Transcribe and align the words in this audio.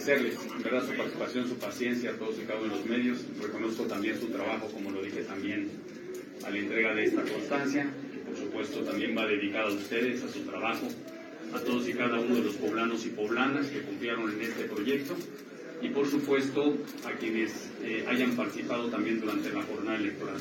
agradecerles, 0.00 0.62
verdad, 0.62 0.86
su 0.86 0.96
participación, 0.96 1.48
su 1.48 1.56
paciencia 1.56 2.10
a 2.10 2.12
todos 2.14 2.38
y 2.38 2.46
cada 2.46 2.60
uno 2.60 2.72
de 2.72 2.78
los 2.78 2.86
medios. 2.86 3.18
Reconozco 3.40 3.84
también 3.84 4.18
su 4.18 4.28
trabajo, 4.28 4.68
como 4.68 4.90
lo 4.90 5.02
dije 5.02 5.22
también, 5.22 5.70
a 6.44 6.50
la 6.50 6.58
entrega 6.58 6.94
de 6.94 7.04
esta 7.04 7.22
constancia, 7.22 7.90
por 8.26 8.36
supuesto 8.36 8.80
también 8.80 9.16
va 9.16 9.26
dedicada 9.26 9.68
a 9.68 9.72
ustedes, 9.72 10.22
a 10.22 10.28
su 10.28 10.40
trabajo, 10.40 10.88
a 11.52 11.60
todos 11.60 11.88
y 11.88 11.92
cada 11.92 12.18
uno 12.18 12.36
de 12.36 12.42
los 12.42 12.54
poblanos 12.54 13.04
y 13.04 13.10
poblanas 13.10 13.66
que 13.66 13.82
confiaron 13.82 14.32
en 14.32 14.40
este 14.40 14.64
proyecto 14.64 15.16
y 15.82 15.88
por 15.88 16.06
supuesto 16.06 16.78
a 17.04 17.12
quienes 17.18 17.70
eh, 17.82 18.04
hayan 18.08 18.36
participado 18.36 18.88
también 18.88 19.20
durante 19.20 19.50
la 19.50 19.62
jornada 19.62 19.98
electoral. 19.98 20.40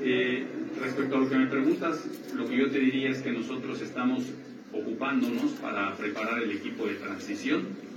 Eh, 0.00 0.46
respecto 0.80 1.16
a 1.16 1.20
lo 1.20 1.28
que 1.28 1.36
me 1.36 1.46
preguntas, 1.46 2.04
lo 2.34 2.48
que 2.48 2.56
yo 2.56 2.70
te 2.70 2.80
diría 2.80 3.10
es 3.10 3.18
que 3.18 3.30
nosotros 3.30 3.80
estamos 3.80 4.24
ocupándonos 4.72 5.52
para 5.62 5.96
preparar 5.96 6.42
el 6.42 6.50
equipo 6.50 6.86
de 6.86 6.94
transición. 6.94 7.93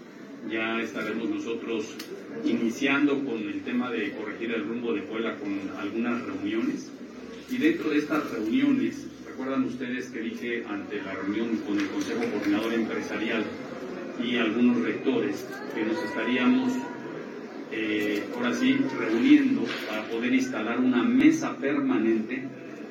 Ya 0.49 0.79
estaremos 0.81 1.29
nosotros 1.29 1.93
iniciando 2.45 3.21
con 3.25 3.37
el 3.37 3.61
tema 3.63 3.91
de 3.91 4.11
corregir 4.11 4.53
el 4.53 4.65
rumbo 4.65 4.93
de 4.93 5.01
Puebla 5.01 5.35
con 5.35 5.51
algunas 5.77 6.25
reuniones. 6.25 6.89
Y 7.51 7.57
dentro 7.57 7.89
de 7.89 7.97
estas 7.97 8.31
reuniones, 8.31 9.07
recuerdan 9.27 9.65
ustedes 9.65 10.07
que 10.07 10.21
dije 10.21 10.63
ante 10.65 11.01
la 11.01 11.13
reunión 11.15 11.57
con 11.67 11.77
el 11.77 11.87
Consejo 11.87 12.21
Coordinador 12.31 12.73
Empresarial 12.73 13.43
y 14.23 14.37
algunos 14.37 14.81
rectores 14.81 15.45
que 15.75 15.83
nos 15.83 16.01
estaríamos 16.03 16.71
eh, 17.73 18.23
ahora 18.33 18.53
sí 18.53 18.77
reuniendo 18.97 19.65
para 19.89 20.03
poder 20.03 20.33
instalar 20.33 20.79
una 20.79 21.03
mesa 21.03 21.57
permanente 21.57 22.43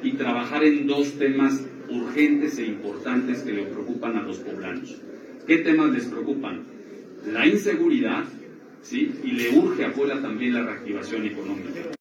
y 0.03 0.13
trabajar 0.13 0.63
en 0.63 0.87
dos 0.87 1.19
temas 1.19 1.65
urgentes 1.89 2.59
e 2.59 2.67
importantes 2.67 3.43
que 3.43 3.53
le 3.53 3.63
preocupan 3.63 4.17
a 4.17 4.23
los 4.23 4.37
poblanos. 4.39 4.95
¿Qué 5.47 5.59
temas 5.59 5.91
les 5.93 6.05
preocupan? 6.05 6.76
La 7.27 7.47
inseguridad, 7.47 8.25
¿sí? 8.83 9.13
Y 9.25 9.33
le 9.33 9.59
urge 9.59 9.85
a 9.85 9.93
Puebla 9.93 10.21
también 10.23 10.55
la 10.55 10.63
reactivación 10.63 11.27
económica. 11.27 11.96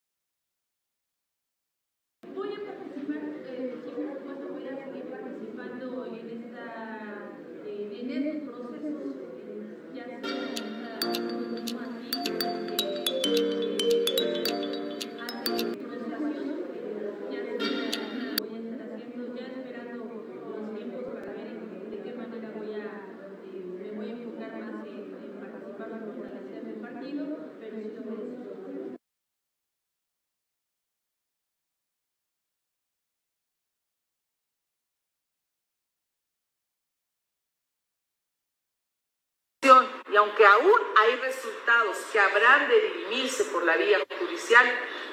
Aunque 40.25 40.43
aún 40.43 40.81
hay 40.97 41.15
resultados 41.17 41.97
que 42.11 42.19
habrán 42.19 42.67
de 42.67 42.81
dirimirse 42.81 43.45
por 43.45 43.63
la 43.63 43.77
vía 43.77 43.99
judicial, 44.19 44.65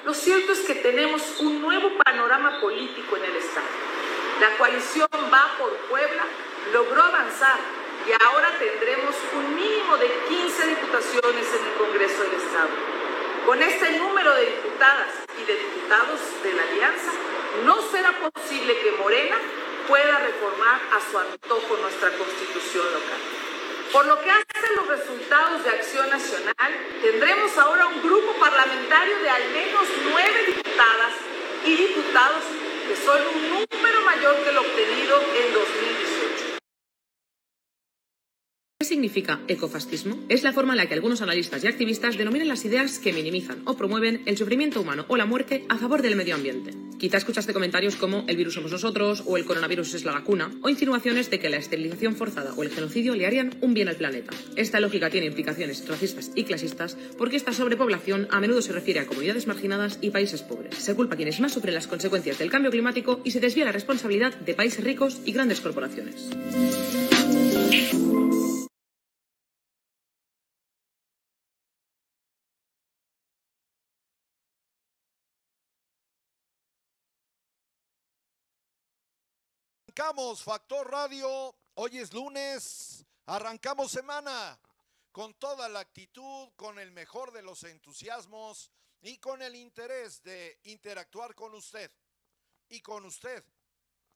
lo 0.05 0.13
cierto 0.13 0.53
es 0.53 0.61
que 0.61 0.73
tenemos 0.73 1.21
un 1.39 1.61
nuevo 1.61 1.91
panorama 2.03 2.59
político 2.59 3.17
en 3.17 3.25
el 3.25 3.35
Estado. 3.35 3.67
La 4.41 4.57
coalición 4.57 5.07
Va 5.31 5.55
por 5.59 5.69
Puebla 5.87 6.23
logró 6.73 7.03
avanzar 7.03 7.59
y 8.07 8.23
ahora 8.25 8.57
tendremos 8.57 9.15
un 9.35 9.55
mínimo 9.55 9.97
de 9.97 10.07
15 10.29 10.67
diputaciones 10.67 11.47
en 11.59 11.67
el 11.67 11.73
Congreso 11.77 12.23
del 12.23 12.33
Estado. 12.33 12.69
Con 13.45 13.61
este 13.61 13.91
número 13.99 14.33
de 14.33 14.45
diputadas 14.47 15.13
y 15.39 15.45
de 15.45 15.55
diputados 15.55 16.19
de 16.41 16.53
la 16.53 16.63
Alianza, 16.63 17.11
no 17.65 17.81
será 17.91 18.11
posible 18.19 18.79
que 18.79 18.91
Morena 18.93 19.37
pueda 19.87 20.17
reformar 20.17 20.81
a 20.91 21.11
su 21.11 21.19
antojo 21.19 21.77
nuestra 21.77 22.09
constitución 22.17 22.85
local. 22.85 23.19
Por 23.93 24.07
lo 24.07 24.19
que 24.21 24.31
hace 24.31 24.42
los 24.75 24.87
resultados 24.87 25.63
de 25.63 25.69
Acción 25.69 26.09
Nacional, 26.09 26.53
tendremos 27.01 27.57
ahora 27.57 27.87
un 27.87 28.01
grupo 28.01 28.33
parlamentario 28.39 29.19
de 29.19 29.29
al 29.29 29.49
menos 29.51 29.83
nueve 30.09 30.43
diputadas 30.47 31.13
y 31.65 31.75
diputados, 31.75 32.43
que 32.87 32.95
son 32.95 33.21
un 33.35 33.49
número 33.49 34.01
mayor 34.01 34.35
que 34.43 34.49
el 34.49 34.57
obtenido 34.57 35.19
en 35.35 35.53
2018. 35.53 36.12
¿Qué 38.83 38.89
significa 38.89 39.39
ecofascismo? 39.47 40.19
Es 40.27 40.43
la 40.43 40.51
forma 40.51 40.73
en 40.73 40.77
la 40.77 40.87
que 40.87 40.93
algunos 40.93 41.21
analistas 41.21 41.63
y 41.63 41.67
activistas 41.67 42.17
denominan 42.17 42.49
las 42.49 42.65
ideas 42.65 42.99
que 42.99 43.13
minimizan 43.13 43.61
o 43.63 43.77
promueven 43.77 44.23
el 44.25 44.35
sufrimiento 44.35 44.81
humano 44.81 45.05
o 45.07 45.15
la 45.15 45.25
muerte 45.25 45.63
a 45.69 45.77
favor 45.77 46.01
del 46.01 46.17
medio 46.17 46.35
ambiente. 46.35 46.73
Quizá 46.99 47.15
escuchaste 47.15 47.53
comentarios 47.53 47.95
como 47.95 48.25
el 48.27 48.35
virus 48.35 48.55
somos 48.55 48.73
nosotros 48.73 49.23
o 49.25 49.37
el 49.37 49.45
coronavirus 49.45 49.93
es 49.93 50.03
la 50.03 50.11
vacuna 50.11 50.51
o 50.61 50.67
insinuaciones 50.67 51.29
de 51.29 51.39
que 51.39 51.49
la 51.49 51.55
esterilización 51.57 52.17
forzada 52.17 52.53
o 52.55 52.63
el 52.63 52.71
genocidio 52.71 53.15
le 53.15 53.25
harían 53.25 53.55
un 53.61 53.73
bien 53.73 53.87
al 53.87 53.95
planeta. 53.95 54.33
Esta 54.57 54.81
lógica 54.81 55.09
tiene 55.09 55.27
implicaciones 55.27 55.87
racistas 55.87 56.31
y 56.35 56.43
clasistas 56.43 56.97
porque 57.17 57.37
esta 57.37 57.53
sobrepoblación 57.53 58.27
a 58.31 58.41
menudo 58.41 58.61
se 58.61 58.73
refiere 58.73 58.99
a 58.99 59.07
comunidades 59.07 59.47
marginadas 59.47 59.97
y 60.01 60.09
países 60.09 60.41
pobres. 60.41 60.75
Se 60.75 60.93
culpa 60.93 61.13
a 61.13 61.17
quienes 61.17 61.39
más 61.39 61.53
sufren 61.53 61.73
las 61.73 61.87
consecuencias 61.87 62.37
del 62.37 62.51
cambio 62.51 62.69
climático 62.69 63.21
y 63.23 63.31
se 63.31 63.39
desvía 63.39 63.63
la 63.63 63.71
responsabilidad 63.71 64.35
de 64.35 64.53
países 64.55 64.83
ricos 64.83 65.21
y 65.23 65.31
grandes 65.31 65.61
corporaciones. 65.61 66.31
Arrancamos 80.03 80.43
Factor 80.43 80.91
Radio, 80.91 81.55
hoy 81.75 81.97
es 81.97 82.11
lunes, 82.11 83.05
arrancamos 83.25 83.89
semana 83.89 84.59
con 85.13 85.33
toda 85.35 85.69
la 85.69 85.79
actitud, 85.79 86.49
con 86.57 86.77
el 86.77 86.91
mejor 86.91 87.31
de 87.31 87.41
los 87.41 87.63
entusiasmos 87.63 88.69
y 89.01 89.17
con 89.19 89.41
el 89.41 89.55
interés 89.55 90.21
de 90.21 90.59
interactuar 90.63 91.33
con 91.33 91.53
usted 91.53 91.89
y 92.67 92.81
con 92.81 93.05
usted 93.05 93.45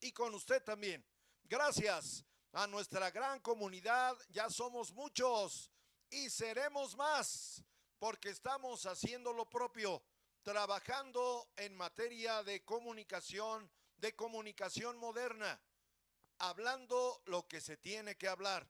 y 0.01 0.12
con 0.12 0.36
usted 0.36 0.62
también. 0.62 1.06
Gracias 1.45 2.25
a 2.51 2.68
nuestra 2.68 3.10
gran 3.10 3.39
comunidad, 3.39 4.18
ya 4.28 4.50
somos 4.50 4.92
muchos 4.92 5.72
y 6.10 6.30
seremos 6.30 6.98
más 6.98 7.63
porque 7.98 8.31
estamos 8.31 8.86
haciendo 8.86 9.31
lo 9.31 9.50
propio, 9.50 10.04
trabajando 10.44 11.48
en 11.56 11.78
materia 11.78 12.44
de 12.44 12.66
comunicación, 12.66 13.72
de 13.95 14.13
comunicación 14.18 14.98
moderna 14.98 15.57
hablando 16.39 17.22
lo 17.25 17.48
que 17.48 17.62
se 17.62 17.78
tiene 17.78 18.16
que 18.16 18.28
hablar, 18.28 18.68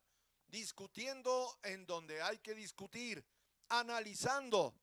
discutiendo 0.47 1.59
en 1.63 1.85
donde 1.85 2.21
hay 2.21 2.39
que 2.39 2.53
discutir, 2.53 3.25
analizando. 3.69 4.73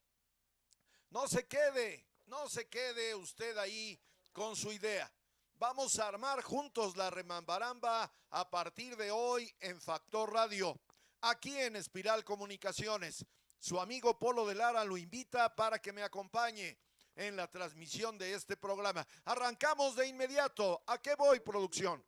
No 1.10 1.28
se 1.28 1.46
quede, 1.46 2.06
no 2.26 2.48
se 2.48 2.68
quede 2.68 3.14
usted 3.14 3.56
ahí 3.58 4.00
con 4.32 4.56
su 4.56 4.72
idea. 4.72 5.10
Vamos 5.56 5.98
a 5.98 6.08
armar 6.08 6.42
juntos 6.42 6.96
la 6.96 7.10
remambaramba 7.10 8.12
a 8.30 8.50
partir 8.50 8.96
de 8.96 9.10
hoy 9.10 9.54
en 9.60 9.80
Factor 9.80 10.32
Radio, 10.32 10.78
aquí 11.20 11.56
en 11.56 11.76
Espiral 11.76 12.24
Comunicaciones. 12.24 13.24
Su 13.60 13.80
amigo 13.80 14.18
Polo 14.18 14.46
de 14.46 14.56
Lara 14.56 14.84
lo 14.84 14.96
invita 14.96 15.54
para 15.54 15.78
que 15.80 15.92
me 15.92 16.02
acompañe 16.02 16.76
en 17.16 17.36
la 17.36 17.46
transmisión 17.46 18.18
de 18.18 18.34
este 18.34 18.56
programa. 18.56 19.06
Arrancamos 19.24 19.96
de 19.96 20.08
inmediato. 20.08 20.82
¿A 20.86 21.00
qué 21.00 21.14
voy, 21.14 21.40
producción? 21.40 22.04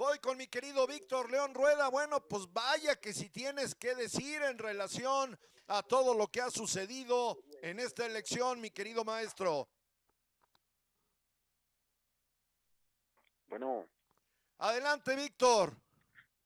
Voy 0.00 0.18
con 0.18 0.38
mi 0.38 0.46
querido 0.46 0.86
Víctor 0.86 1.30
León 1.30 1.52
Rueda. 1.52 1.90
Bueno, 1.90 2.20
pues 2.26 2.50
vaya 2.54 2.96
que 2.98 3.12
si 3.12 3.28
tienes 3.28 3.74
que 3.74 3.94
decir 3.94 4.40
en 4.40 4.56
relación 4.56 5.38
a 5.68 5.82
todo 5.82 6.14
lo 6.14 6.28
que 6.28 6.40
ha 6.40 6.48
sucedido 6.48 7.36
en 7.60 7.78
esta 7.78 8.06
elección, 8.06 8.62
mi 8.62 8.70
querido 8.70 9.04
maestro. 9.04 9.68
Bueno. 13.48 13.84
Adelante, 14.56 15.14
Víctor. 15.16 15.74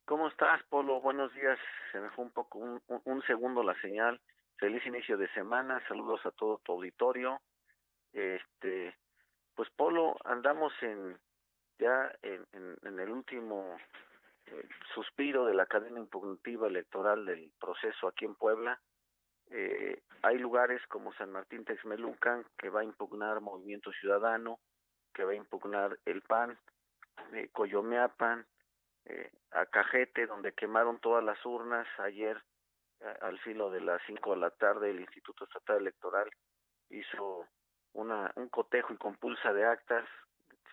¿Cómo 0.04 0.26
estás, 0.26 0.60
Polo? 0.64 1.00
Buenos 1.00 1.32
días. 1.34 1.56
Se 1.92 2.00
me 2.00 2.10
fue 2.10 2.24
un 2.24 2.32
poco, 2.32 2.58
un, 2.58 2.82
un 2.88 3.22
segundo 3.22 3.62
la 3.62 3.80
señal. 3.80 4.20
Feliz 4.56 4.84
inicio 4.84 5.16
de 5.16 5.32
semana. 5.32 5.80
Saludos 5.86 6.26
a 6.26 6.32
todo 6.32 6.58
tu 6.58 6.72
auditorio. 6.72 7.40
Este, 8.12 8.98
pues 9.54 9.70
Polo, 9.76 10.16
andamos 10.24 10.72
en 10.82 11.16
ya 11.78 12.12
en, 12.22 12.46
en, 12.82 12.98
el 12.98 13.10
último 13.10 13.76
eh, 14.46 14.68
suspiro 14.94 15.44
de 15.46 15.54
la 15.54 15.66
cadena 15.66 16.00
impugnativa 16.00 16.66
electoral 16.66 17.26
del 17.26 17.52
proceso 17.58 18.08
aquí 18.08 18.24
en 18.24 18.34
Puebla, 18.34 18.80
eh, 19.50 20.02
hay 20.22 20.38
lugares 20.38 20.80
como 20.88 21.12
San 21.14 21.30
Martín 21.30 21.64
Texmelucan 21.64 22.44
que 22.56 22.70
va 22.70 22.80
a 22.80 22.84
impugnar 22.84 23.40
Movimiento 23.40 23.92
Ciudadano, 23.92 24.58
que 25.12 25.24
va 25.24 25.32
a 25.32 25.36
impugnar 25.36 25.98
el 26.06 26.22
PAN, 26.22 26.58
eh, 27.32 27.48
Coyomeapan, 27.52 28.46
eh, 29.04 29.30
Acajete, 29.50 30.26
donde 30.26 30.52
quemaron 30.52 30.98
todas 30.98 31.22
las 31.22 31.44
urnas 31.44 31.86
ayer 31.98 32.42
al 33.20 33.38
filo 33.40 33.70
de 33.70 33.82
las 33.82 34.00
5 34.06 34.30
de 34.30 34.40
la 34.40 34.50
tarde 34.50 34.90
el 34.90 35.00
Instituto 35.00 35.44
Estatal 35.44 35.76
Electoral 35.76 36.30
hizo 36.88 37.46
una, 37.92 38.32
un 38.36 38.48
cotejo 38.48 38.94
y 38.94 38.96
compulsa 38.96 39.52
de 39.52 39.66
actas, 39.66 40.08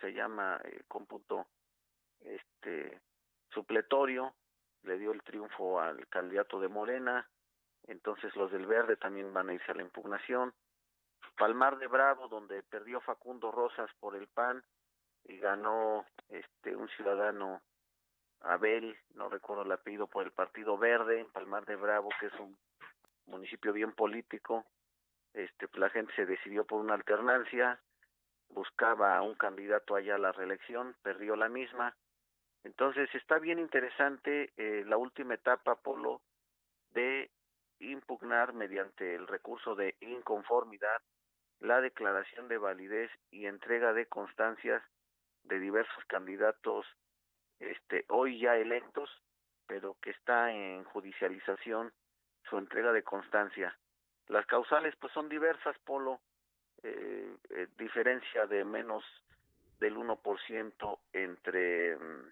se 0.02 0.12
llama 0.14 0.60
eh, 0.64 0.82
cómputo 0.88 1.48
este 2.20 3.00
supletorio, 3.54 4.36
le 4.84 4.98
dio 4.98 5.12
el 5.12 5.24
triunfo 5.24 5.80
al 5.80 6.08
candidato 6.08 6.60
de 6.60 6.68
Morena, 6.68 7.30
entonces 7.88 8.36
los 8.36 8.52
del 8.52 8.66
Verde 8.66 8.98
también 8.98 9.34
van 9.34 9.50
a 9.50 9.54
irse 9.54 9.72
a 9.72 9.76
la 9.76 9.84
impugnación. 9.84 10.54
Palmar 11.38 11.78
de 11.78 11.88
Bravo, 11.88 12.28
donde 12.28 12.62
perdió 12.64 13.02
Facundo 13.02 13.52
Rosas 13.52 13.90
por 14.00 14.16
el 14.16 14.28
PAN 14.28 14.64
y 15.24 15.38
ganó 15.38 16.06
este 16.30 16.76
un 16.76 16.90
ciudadano 16.90 17.62
Abel, 18.42 18.98
no 19.14 19.30
recuerdo 19.30 19.64
el 19.64 19.72
apellido, 19.72 20.08
por 20.08 20.26
el 20.26 20.32
Partido 20.32 20.78
Verde, 20.78 21.26
Palmar 21.32 21.66
de 21.66 21.76
Bravo, 21.76 22.10
que 22.20 22.28
es 22.28 22.34
un 22.40 22.58
municipio 23.28 23.72
bien 23.72 23.94
político. 23.94 24.66
Este, 25.34 25.68
la 25.74 25.90
gente 25.90 26.14
se 26.16 26.26
decidió 26.26 26.66
por 26.66 26.82
una 26.82 26.96
alternancia, 26.96 27.80
buscaba 28.54 29.18
a 29.18 29.22
un 29.22 29.36
candidato 29.36 29.96
allá 29.96 30.16
a 30.16 30.20
la 30.20 30.32
reelección, 30.32 30.96
perdió 31.02 31.36
la 31.36 31.50
misma. 31.50 31.96
Entonces 32.64 33.10
está 33.16 33.40
bien 33.40 33.60
interesante 33.60 34.52
eh, 34.58 34.84
la 34.86 34.98
última 34.98 35.34
etapa, 35.34 35.76
Polo, 35.76 36.22
de 36.92 37.32
impugnar 37.80 38.54
mediante 38.54 39.16
el 39.16 39.28
recurso 39.28 39.76
de 39.76 39.96
inconformidad 40.02 41.02
la 41.62 41.80
declaración 41.80 42.48
de 42.48 42.58
validez 42.58 43.12
y 43.30 43.46
entrega 43.46 43.94
de 43.94 44.08
constancias 44.08 44.84
de 45.44 45.60
diversos 45.60 46.04
candidatos 46.06 46.86
este 47.60 48.06
hoy 48.10 48.40
ya 48.40 48.56
electos, 48.56 49.10
pero 49.68 49.96
que 50.02 50.10
está 50.10 50.52
en 50.52 50.84
judicialización 50.86 51.94
su 52.50 52.58
entrega 52.58 52.92
de 52.92 53.04
constancia. 53.04 53.78
Las 54.28 54.46
causales 54.48 54.96
pues 55.00 55.14
son 55.14 55.30
diversas, 55.30 55.78
Polo, 55.86 56.20
eh, 56.84 57.36
eh 57.50 57.68
diferencia 57.78 58.46
de 58.48 58.64
menos 58.64 59.04
del 59.80 59.96
1% 59.96 61.00
entre 61.14 61.96
mm, 61.96 62.32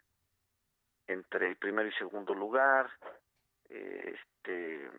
entre 1.07 1.47
el 1.47 1.55
primer 1.57 1.87
y 1.87 1.91
segundo 1.93 2.35
lugar, 2.35 2.89
este 3.67 4.89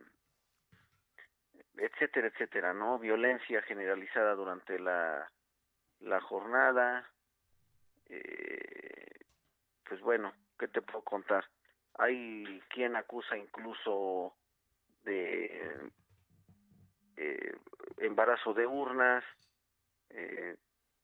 etcétera, 1.76 2.28
etcétera, 2.28 2.74
¿no? 2.74 2.98
Violencia 2.98 3.62
generalizada 3.62 4.34
durante 4.34 4.78
la, 4.78 5.30
la 6.00 6.20
jornada, 6.20 7.08
eh, 8.08 9.24
pues 9.88 10.00
bueno, 10.00 10.32
¿qué 10.58 10.68
te 10.68 10.82
puedo 10.82 11.02
contar? 11.02 11.44
Hay 11.94 12.62
quien 12.68 12.96
acusa 12.96 13.36
incluso 13.36 14.34
de 15.04 15.90
eh, 17.22 17.54
embarazo 17.98 18.54
de 18.54 18.66
urnas. 18.66 19.22
Eh, 20.08 20.56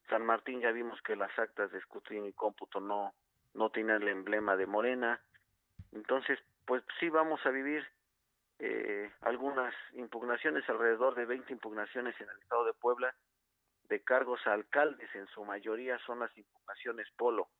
San 0.09 0.25
Martín 0.25 0.61
ya 0.61 0.73
vimos 0.73 0.99
que 1.03 1.15
las 1.15 1.39
actas 1.39 1.71
de 1.71 1.79
escrutinio 1.79 2.31
y 2.31 2.33
cómputo 2.33 2.81
no, 2.81 3.13
no 3.53 3.71
tienen 3.71 4.01
el 4.01 4.09
emblema 4.09 4.57
de 4.57 4.67
Morena. 4.67 5.21
Entonces, 5.93 6.39
pues 6.65 6.83
sí 6.99 7.11
vamos 7.11 7.45
a 7.45 7.51
vivir 7.51 7.87
eh, 8.59 9.13
algunas 9.21 9.75
impugnaciones, 9.93 10.67
alrededor 10.71 11.15
de 11.17 11.27
20 11.27 11.53
impugnaciones 11.53 12.19
en 12.19 12.31
el 12.31 12.39
estado 12.39 12.65
de 12.65 12.73
Puebla, 12.73 13.15
de 13.91 14.03
cargos 14.03 14.41
a 14.47 14.55
alcaldes, 14.55 15.15
en 15.15 15.27
su 15.29 15.45
mayoría 15.45 15.99
son 16.07 16.21
las 16.21 16.35
impugnaciones 16.39 17.09
polo. 17.15 17.51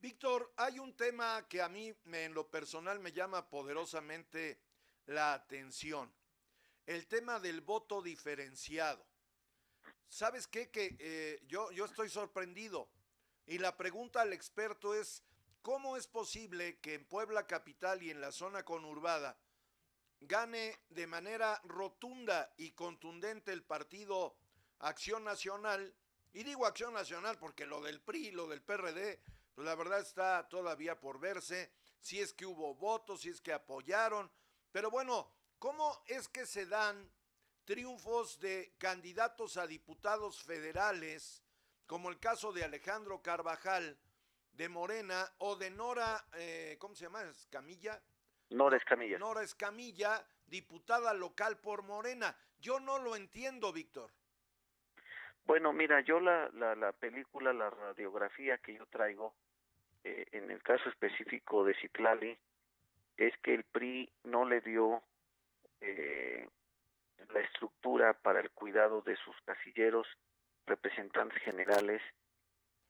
Víctor, 0.00 0.52
hay 0.56 0.80
un 0.80 0.96
tema 0.96 1.46
que 1.48 1.62
a 1.62 1.68
mí 1.68 1.94
en 2.06 2.34
lo 2.34 2.50
personal 2.50 2.98
me 2.98 3.12
llama 3.12 3.48
poderosamente 3.48 4.58
la 5.06 5.32
atención. 5.32 6.12
El 6.86 7.06
tema 7.06 7.40
del 7.40 7.62
voto 7.62 8.02
diferenciado. 8.02 9.04
¿Sabes 10.08 10.46
qué? 10.46 10.70
Que 10.70 10.96
eh, 10.98 11.42
yo, 11.46 11.70
yo 11.72 11.86
estoy 11.86 12.10
sorprendido. 12.10 12.88
Y 13.46 13.58
la 13.58 13.76
pregunta 13.76 14.20
al 14.20 14.32
experto 14.32 14.94
es, 14.94 15.22
¿cómo 15.62 15.96
es 15.96 16.06
posible 16.06 16.78
que 16.80 16.94
en 16.94 17.04
Puebla 17.04 17.46
Capital 17.46 18.02
y 18.02 18.10
en 18.10 18.20
la 18.20 18.32
zona 18.32 18.64
conurbada 18.64 19.38
gane 20.20 20.78
de 20.90 21.06
manera 21.06 21.60
rotunda 21.64 22.52
y 22.56 22.72
contundente 22.72 23.52
el 23.52 23.62
partido 23.62 24.36
Acción 24.78 25.24
Nacional? 25.24 25.94
Y 26.32 26.42
digo 26.42 26.66
Acción 26.66 26.92
Nacional 26.92 27.38
porque 27.38 27.66
lo 27.66 27.80
del 27.80 28.00
PRI, 28.00 28.30
lo 28.30 28.46
del 28.46 28.62
PRD, 28.62 29.20
pues 29.54 29.64
la 29.64 29.74
verdad 29.74 30.00
está 30.00 30.48
todavía 30.48 30.98
por 31.00 31.18
verse, 31.18 31.72
si 32.00 32.20
es 32.20 32.32
que 32.32 32.44
hubo 32.44 32.74
votos, 32.74 33.22
si 33.22 33.30
es 33.30 33.40
que 33.40 33.52
apoyaron, 33.52 34.30
pero 34.72 34.90
bueno, 34.90 35.30
¿cómo 35.58 36.02
es 36.06 36.28
que 36.28 36.46
se 36.46 36.66
dan 36.66 37.10
triunfos 37.64 38.40
de 38.40 38.74
candidatos 38.78 39.56
a 39.56 39.66
diputados 39.66 40.42
federales, 40.42 41.42
como 41.86 42.10
el 42.10 42.18
caso 42.18 42.52
de 42.52 42.64
Alejandro 42.64 43.22
Carvajal 43.22 43.98
de 44.52 44.68
Morena 44.68 45.26
o 45.38 45.56
de 45.56 45.70
Nora, 45.70 46.24
eh, 46.34 46.76
¿cómo 46.78 46.94
se 46.94 47.04
llama? 47.04 47.22
Escamilla. 47.22 48.00
Nora 48.50 48.76
Escamilla. 48.76 49.18
Nora 49.18 49.42
Escamilla, 49.42 50.24
diputada 50.46 51.12
local 51.14 51.58
por 51.58 51.82
Morena. 51.82 52.36
Yo 52.60 52.78
no 52.80 52.98
lo 52.98 53.16
entiendo, 53.16 53.72
Víctor. 53.72 54.10
Bueno, 55.44 55.72
mira, 55.72 56.00
yo 56.00 56.20
la, 56.20 56.48
la, 56.50 56.74
la 56.74 56.92
película, 56.92 57.52
la 57.52 57.68
radiografía 57.68 58.58
que 58.58 58.74
yo 58.74 58.86
traigo, 58.86 59.34
eh, 60.04 60.26
en 60.32 60.50
el 60.50 60.62
caso 60.62 60.88
específico 60.88 61.64
de 61.64 61.74
Citlali, 61.74 62.38
es 63.16 63.36
que 63.42 63.54
el 63.54 63.64
PRI 63.64 64.10
no 64.24 64.44
le 64.44 64.60
dio 64.60 65.02
eh, 65.86 66.48
la 67.32 67.40
estructura 67.40 68.14
para 68.14 68.40
el 68.40 68.50
cuidado 68.50 69.02
de 69.02 69.16
sus 69.16 69.36
casilleros, 69.42 70.06
representantes 70.66 71.42
generales. 71.42 72.00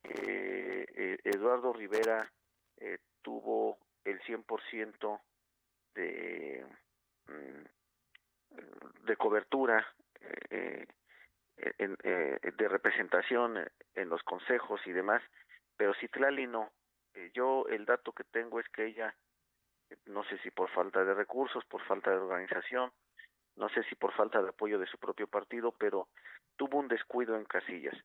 Eh, 0.05 0.87
eh 0.95 1.19
Eduardo 1.25 1.73
Rivera 1.73 2.31
eh, 2.79 2.99
tuvo 3.23 3.79
el 4.05 4.21
100% 4.21 5.21
de, 5.95 6.67
mm, 7.27 9.07
de 9.07 9.17
cobertura 9.17 9.87
eh, 10.51 10.87
en, 11.79 11.97
de 11.97 12.69
representación 12.69 13.59
en 13.95 14.09
los 14.09 14.23
consejos 14.23 14.81
y 14.87 14.93
demás, 14.93 15.23
pero 15.77 15.95
Citlali 15.95 16.47
no. 16.47 16.71
Eh, 17.15 17.31
yo 17.33 17.67
el 17.69 17.85
dato 17.85 18.13
que 18.13 18.25
tengo 18.25 18.61
es 18.61 18.69
que 18.71 18.87
ella, 18.87 19.15
no 20.07 20.25
sé 20.25 20.39
si 20.39 20.51
por 20.51 20.71
falta 20.71 21.05
de 21.05 21.15
recursos, 21.15 21.65
por 21.67 21.83
falta 21.83 22.11
de 22.11 22.17
organización, 22.17 22.93
no 23.57 23.69
sé 23.69 23.83
si 23.85 23.95
por 23.95 24.13
falta 24.13 24.43
de 24.43 24.51
apoyo 24.51 24.79
de 24.79 24.87
su 24.87 24.99
propio 24.99 25.27
partido, 25.27 25.73
pero 25.73 26.09
tuvo 26.57 26.79
un 26.79 26.89
descuido 26.89 27.37
en 27.37 27.45
casillas. 27.45 27.97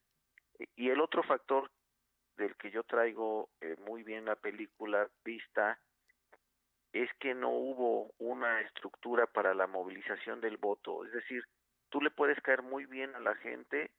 Y 0.76 0.90
el 0.90 1.00
otro 1.00 1.22
factor 1.22 1.70
del 2.36 2.56
que 2.56 2.70
yo 2.70 2.82
traigo 2.84 3.50
eh, 3.60 3.76
muy 3.86 4.02
bien 4.02 4.24
la 4.24 4.36
película 4.36 5.08
vista 5.24 5.78
es 6.92 7.10
que 7.18 7.34
no 7.34 7.50
hubo 7.50 8.12
una 8.18 8.60
estructura 8.60 9.26
para 9.26 9.54
la 9.54 9.66
movilización 9.66 10.40
del 10.40 10.56
voto. 10.56 11.04
Es 11.04 11.12
decir, 11.12 11.44
tú 11.88 12.00
le 12.00 12.10
puedes 12.10 12.40
caer 12.40 12.62
muy 12.62 12.86
bien 12.86 13.14
a 13.14 13.20
la 13.20 13.34
gente 13.36 13.90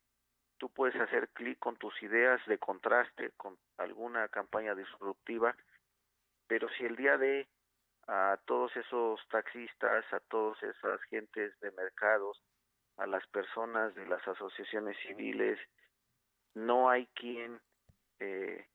tú 0.62 0.70
puedes 0.70 0.96
hacer 1.02 1.28
clic 1.30 1.58
con 1.58 1.76
tus 1.78 1.92
ideas 2.04 2.40
de 2.46 2.60
contraste 2.60 3.32
con 3.36 3.58
alguna 3.80 4.28
campaña 4.28 4.76
disruptiva, 4.76 5.56
pero 6.46 6.70
si 6.78 6.86
el 6.86 6.96
día 6.96 7.18
de 7.18 7.48
a 8.08 8.38
todos 8.46 8.76
esos 8.76 9.20
taxistas, 9.30 10.06
a 10.12 10.20
todas 10.22 10.62
esas 10.64 11.02
gentes 11.04 11.58
de 11.60 11.72
mercados, 11.72 12.42
a 12.98 13.08
las 13.08 13.26
personas 13.28 13.96
de 13.96 14.06
las 14.06 14.26
asociaciones 14.28 14.98
civiles, 15.06 15.60
no 16.54 16.90
hay 16.90 17.08
quien 17.08 17.60
eh, 18.20 18.68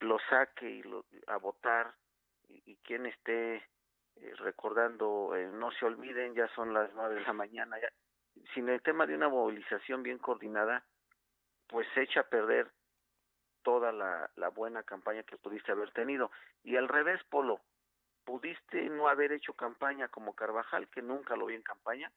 lo 0.00 0.18
saque 0.30 0.68
y 0.68 0.82
lo, 0.82 1.04
a 1.26 1.36
votar 1.36 1.94
y, 2.48 2.76
quien 2.76 3.06
esté 3.06 3.56
eh, 3.56 4.34
recordando, 4.38 5.36
eh, 5.36 5.48
no 5.52 5.70
se 5.72 5.84
olviden, 5.84 6.34
ya 6.34 6.48
son 6.54 6.72
las 6.72 6.92
nueve 6.94 7.16
de 7.16 7.20
la 7.22 7.32
mañana, 7.34 7.76
sin 8.54 8.68
el 8.68 8.80
tema 8.82 9.06
de 9.06 9.14
una 9.14 9.28
movilización 9.28 10.02
bien 10.02 10.18
coordinada, 10.18 10.84
pues 11.66 11.86
se 11.94 12.02
echa 12.02 12.20
a 12.20 12.28
perder 12.28 12.70
toda 13.62 13.92
la 13.92 14.48
buena 14.48 14.82
campaña 14.82 15.24
que 15.24 15.36
pudiste 15.36 15.72
haber 15.72 15.90
tenido. 15.92 16.30
Y 16.62 16.76
al 16.76 16.88
revés, 16.88 17.22
Polo, 17.24 17.60
pudiste 18.28 18.90
no 18.90 19.08
haber 19.08 19.32
hecho 19.32 19.54
campaña 19.54 20.08
como 20.08 20.34
Carvajal, 20.34 20.86
que 20.90 21.00
nunca 21.00 21.34
lo 21.34 21.46
vi 21.46 21.54
en 21.54 21.62
campaña, 21.62 22.12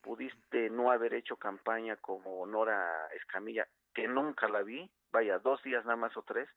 pudiste 0.00 0.70
no 0.70 0.92
haber 0.92 1.14
hecho 1.14 1.36
campaña 1.36 1.96
como 1.96 2.46
Nora 2.46 3.08
Escamilla, 3.08 3.66
que 3.92 4.06
nunca 4.06 4.48
la 4.48 4.62
vi, 4.62 4.88
vaya, 5.10 5.40
dos 5.40 5.60
días 5.64 5.84
nada 5.84 5.96
más 5.96 6.16
o 6.16 6.22
tres, 6.22 6.48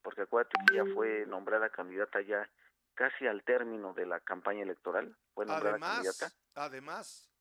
porque 0.00 0.22
acuérdate 0.22 0.56
que 0.68 0.76
ya 0.76 0.84
fue 0.94 1.26
nombrada 1.26 1.70
candidata 1.70 2.20
ya 2.20 2.48
casi 2.94 3.26
al 3.26 3.42
término 3.42 3.94
de 3.94 4.06
la 4.06 4.20
campaña 4.20 4.62
electoral, 4.62 5.12
fue 5.34 5.44
nombrada 5.44 5.70
además, 5.70 5.94
candidata. 5.94 6.28
Además. 6.54 7.32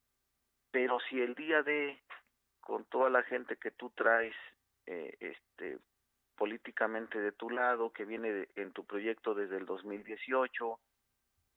Pero 0.72 0.98
si 1.08 1.22
el 1.22 1.36
día 1.36 1.62
de 1.62 2.01
con 2.62 2.86
toda 2.86 3.12
la 3.12 3.22
gente 3.22 3.58
que 3.58 3.69
tú 3.69 3.91
traes 3.91 4.36
eh, 4.88 5.15
este, 5.19 5.77
políticamente 6.39 7.19
de 7.19 7.34
tu 7.34 7.50
lado, 7.50 7.91
que 7.91 8.05
viene 8.05 8.48
en 8.55 8.72
tu 8.72 8.86
proyecto 8.86 9.36
desde 9.36 9.58
el 9.58 9.65
2018, 9.65 10.79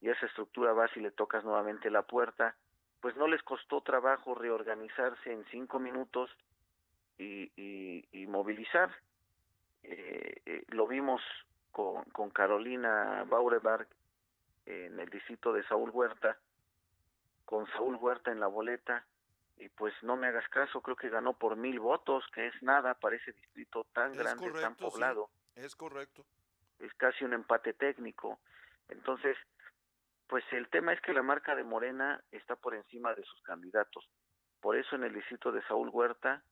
y 0.01 0.09
esa 0.09 0.27
estructura 0.27 0.73
va 0.73 0.89
si 0.89 0.99
le 0.99 1.13
tocas 1.13 1.45
nuevamente 1.45 1.89
la 1.89 2.03
puerta, 2.03 2.57
pues 3.01 3.17
no 3.17 3.29
les 3.29 3.41
costó 3.45 3.81
trabajo 3.83 4.35
reorganizarse 4.35 5.33
en 5.33 5.45
cinco 5.53 5.79
minutos 5.79 6.31
y, 7.17 7.53
y, 7.57 8.27
movilizar. 8.27 8.91
Eh, 9.85 10.43
eh, 10.47 10.65
lo 10.69 10.89
vimos 10.89 11.23
con, 11.71 12.03
con 12.07 12.31
Carolina 12.31 13.25
Baureberg 13.29 13.87
en 14.67 14.99
el 14.99 15.09
distrito 15.11 15.53
de 15.53 15.63
Saúl 15.65 15.91
Huerta, 15.91 16.37
con 17.45 17.69
Saúl 17.69 17.97
Huerta 17.97 18.33
en 18.33 18.41
la 18.41 18.49
boleta, 18.49 19.05
y 19.63 19.69
pues 19.69 19.95
no 20.03 20.17
me 20.17 20.27
hagas 20.27 20.49
caso, 20.49 20.81
creo 20.81 20.97
que 20.97 21.09
ganó 21.09 21.35
por 21.35 21.57
mil 21.57 21.79
votos, 21.79 22.25
que 22.35 22.49
es 22.49 22.63
nada 22.63 22.95
para 22.95 23.15
ese 23.15 23.31
distrito 23.33 23.85
tan 23.93 24.13
grande, 24.13 24.51
tan 24.61 24.75
poblado. 24.75 25.31
es 25.55 25.77
correcto. 25.77 26.27
Es 26.81 26.93
casi 26.95 27.25
un 27.25 27.33
empate 27.33 27.73
técnico. 27.73 28.41
Entonces, 28.89 29.37
pues 30.27 30.45
el 30.51 30.69
tema 30.69 30.93
es 30.93 31.01
que 31.01 31.13
la 31.13 31.23
marca 31.23 31.55
de 31.55 31.63
Morena 31.63 32.21
está 32.33 32.57
por 32.57 32.75
encima 32.75 33.15
de 33.15 33.23
sus 33.23 33.41
candidatos. 33.43 34.11
Por 34.61 34.77
eso 34.77 34.97
en 34.97 35.05
el 35.05 35.15
distrito 35.15 35.53
de 35.53 35.63
Saúl 35.63 35.91
Huerta 35.91 36.43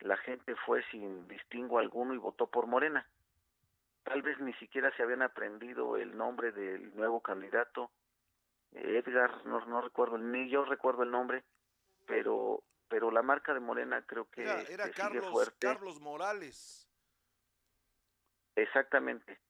la 0.00 0.16
gente 0.16 0.54
fue 0.64 0.82
sin 0.90 1.28
distingo 1.28 1.78
alguno 1.78 2.14
y 2.14 2.18
votó 2.18 2.46
por 2.46 2.66
Morena. 2.66 3.06
Tal 4.04 4.22
vez 4.22 4.40
ni 4.40 4.54
siquiera 4.54 4.90
se 4.96 5.02
habían 5.02 5.22
aprendido 5.22 5.98
el 5.98 6.16
nombre 6.16 6.50
del 6.52 6.94
nuevo 6.96 7.20
candidato, 7.20 7.90
Edgar, 8.72 9.44
no, 9.46 9.64
no 9.66 9.82
recuerdo, 9.82 10.18
ni 10.18 10.48
yo 10.48 10.64
recuerdo 10.64 11.04
el 11.04 11.10
nombre, 11.10 11.44
pero 12.06 12.62
pero 12.88 13.10
la 13.10 13.22
marca 13.22 13.54
de 13.54 13.60
Morena 13.60 14.02
creo 14.06 14.30
que, 14.30 14.42
era, 14.42 14.90
Carlos, 14.90 15.54
Carlos 15.58 16.00
Morales. 16.00 16.88
Exactamente 18.54 19.40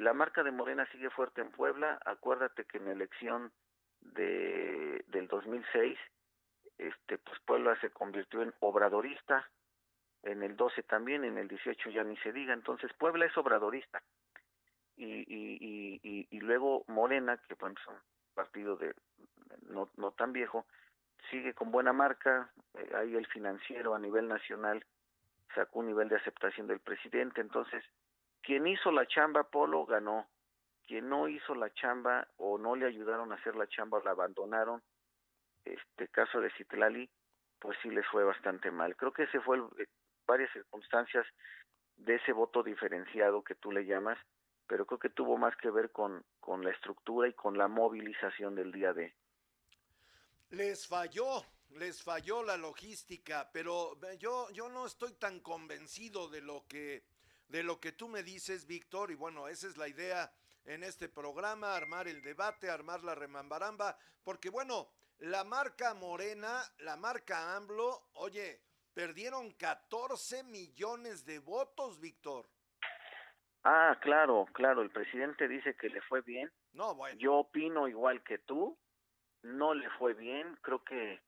la 0.00 0.14
marca 0.14 0.42
de 0.42 0.50
Morena 0.50 0.86
sigue 0.90 1.10
fuerte 1.10 1.40
en 1.40 1.50
Puebla. 1.50 2.00
Acuérdate 2.04 2.64
que 2.64 2.78
en 2.78 2.86
la 2.86 2.92
elección 2.92 3.52
de, 4.00 5.04
del 5.08 5.28
2006, 5.28 5.98
este, 6.78 7.18
pues 7.18 7.38
Puebla 7.44 7.78
se 7.80 7.90
convirtió 7.90 8.42
en 8.42 8.54
obradorista. 8.60 9.48
En 10.22 10.42
el 10.42 10.56
12 10.56 10.82
también, 10.84 11.24
en 11.24 11.38
el 11.38 11.48
18 11.48 11.90
ya 11.90 12.02
ni 12.02 12.16
se 12.18 12.32
diga. 12.32 12.54
Entonces 12.54 12.90
Puebla 12.94 13.26
es 13.26 13.36
obradorista. 13.36 14.02
Y, 14.96 15.20
y, 15.20 16.00
y, 16.02 16.28
y, 16.30 16.40
luego 16.40 16.84
Morena, 16.88 17.38
que 17.48 17.54
bueno, 17.54 17.74
es 17.80 17.86
un 17.86 17.96
partido 18.34 18.76
de 18.76 18.94
no, 19.68 19.90
no 19.96 20.12
tan 20.12 20.32
viejo, 20.32 20.66
sigue 21.30 21.54
con 21.54 21.70
buena 21.70 21.92
marca. 21.92 22.50
Eh, 22.74 22.92
ahí 22.96 23.16
el 23.16 23.26
financiero 23.26 23.94
a 23.94 23.98
nivel 23.98 24.28
nacional 24.28 24.84
sacó 25.54 25.80
un 25.80 25.86
nivel 25.86 26.08
de 26.08 26.16
aceptación 26.16 26.66
del 26.66 26.80
presidente. 26.80 27.40
Entonces, 27.40 27.84
quien 28.42 28.66
hizo 28.66 28.90
la 28.90 29.06
chamba, 29.06 29.44
Polo, 29.44 29.84
ganó. 29.86 30.26
Quien 30.86 31.08
no 31.08 31.28
hizo 31.28 31.54
la 31.54 31.72
chamba 31.74 32.26
o 32.36 32.58
no 32.58 32.74
le 32.74 32.86
ayudaron 32.86 33.30
a 33.30 33.36
hacer 33.36 33.54
la 33.54 33.68
chamba 33.68 33.98
o 33.98 34.02
la 34.02 34.10
abandonaron, 34.10 34.82
este 35.64 36.08
caso 36.08 36.40
de 36.40 36.50
Citlali, 36.52 37.08
pues 37.60 37.78
sí 37.82 37.90
les 37.90 38.06
fue 38.08 38.24
bastante 38.24 38.70
mal. 38.70 38.96
Creo 38.96 39.12
que 39.12 39.24
ese 39.24 39.40
fue 39.40 39.58
eh, 39.58 39.86
varias 40.26 40.50
circunstancias 40.52 41.26
de 41.96 42.16
ese 42.16 42.32
voto 42.32 42.62
diferenciado 42.62 43.44
que 43.44 43.54
tú 43.54 43.70
le 43.70 43.84
llamas, 43.84 44.18
pero 44.66 44.86
creo 44.86 44.98
que 44.98 45.10
tuvo 45.10 45.36
más 45.36 45.54
que 45.56 45.70
ver 45.70 45.90
con, 45.90 46.24
con 46.40 46.64
la 46.64 46.70
estructura 46.70 47.28
y 47.28 47.34
con 47.34 47.58
la 47.58 47.68
movilización 47.68 48.54
del 48.54 48.72
día 48.72 48.92
de. 48.92 49.14
Les 50.50 50.86
falló, 50.86 51.44
les 51.70 52.02
falló 52.02 52.42
la 52.42 52.56
logística, 52.56 53.48
pero 53.52 53.96
yo, 54.18 54.50
yo 54.50 54.68
no 54.68 54.84
estoy 54.84 55.12
tan 55.12 55.40
convencido 55.40 56.28
de 56.28 56.40
lo 56.40 56.66
que 56.66 57.04
de 57.50 57.62
lo 57.64 57.80
que 57.80 57.92
tú 57.92 58.08
me 58.08 58.22
dices, 58.22 58.66
Víctor, 58.66 59.10
y 59.10 59.16
bueno, 59.16 59.48
esa 59.48 59.66
es 59.66 59.76
la 59.76 59.88
idea 59.88 60.32
en 60.64 60.84
este 60.84 61.08
programa, 61.08 61.74
armar 61.74 62.06
el 62.06 62.22
debate, 62.22 62.70
armar 62.70 63.02
la 63.02 63.16
remambaramba, 63.16 63.98
porque 64.22 64.50
bueno, 64.50 64.88
la 65.18 65.42
marca 65.42 65.94
Morena, 65.94 66.62
la 66.78 66.96
marca 66.96 67.56
AMLO, 67.56 68.10
oye, 68.14 68.60
perdieron 68.94 69.50
14 69.52 70.44
millones 70.44 71.24
de 71.24 71.40
votos, 71.40 72.00
Víctor. 72.00 72.48
Ah, 73.64 73.98
claro, 74.00 74.46
claro, 74.52 74.82
el 74.82 74.90
presidente 74.90 75.48
dice 75.48 75.76
que 75.76 75.88
le 75.88 76.00
fue 76.02 76.22
bien. 76.22 76.50
No, 76.72 76.94
bueno. 76.94 77.18
Yo 77.18 77.34
opino 77.34 77.88
igual 77.88 78.22
que 78.22 78.38
tú, 78.38 78.78
no 79.42 79.74
le 79.74 79.88
fue 79.90 80.14
bien, 80.14 80.56
creo 80.62 80.82
que 80.84 81.20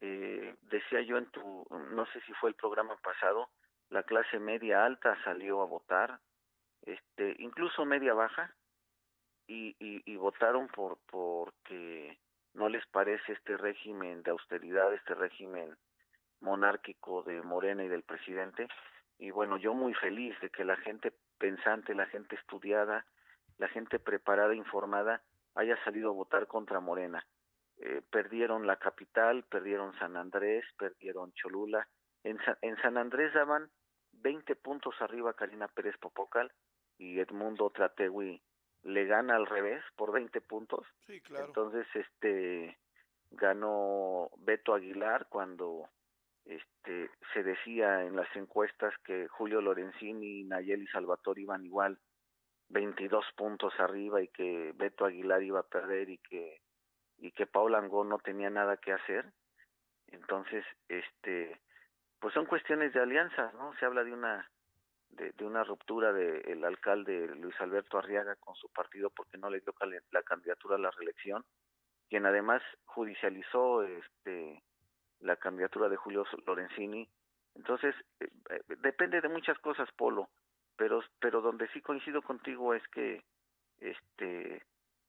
eh, 0.00 0.54
decía 0.62 1.00
yo 1.02 1.18
en 1.18 1.26
tu, 1.30 1.66
no 1.70 2.06
sé 2.06 2.20
si 2.22 2.32
fue 2.34 2.50
el 2.50 2.56
programa 2.56 2.96
pasado, 2.96 3.50
la 3.90 4.02
clase 4.02 4.38
media 4.38 4.84
alta 4.84 5.16
salió 5.24 5.62
a 5.62 5.66
votar, 5.66 6.20
este, 6.82 7.36
incluso 7.38 7.84
media 7.84 8.14
baja, 8.14 8.54
y, 9.48 9.76
y, 9.78 10.16
votaron 10.16 10.66
por 10.66 10.98
porque 11.06 12.18
no 12.54 12.68
les 12.68 12.84
parece 12.88 13.32
este 13.32 13.56
régimen 13.56 14.24
de 14.24 14.32
austeridad, 14.32 14.92
este 14.92 15.14
régimen 15.14 15.76
monárquico 16.40 17.22
de 17.22 17.40
Morena 17.42 17.84
y 17.84 17.88
del 17.88 18.02
presidente. 18.02 18.66
Y 19.18 19.30
bueno, 19.30 19.56
yo 19.56 19.72
muy 19.72 19.94
feliz 19.94 20.38
de 20.40 20.50
que 20.50 20.64
la 20.64 20.76
gente 20.78 21.12
pensante, 21.38 21.94
la 21.94 22.06
gente 22.06 22.34
estudiada, 22.34 23.06
la 23.58 23.68
gente 23.68 24.00
preparada, 24.00 24.52
informada, 24.52 25.22
haya 25.54 25.82
salido 25.84 26.10
a 26.10 26.14
votar 26.14 26.48
contra 26.48 26.80
Morena. 26.80 27.24
Eh, 27.78 28.02
perdieron 28.10 28.66
la 28.66 28.76
capital, 28.76 29.44
perdieron 29.44 29.96
San 29.98 30.16
Andrés, 30.16 30.64
perdieron 30.78 31.32
Cholula. 31.32 31.86
En, 32.24 32.38
en 32.62 32.76
San 32.78 32.96
Andrés 32.96 33.32
daban 33.34 33.70
20 34.12 34.56
puntos 34.56 34.94
arriba 35.00 35.34
Karina 35.34 35.68
Pérez 35.68 35.96
Popocal 35.98 36.50
y 36.98 37.20
Edmundo 37.20 37.70
Trategui 37.70 38.40
le 38.82 39.04
gana 39.04 39.36
al 39.36 39.46
revés 39.46 39.82
por 39.96 40.12
20 40.12 40.40
puntos. 40.42 40.86
Sí, 41.06 41.20
claro. 41.20 41.46
Entonces, 41.46 41.86
este 41.94 42.78
ganó 43.30 44.30
Beto 44.38 44.74
Aguilar 44.74 45.26
cuando 45.28 45.88
este 46.44 47.10
se 47.34 47.42
decía 47.42 48.04
en 48.04 48.14
las 48.14 48.34
encuestas 48.36 48.94
que 49.04 49.26
Julio 49.28 49.60
Lorenzini 49.60 50.40
y 50.40 50.44
Nayeli 50.44 50.86
Salvatore 50.86 51.42
iban 51.42 51.64
igual 51.64 51.98
22 52.68 53.24
puntos 53.36 53.72
arriba 53.78 54.22
y 54.22 54.28
que 54.28 54.72
Beto 54.76 55.04
Aguilar 55.04 55.42
iba 55.42 55.60
a 55.60 55.68
perder 55.68 56.08
y 56.08 56.18
que 56.18 56.60
y 57.18 57.32
que 57.32 57.46
Paula 57.46 57.78
Angón 57.78 58.08
no 58.08 58.18
tenía 58.18 58.50
nada 58.50 58.76
que 58.76 58.92
hacer. 58.92 59.24
Entonces, 60.08 60.64
este 60.88 61.60
pues 62.20 62.32
son 62.34 62.46
cuestiones 62.46 62.92
de 62.92 63.00
alianzas, 63.00 63.52
¿no? 63.54 63.74
Se 63.78 63.84
habla 63.84 64.02
de 64.02 64.12
una 64.12 64.50
de, 65.10 65.44
una 65.44 65.64
ruptura 65.64 66.12
del 66.12 66.64
alcalde 66.64 67.34
Luis 67.36 67.58
Alberto 67.60 67.98
Arriaga 67.98 68.36
con 68.36 68.54
su 68.56 68.68
partido 68.70 69.10
porque 69.10 69.38
no 69.38 69.48
le 69.50 69.60
dio 69.60 69.74
la 70.10 70.22
candidatura 70.22 70.76
a 70.76 70.78
la 70.78 70.90
reelección, 70.90 71.44
quien 72.08 72.26
además 72.26 72.62
judicializó 72.84 73.82
este 73.82 74.62
la 75.20 75.36
candidatura 75.36 75.88
de 75.88 75.96
Julio 75.96 76.24
Lorenzini. 76.46 77.08
Entonces, 77.54 77.94
eh, 78.20 78.28
eh, 78.50 78.60
depende 78.80 79.20
de 79.22 79.28
muchas 79.28 79.58
cosas, 79.58 79.88
Polo, 79.96 80.28
pero 80.76 81.02
pero 81.20 81.40
donde 81.40 81.68
sí 81.68 81.80
coincido 81.80 82.22
contigo 82.22 82.74
es 82.74 82.86
que 82.88 83.24
este 83.78 84.62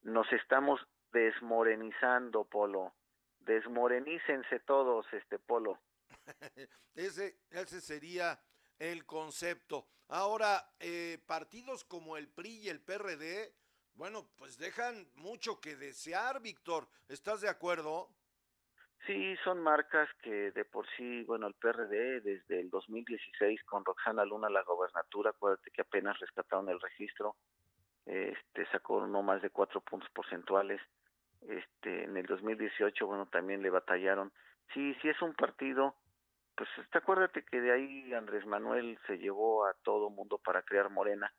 nos 0.04 0.32
estamos 0.32 0.80
desmorenizando, 1.12 2.46
Polo. 2.46 2.93
Desmorenícense 3.39 4.60
todos, 4.62 5.06
este 5.13 5.39
Polo. 5.39 5.80
ese, 6.96 7.39
ese 7.52 7.82
sería 7.82 8.39
el 8.80 9.06
concepto. 9.06 9.88
Ahora, 10.10 10.72
eh, 10.80 11.20
partidos 11.26 11.84
como 11.84 12.17
el 12.17 12.28
PRI 12.30 12.60
y 12.60 12.70
el 12.70 12.82
PRD, 12.82 13.54
bueno, 13.96 14.30
pues 14.38 14.58
dejan 14.58 15.08
mucho 15.15 15.60
que 15.60 15.76
desear, 15.76 16.41
Víctor. 16.41 16.88
¿Estás 17.10 17.41
de 17.41 17.50
acuerdo? 17.50 18.10
Sí, 19.06 19.36
son 19.43 19.62
marcas 19.62 20.10
que 20.22 20.52
de 20.52 20.65
por 20.65 20.86
sí, 20.96 21.24
bueno, 21.24 21.48
el 21.48 21.54
PRD 21.54 22.22
desde 22.22 22.60
el 22.60 22.70
2016 22.70 23.63
con 23.63 23.86
Roxana 23.86 24.26
Luna 24.26 24.50
la 24.50 24.63
gobernatura, 24.63 25.30
acuérdate 25.30 25.72
que 25.72 25.82
apenas 25.82 26.20
rescataron 26.20 26.67
el 26.70 26.80
registro, 26.80 27.36
este 28.08 28.65
sacó 28.72 29.06
no 29.06 29.22
más 29.22 29.41
de 29.41 29.50
cuatro 29.50 29.82
puntos 29.82 30.10
porcentuales. 30.12 30.82
Este, 31.41 32.06
en 32.06 32.17
el 32.17 32.26
2018, 32.26 33.06
bueno, 33.06 33.28
también 33.28 33.62
le 33.62 33.70
batallaron. 33.70 34.32
Sí, 34.74 34.96
sí 35.02 35.10
es 35.10 35.22
un 35.22 35.34
partido 35.34 35.96
pues 36.58 36.70
este, 36.80 36.98
acuérdate 36.98 37.43
que 37.43 37.62
de 37.62 37.72
ahí 37.72 38.13
Andrés 38.15 38.46
Manuel 38.48 38.98
se 39.06 39.20
llevó 39.20 39.67
a 39.67 39.76
todo 39.84 40.10
mundo 40.10 40.39
para 40.39 40.63
crear 40.63 40.89
Morena. 40.89 41.32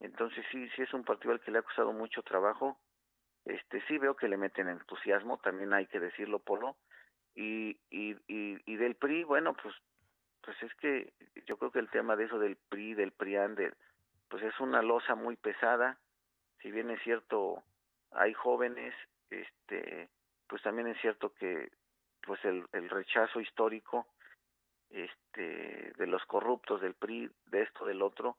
Entonces 0.00 0.44
sí, 0.50 0.68
sí 0.70 0.82
es 0.82 0.92
un 0.92 1.04
partido 1.04 1.32
al 1.32 1.40
que 1.40 1.52
le 1.52 1.58
ha 1.58 1.62
costado 1.62 1.92
mucho 1.92 2.24
trabajo. 2.24 2.76
Este 3.44 3.80
sí 3.86 3.98
veo 3.98 4.16
que 4.16 4.26
le 4.26 4.36
meten 4.36 4.68
entusiasmo, 4.68 5.38
también 5.38 5.72
hay 5.72 5.86
que 5.86 6.00
decirlo, 6.00 6.40
Polo. 6.40 6.76
Y, 7.36 7.78
y, 7.88 8.16
y, 8.26 8.76
del 8.76 8.96
PRI, 8.96 9.22
bueno, 9.22 9.54
pues 9.54 9.72
pues 10.42 10.60
es 10.62 10.74
que 10.74 11.12
yo 11.46 11.56
creo 11.56 11.70
que 11.70 11.78
el 11.78 11.90
tema 11.90 12.16
de 12.16 12.24
eso 12.24 12.38
del 12.40 12.56
PRI, 12.56 12.94
del 12.94 13.12
PRIAN, 13.12 13.54
pues 14.28 14.42
es 14.42 14.58
una 14.60 14.82
losa 14.82 15.14
muy 15.14 15.36
pesada. 15.36 15.98
Si 16.60 16.70
bien 16.70 16.90
es 16.90 17.02
cierto, 17.02 17.62
hay 18.10 18.34
jóvenes, 18.34 18.94
este, 19.30 20.10
pues 20.46 20.62
también 20.62 20.88
es 20.88 21.00
cierto 21.00 21.32
que 21.34 21.70
pues 22.22 22.44
el, 22.44 22.66
rechazo 22.90 23.40
histórico 23.40 24.06
este 24.90 25.92
de 25.96 26.06
los 26.06 26.24
corruptos 26.26 26.80
del 26.80 26.94
PRI, 26.94 27.30
de 27.46 27.62
esto 27.62 27.84
del 27.84 28.02
otro, 28.02 28.36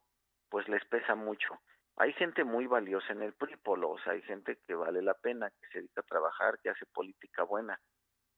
pues 0.50 0.68
les 0.68 0.84
pesa 0.86 1.16
mucho. 1.16 1.60
Hay 1.96 2.14
gente 2.14 2.44
muy 2.44 2.66
valiosa 2.66 3.14
en 3.14 3.24
el 3.24 3.34
PRI, 3.34 3.58
Polo, 3.58 3.90
o 3.92 4.00
sea, 4.00 4.14
hay 4.14 4.22
gente 4.24 4.58
que 4.66 4.74
vale 4.74 5.02
la 5.02 5.14
pena, 5.14 5.50
que 5.50 5.68
se 5.68 5.80
dedica 5.80 6.02
a 6.02 6.06
trabajar, 6.06 6.60
que 6.60 6.70
hace 6.70 6.86
política 6.88 7.44
buena, 7.44 7.80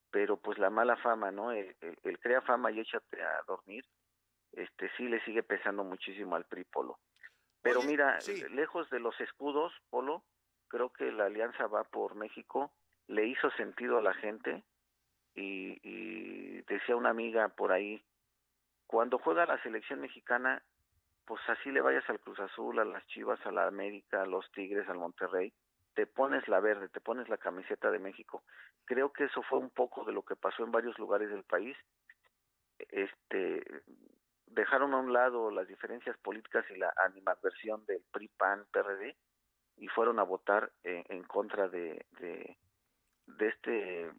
pero 0.10 0.38
pues 0.38 0.58
la 0.58 0.70
mala 0.70 0.98
fama, 0.98 1.32
¿no? 1.32 1.52
El, 1.52 1.76
crea 2.20 2.42
fama 2.42 2.72
y 2.72 2.80
échate 2.80 3.22
a 3.22 3.42
dormir, 3.48 3.86
este 4.52 4.90
sí 4.98 5.08
le 5.08 5.24
sigue 5.24 5.44
pesando 5.44 5.84
muchísimo 5.84 6.36
al 6.36 6.46
PRI, 6.46 6.66
Polo. 6.66 6.98
Pero 7.62 7.82
mira, 7.84 8.18
lejos 8.52 8.90
de 8.90 9.00
los 9.00 9.20
escudos, 9.22 9.72
Polo, 9.90 10.24
creo 10.68 10.92
que 10.92 11.12
la 11.12 11.26
alianza 11.26 11.68
va 11.68 11.84
por 11.84 12.16
México, 12.16 12.72
le 13.08 13.28
hizo 13.28 13.52
sentido 13.52 13.98
a 13.98 14.02
la 14.02 14.14
gente 14.14 14.64
y, 15.36 15.80
y 15.84 16.62
decía 16.64 16.96
una 16.96 17.10
amiga 17.10 17.50
por 17.50 17.72
ahí, 17.72 18.04
cuando 18.88 19.20
juega 19.20 19.46
la 19.46 19.62
selección 19.62 20.02
mexicana, 20.02 20.64
pues 21.26 21.42
así 21.48 21.72
le 21.72 21.82
vayas 21.82 22.10
al 22.10 22.20
Cruz 22.20 22.40
Azul, 22.40 22.80
a 22.80 22.86
las 22.86 23.06
Chivas, 23.08 23.40
a 23.46 23.52
la 23.52 23.68
América, 23.68 24.24
a 24.24 24.26
los 24.26 24.52
Tigres, 24.52 24.90
al 24.90 24.98
Monterrey, 24.98 25.54
te 25.94 26.06
pones 26.06 26.48
la 26.48 26.60
verde, 26.60 26.90
te 26.90 27.02
pones 27.02 27.30
la 27.30 27.38
camiseta 27.38 27.92
de 27.92 28.00
México. 28.00 28.44
Creo 28.86 29.12
que 29.12 29.26
eso 29.26 29.42
fue 29.44 29.60
un 29.60 29.70
poco 29.70 30.04
de 30.06 30.14
lo 30.14 30.24
que 30.24 30.36
pasó 30.36 30.64
en 30.64 30.72
varios 30.72 30.98
lugares 30.98 31.30
del 31.30 31.44
país. 31.44 31.78
Este 32.80 33.64
dejaron 34.54 34.94
a 34.94 34.98
un 34.98 35.14
lado 35.14 35.52
las 35.52 35.68
diferencias 35.68 36.18
políticas 36.18 36.66
y 36.70 36.78
la 36.78 36.94
animadversión 37.06 37.86
del 37.86 38.02
PRI, 38.12 38.28
PAN, 38.30 38.66
PRD 38.72 39.16
y 39.78 39.88
fueron 39.88 40.20
a 40.20 40.24
votar 40.24 40.72
en, 40.84 41.24
contra 41.24 41.68
de 41.68 42.06
este 43.40 44.12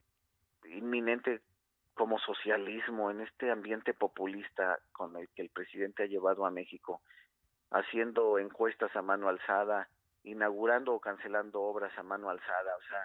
inminente 0.65 1.41
como 1.95 2.19
socialismo 2.19 3.11
en 3.11 3.21
este 3.21 3.51
ambiente 3.51 3.95
populista 3.95 4.79
con 4.93 5.17
el 5.17 5.29
que 5.31 5.43
el 5.43 5.51
presidente 5.51 6.05
ha 6.05 6.07
llevado 6.07 6.47
a 6.47 6.51
México, 6.51 7.03
haciendo 7.71 8.39
encuestas 8.39 8.95
a 8.97 9.03
mano 9.03 9.29
alzada, 9.29 9.89
inaugurando 10.25 10.95
o 10.95 11.01
cancelando 11.01 11.63
obras 11.63 11.97
a 11.99 12.03
mano 12.03 12.31
alzada, 12.31 12.77
o 12.77 12.83
sea, 12.89 13.05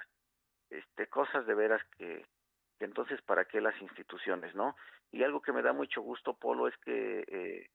este 0.70 1.08
cosas 1.08 1.46
de 1.46 1.56
veras 1.56 1.82
que, 1.98 2.26
que 2.78 2.86
entonces 2.86 3.22
para 3.22 3.46
qué 3.46 3.62
las 3.62 3.80
instituciones, 3.82 4.54
¿no? 4.56 4.76
Y 5.12 5.24
algo 5.24 5.42
que 5.42 5.54
me 5.54 5.62
da 5.62 5.74
mucho 5.74 6.02
gusto, 6.02 6.34
Polo, 6.34 6.68
es 6.68 6.78
que 6.78 7.24
eh, 7.28 7.70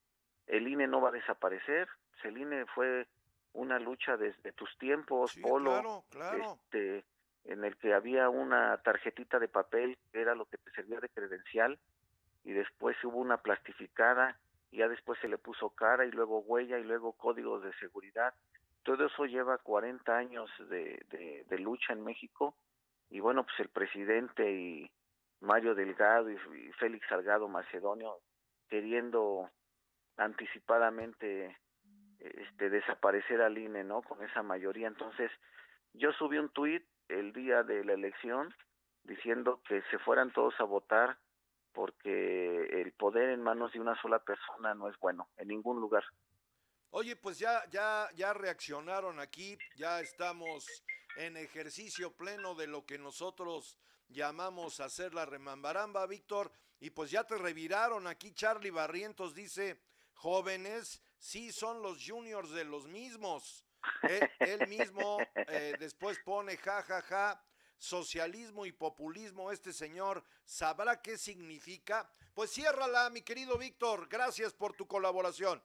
el 0.47 0.67
INE 0.67 0.87
no 0.87 1.01
va 1.01 1.09
a 1.09 1.13
desaparecer, 1.13 1.87
el 2.23 2.37
INE 2.37 2.65
fue 2.67 3.07
una 3.53 3.79
lucha 3.79 4.17
desde 4.17 4.51
tus 4.53 4.75
tiempos, 4.77 5.35
Polo, 5.41 5.71
claro, 5.71 6.03
claro. 6.09 6.59
Este, 6.63 7.05
en 7.45 7.63
el 7.63 7.77
que 7.77 7.93
había 7.93 8.29
una 8.29 8.77
tarjetita 8.77 9.39
de 9.39 9.47
papel 9.47 9.97
que 10.11 10.21
era 10.21 10.33
lo 10.33 10.45
que 10.45 10.57
te 10.57 10.71
servía 10.71 10.99
de 10.99 11.09
credencial 11.09 11.77
y 12.43 12.53
después 12.53 12.95
hubo 13.03 13.17
una 13.17 13.37
plastificada 13.37 14.37
y 14.71 14.77
ya 14.77 14.87
después 14.87 15.19
se 15.19 15.27
le 15.27 15.37
puso 15.37 15.69
cara 15.69 16.05
y 16.05 16.11
luego 16.11 16.39
huella 16.39 16.79
y 16.79 16.83
luego 16.83 17.13
códigos 17.13 17.63
de 17.63 17.73
seguridad. 17.73 18.33
Todo 18.83 19.05
eso 19.05 19.25
lleva 19.25 19.57
40 19.59 20.17
años 20.17 20.49
de, 20.69 21.45
de, 21.47 21.59
lucha 21.59 21.93
en 21.93 22.03
México 22.03 22.55
y 23.09 23.19
bueno, 23.19 23.43
pues 23.43 23.59
el 23.59 23.69
presidente 23.69 24.51
y 24.51 24.91
Mario 25.43 25.75
Delgado 25.75 26.31
y, 26.31 26.37
Félix 26.79 27.05
Salgado 27.07 27.47
Macedonio 27.47 28.19
queriendo 28.69 29.49
anticipadamente 30.17 31.57
este 32.19 32.69
desaparecer 32.69 33.41
al 33.41 33.57
INE, 33.57 33.83
¿no? 33.83 34.01
Con 34.01 34.23
esa 34.23 34.41
mayoría. 34.41 34.87
Entonces, 34.87 35.29
yo 35.93 36.13
subí 36.13 36.37
un 36.37 36.49
tuit 36.49 36.83
el 37.09 37.33
día 37.33 37.63
de 37.63 37.83
la 37.83 37.93
elección 37.93 38.55
diciendo 39.03 39.61
que 39.67 39.81
se 39.91 39.99
fueran 39.99 40.31
todos 40.31 40.53
a 40.59 40.63
votar 40.63 41.17
porque 41.73 42.81
el 42.81 42.93
poder 42.93 43.29
en 43.29 43.43
manos 43.43 43.73
de 43.73 43.81
una 43.81 43.99
sola 44.01 44.19
persona 44.19 44.73
no 44.73 44.87
es 44.87 44.97
bueno 44.99 45.27
en 45.37 45.49
ningún 45.49 45.81
lugar. 45.81 46.03
Oye, 46.91 47.15
pues 47.15 47.37
ya 47.39 47.67
ya 47.69 48.07
ya 48.15 48.33
reaccionaron 48.33 49.19
aquí, 49.19 49.57
ya 49.75 49.99
estamos 49.99 50.83
en 51.17 51.35
ejercicio 51.35 52.15
pleno 52.15 52.55
de 52.55 52.67
lo 52.67 52.85
que 52.85 52.97
nosotros 52.97 53.77
llamamos 54.13 54.79
hacer 54.79 55.13
la 55.13 55.25
remambaramba, 55.25 56.05
Víctor, 56.05 56.51
y 56.79 56.91
pues 56.91 57.11
ya 57.11 57.23
te 57.25 57.37
reviraron 57.37 58.07
aquí 58.07 58.33
Charlie 58.33 58.71
Barrientos 58.71 59.33
dice, 59.33 59.81
"Jóvenes, 60.13 61.01
sí 61.17 61.51
son 61.51 61.81
los 61.81 62.05
juniors 62.05 62.51
de 62.51 62.63
los 62.63 62.87
mismos." 62.87 63.65
Él, 64.39 64.67
mismo 64.67 65.17
eh, 65.35 65.75
después 65.79 66.19
pone 66.19 66.55
ja, 66.57 66.81
ja, 66.83 67.01
ja, 67.01 67.43
socialismo 67.77 68.65
y 68.65 68.71
populismo, 68.71 69.51
este 69.51 69.73
señor 69.73 70.23
sabrá 70.45 71.01
qué 71.01 71.17
significa. 71.17 72.09
Pues 72.33 72.51
ciérrala, 72.51 73.09
mi 73.09 73.21
querido 73.21 73.57
Víctor, 73.57 74.07
gracias 74.07 74.53
por 74.53 74.73
tu 74.73 74.87
colaboración. 74.87 75.61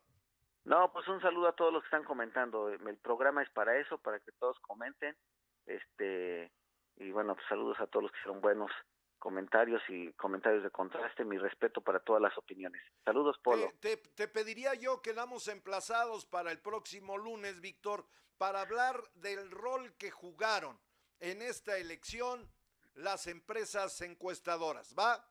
No, 0.64 0.92
pues 0.92 1.06
un 1.08 1.20
saludo 1.20 1.48
a 1.48 1.56
todos 1.56 1.72
los 1.72 1.82
que 1.82 1.87
están 1.87 2.04
comentando. 2.04 2.68
El 2.68 2.96
programa 2.98 3.42
es 3.42 3.50
para 3.50 3.78
eso, 3.78 3.98
para 3.98 4.20
que 4.20 4.32
todos 4.32 4.58
comenten. 4.61 5.16
Este, 5.64 6.52
y 7.00 7.11
bueno, 7.12 7.34
pues 7.34 7.46
saludos 7.48 7.78
a 7.80 7.87
todos 7.87 8.04
los 8.04 8.12
que 8.12 8.22
son 8.24 8.40
buenos 8.40 8.70
comentarios 9.18 9.82
y 9.88 10.12
comentarios 10.12 10.62
de 10.62 10.70
contraste, 10.70 11.24
mi 11.24 11.38
respeto 11.38 11.80
para 11.80 12.00
todas 12.00 12.22
las 12.22 12.37
opiniones. 12.38 12.80
Saludos, 13.04 13.38
Polo. 13.42 13.72
Te, 13.80 13.96
te, 13.96 14.28
pediría 14.28 14.74
yo, 14.74 15.02
quedamos 15.02 15.48
emplazados 15.48 16.24
para 16.24 16.52
el 16.52 16.61
próximo 16.61 17.18
lunes, 17.18 17.61
Víctor, 17.61 18.06
para 18.37 18.61
hablar 18.61 19.02
del 19.14 19.50
rol 19.50 19.92
que 19.96 20.11
jugaron 20.11 20.78
en 21.20 21.42
esta 21.42 21.78
elección 21.78 22.48
las 22.94 23.26
empresas 23.26 24.00
encuestadoras, 24.00 24.94
¿va? 24.96 25.24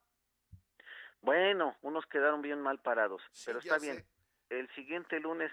Bueno, 1.21 1.75
unos 1.82 2.06
quedaron 2.08 2.41
bien 2.41 2.62
mal 2.62 2.80
parados, 2.80 3.21
pero 3.45 3.60
está 3.60 3.77
bien. 3.80 4.06
El 4.49 4.69
siguiente 4.75 5.19
lunes 5.19 5.51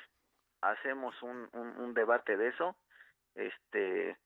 hacemos 0.61 1.20
un, 1.22 1.48
un, 1.53 1.68
un 1.79 1.94
debate 1.94 2.37
de 2.37 2.48
eso. 2.48 2.77
Este, 3.35 4.16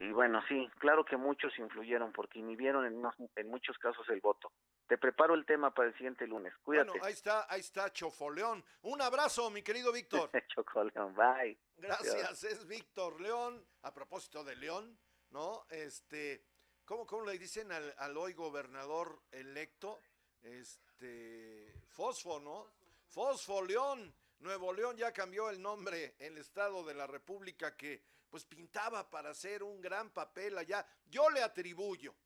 y 0.00 0.10
bueno, 0.10 0.42
sí, 0.48 0.68
claro 0.78 1.04
que 1.04 1.16
muchos 1.16 1.56
influyeron 1.58 2.12
porque 2.12 2.40
inhibieron 2.40 2.84
en, 2.84 3.02
en 3.36 3.48
muchos 3.48 3.78
casos 3.78 4.08
el 4.08 4.20
voto. 4.20 4.50
Te 4.88 4.98
preparo 4.98 5.34
el 5.34 5.46
tema 5.46 5.72
para 5.72 5.88
el 5.88 5.94
siguiente 5.94 6.26
lunes. 6.26 6.52
Cuídate. 6.62 6.90
Bueno, 6.90 7.04
ahí 7.04 7.12
está, 7.12 7.46
ahí 7.48 7.60
está 7.60 7.92
Chofoleón. 7.92 8.64
Un 8.82 9.00
abrazo, 9.00 9.50
mi 9.50 9.62
querido 9.62 9.92
Víctor. 9.92 10.30
Chocoleón, 10.48 11.14
bye. 11.14 11.56
Gracias, 11.76 12.44
es 12.44 12.66
Víctor 12.66 13.20
León. 13.20 13.64
A 13.82 13.94
propósito 13.94 14.42
de 14.42 14.56
León, 14.56 14.98
¿no? 15.30 15.64
Este, 15.70 16.44
¿cómo, 16.84 17.06
cómo 17.06 17.24
le 17.24 17.38
dicen 17.38 17.70
al, 17.70 17.94
al 17.98 18.16
hoy 18.16 18.32
gobernador 18.34 19.22
electo? 19.30 20.00
Este, 20.42 21.72
Fosfo, 21.88 22.40
¿no? 22.40 22.66
Fosfo 23.06 23.62
León. 23.62 24.12
Nuevo 24.40 24.72
León 24.72 24.96
ya 24.96 25.12
cambió 25.12 25.48
el 25.48 25.62
nombre 25.62 26.16
el 26.18 26.36
estado 26.36 26.84
de 26.84 26.94
la 26.94 27.06
República 27.06 27.76
que 27.76 28.02
pues 28.34 28.46
pintaba 28.46 29.08
para 29.08 29.30
hacer 29.30 29.62
un 29.62 29.80
gran 29.80 30.10
papel 30.10 30.58
allá. 30.58 30.84
Yo 31.04 31.30
le 31.30 31.40
atribuyo, 31.40 32.16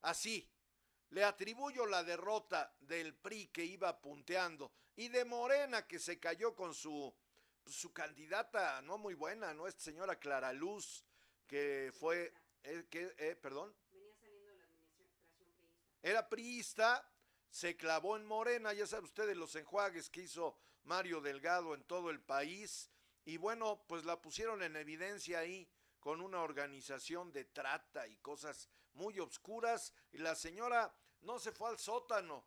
así, 0.00 0.50
le 1.10 1.24
atribuyo 1.24 1.84
la 1.84 2.02
derrota 2.02 2.74
del 2.80 3.14
PRI 3.14 3.48
que 3.48 3.62
iba 3.62 4.00
punteando 4.00 4.72
y 4.96 5.10
de 5.10 5.26
Morena 5.26 5.86
que 5.86 5.98
se 5.98 6.18
cayó 6.18 6.54
con 6.54 6.72
su, 6.72 7.14
pues, 7.62 7.76
su 7.76 7.92
candidata 7.92 8.80
no 8.80 8.96
muy 8.96 9.12
buena, 9.12 9.52
¿no? 9.52 9.66
Esta 9.66 9.82
señora 9.82 10.18
Clara 10.18 10.54
Luz, 10.54 11.04
que 11.46 11.92
fue, 12.00 12.32
eh, 12.62 12.86
que, 12.88 13.14
eh, 13.18 13.36
perdón. 13.36 13.76
Venía 13.90 14.14
saliendo 14.14 14.46
de 14.46 14.54
la 14.56 14.64
administración 14.64 15.08
priista. 15.36 15.68
Era 16.00 16.28
priista, 16.30 17.12
se 17.50 17.76
clavó 17.76 18.16
en 18.16 18.24
Morena, 18.24 18.72
ya 18.72 18.86
saben 18.86 19.04
ustedes 19.04 19.36
los 19.36 19.54
enjuagues 19.54 20.08
que 20.08 20.22
hizo 20.22 20.56
Mario 20.84 21.20
Delgado 21.20 21.74
en 21.74 21.84
todo 21.84 22.08
el 22.08 22.22
país 22.22 22.88
y 23.24 23.36
bueno, 23.36 23.84
pues 23.86 24.04
la 24.04 24.20
pusieron 24.20 24.62
en 24.62 24.76
evidencia 24.76 25.40
ahí 25.40 25.68
con 26.00 26.20
una 26.20 26.42
organización 26.42 27.32
de 27.32 27.44
trata 27.44 28.06
y 28.08 28.16
cosas 28.16 28.68
muy 28.94 29.20
obscuras. 29.20 29.92
Y 30.10 30.18
la 30.18 30.34
señora 30.34 30.92
no 31.20 31.38
se 31.38 31.52
fue 31.52 31.68
al 31.68 31.78
sótano, 31.78 32.44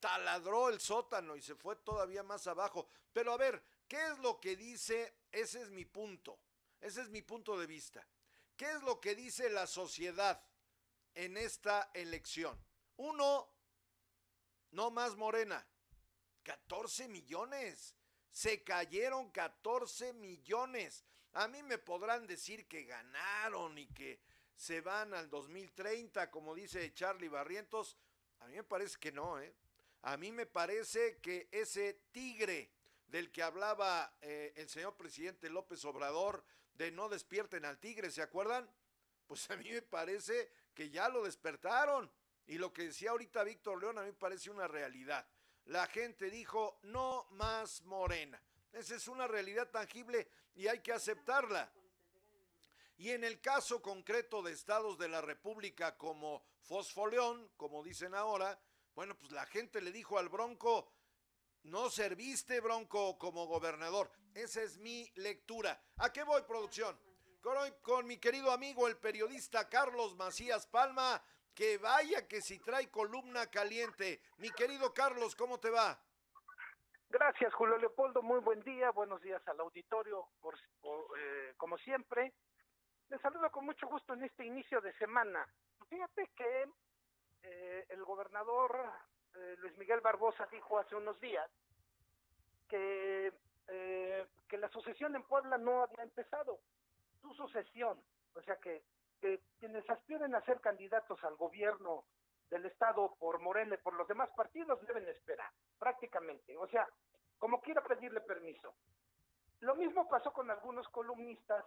taladró 0.00 0.68
el 0.68 0.80
sótano 0.80 1.36
y 1.36 1.42
se 1.42 1.54
fue 1.54 1.76
todavía 1.76 2.22
más 2.22 2.46
abajo. 2.46 2.88
Pero 3.12 3.32
a 3.32 3.36
ver, 3.36 3.62
¿qué 3.86 4.04
es 4.08 4.18
lo 4.18 4.40
que 4.40 4.56
dice? 4.56 5.14
Ese 5.30 5.62
es 5.62 5.70
mi 5.70 5.84
punto. 5.84 6.40
Ese 6.80 7.02
es 7.02 7.08
mi 7.08 7.22
punto 7.22 7.58
de 7.58 7.66
vista. 7.66 8.06
¿Qué 8.56 8.70
es 8.70 8.82
lo 8.82 9.00
que 9.00 9.14
dice 9.14 9.48
la 9.50 9.66
sociedad 9.68 10.42
en 11.14 11.36
esta 11.36 11.90
elección? 11.94 12.58
Uno, 12.96 13.48
no 14.72 14.90
más 14.90 15.16
Morena. 15.16 15.64
14 16.42 17.08
millones 17.08 17.94
se 18.30 18.62
cayeron 18.62 19.30
14 19.30 20.12
millones. 20.14 21.04
A 21.32 21.48
mí 21.48 21.62
me 21.62 21.78
podrán 21.78 22.26
decir 22.26 22.66
que 22.66 22.84
ganaron 22.84 23.78
y 23.78 23.86
que 23.88 24.20
se 24.56 24.80
van 24.80 25.14
al 25.14 25.30
2030, 25.30 26.30
como 26.30 26.54
dice 26.54 26.92
Charlie 26.94 27.28
Barrientos. 27.28 27.96
A 28.40 28.46
mí 28.46 28.54
me 28.54 28.64
parece 28.64 28.98
que 28.98 29.12
no, 29.12 29.40
¿eh? 29.40 29.54
A 30.02 30.16
mí 30.16 30.32
me 30.32 30.46
parece 30.46 31.18
que 31.18 31.48
ese 31.50 32.02
tigre 32.12 32.70
del 33.08 33.30
que 33.30 33.42
hablaba 33.42 34.14
eh, 34.20 34.52
el 34.56 34.68
señor 34.68 34.96
presidente 34.96 35.50
López 35.50 35.84
Obrador, 35.84 36.44
de 36.74 36.90
no 36.92 37.08
despierten 37.08 37.64
al 37.64 37.78
tigre, 37.78 38.10
¿se 38.10 38.22
acuerdan? 38.22 38.70
Pues 39.26 39.50
a 39.50 39.56
mí 39.56 39.70
me 39.70 39.82
parece 39.82 40.50
que 40.74 40.90
ya 40.90 41.08
lo 41.08 41.24
despertaron. 41.24 42.10
Y 42.46 42.58
lo 42.58 42.72
que 42.72 42.84
decía 42.84 43.10
ahorita 43.10 43.44
Víctor 43.44 43.80
León 43.80 43.98
a 43.98 44.02
mí 44.02 44.08
me 44.08 44.14
parece 44.14 44.50
una 44.50 44.68
realidad. 44.68 45.26
La 45.68 45.86
gente 45.86 46.30
dijo 46.30 46.78
no 46.82 47.26
más 47.30 47.82
morena. 47.82 48.40
Esa 48.72 48.96
es 48.96 49.06
una 49.06 49.26
realidad 49.26 49.68
tangible 49.70 50.28
y 50.54 50.66
hay 50.66 50.80
que 50.80 50.92
aceptarla. 50.92 51.70
Y 52.96 53.10
en 53.10 53.22
el 53.22 53.40
caso 53.40 53.80
concreto 53.80 54.42
de 54.42 54.52
estados 54.52 54.98
de 54.98 55.08
la 55.08 55.20
República 55.20 55.96
como 55.96 56.42
Fosfoleón, 56.62 57.50
como 57.56 57.82
dicen 57.82 58.14
ahora, 58.14 58.58
bueno, 58.94 59.16
pues 59.16 59.30
la 59.30 59.46
gente 59.46 59.80
le 59.80 59.92
dijo 59.92 60.18
al 60.18 60.28
Bronco, 60.28 60.90
no 61.64 61.90
serviste 61.90 62.60
Bronco 62.60 63.18
como 63.18 63.46
gobernador. 63.46 64.10
Esa 64.34 64.62
es 64.62 64.78
mi 64.78 65.10
lectura. 65.16 65.80
¿A 65.98 66.12
qué 66.12 66.22
voy, 66.22 66.42
producción? 66.42 66.98
Con, 67.40 67.56
con 67.82 68.06
mi 68.06 68.16
querido 68.16 68.50
amigo, 68.50 68.88
el 68.88 68.96
periodista 68.96 69.68
Carlos 69.68 70.16
Macías 70.16 70.66
Palma, 70.66 71.22
que 71.58 71.76
vaya 71.78 72.28
que 72.28 72.40
si 72.40 72.60
trae 72.60 72.88
columna 72.88 73.50
caliente. 73.50 74.20
Mi 74.36 74.48
querido 74.50 74.94
Carlos, 74.94 75.34
¿cómo 75.34 75.58
te 75.58 75.70
va? 75.70 75.98
Gracias, 77.08 77.52
Julio 77.52 77.76
Leopoldo. 77.78 78.22
Muy 78.22 78.38
buen 78.38 78.62
día. 78.62 78.92
Buenos 78.92 79.20
días 79.22 79.42
al 79.48 79.58
auditorio, 79.58 80.28
por, 80.40 80.54
eh, 80.54 81.54
como 81.56 81.76
siempre. 81.78 82.32
Les 83.10 83.20
saludo 83.22 83.50
con 83.50 83.64
mucho 83.64 83.88
gusto 83.88 84.14
en 84.14 84.22
este 84.22 84.44
inicio 84.46 84.80
de 84.80 84.92
semana. 84.98 85.48
Fíjate 85.88 86.30
que 86.36 86.68
eh, 87.42 87.86
el 87.88 88.04
gobernador 88.04 88.92
eh, 89.34 89.56
Luis 89.58 89.76
Miguel 89.78 90.00
Barbosa 90.00 90.46
dijo 90.52 90.78
hace 90.78 90.94
unos 90.94 91.20
días 91.20 91.50
que, 92.68 93.32
eh, 93.66 94.26
que 94.48 94.58
la 94.58 94.68
sucesión 94.68 95.16
en 95.16 95.24
Puebla 95.24 95.58
no 95.58 95.82
había 95.82 96.04
empezado. 96.04 96.60
Su 97.20 97.34
sucesión, 97.34 98.00
o 98.34 98.42
sea 98.42 98.54
que, 98.58 98.84
que 99.20 99.40
quienes 99.58 99.88
aspiren 99.90 100.34
a 100.34 100.44
ser 100.44 100.60
candidatos 100.60 101.22
al 101.24 101.36
gobierno 101.36 102.04
del 102.50 102.66
Estado 102.66 103.14
por 103.18 103.40
Morena 103.40 103.74
y 103.74 103.82
por 103.82 103.94
los 103.94 104.08
demás 104.08 104.30
partidos 104.36 104.80
deben 104.86 105.06
esperar, 105.08 105.50
prácticamente. 105.78 106.56
O 106.56 106.66
sea, 106.68 106.88
como 107.38 107.60
quiera 107.60 107.82
pedirle 107.82 108.20
permiso. 108.20 108.74
Lo 109.60 109.74
mismo 109.74 110.08
pasó 110.08 110.32
con 110.32 110.50
algunos 110.50 110.88
columnistas 110.88 111.64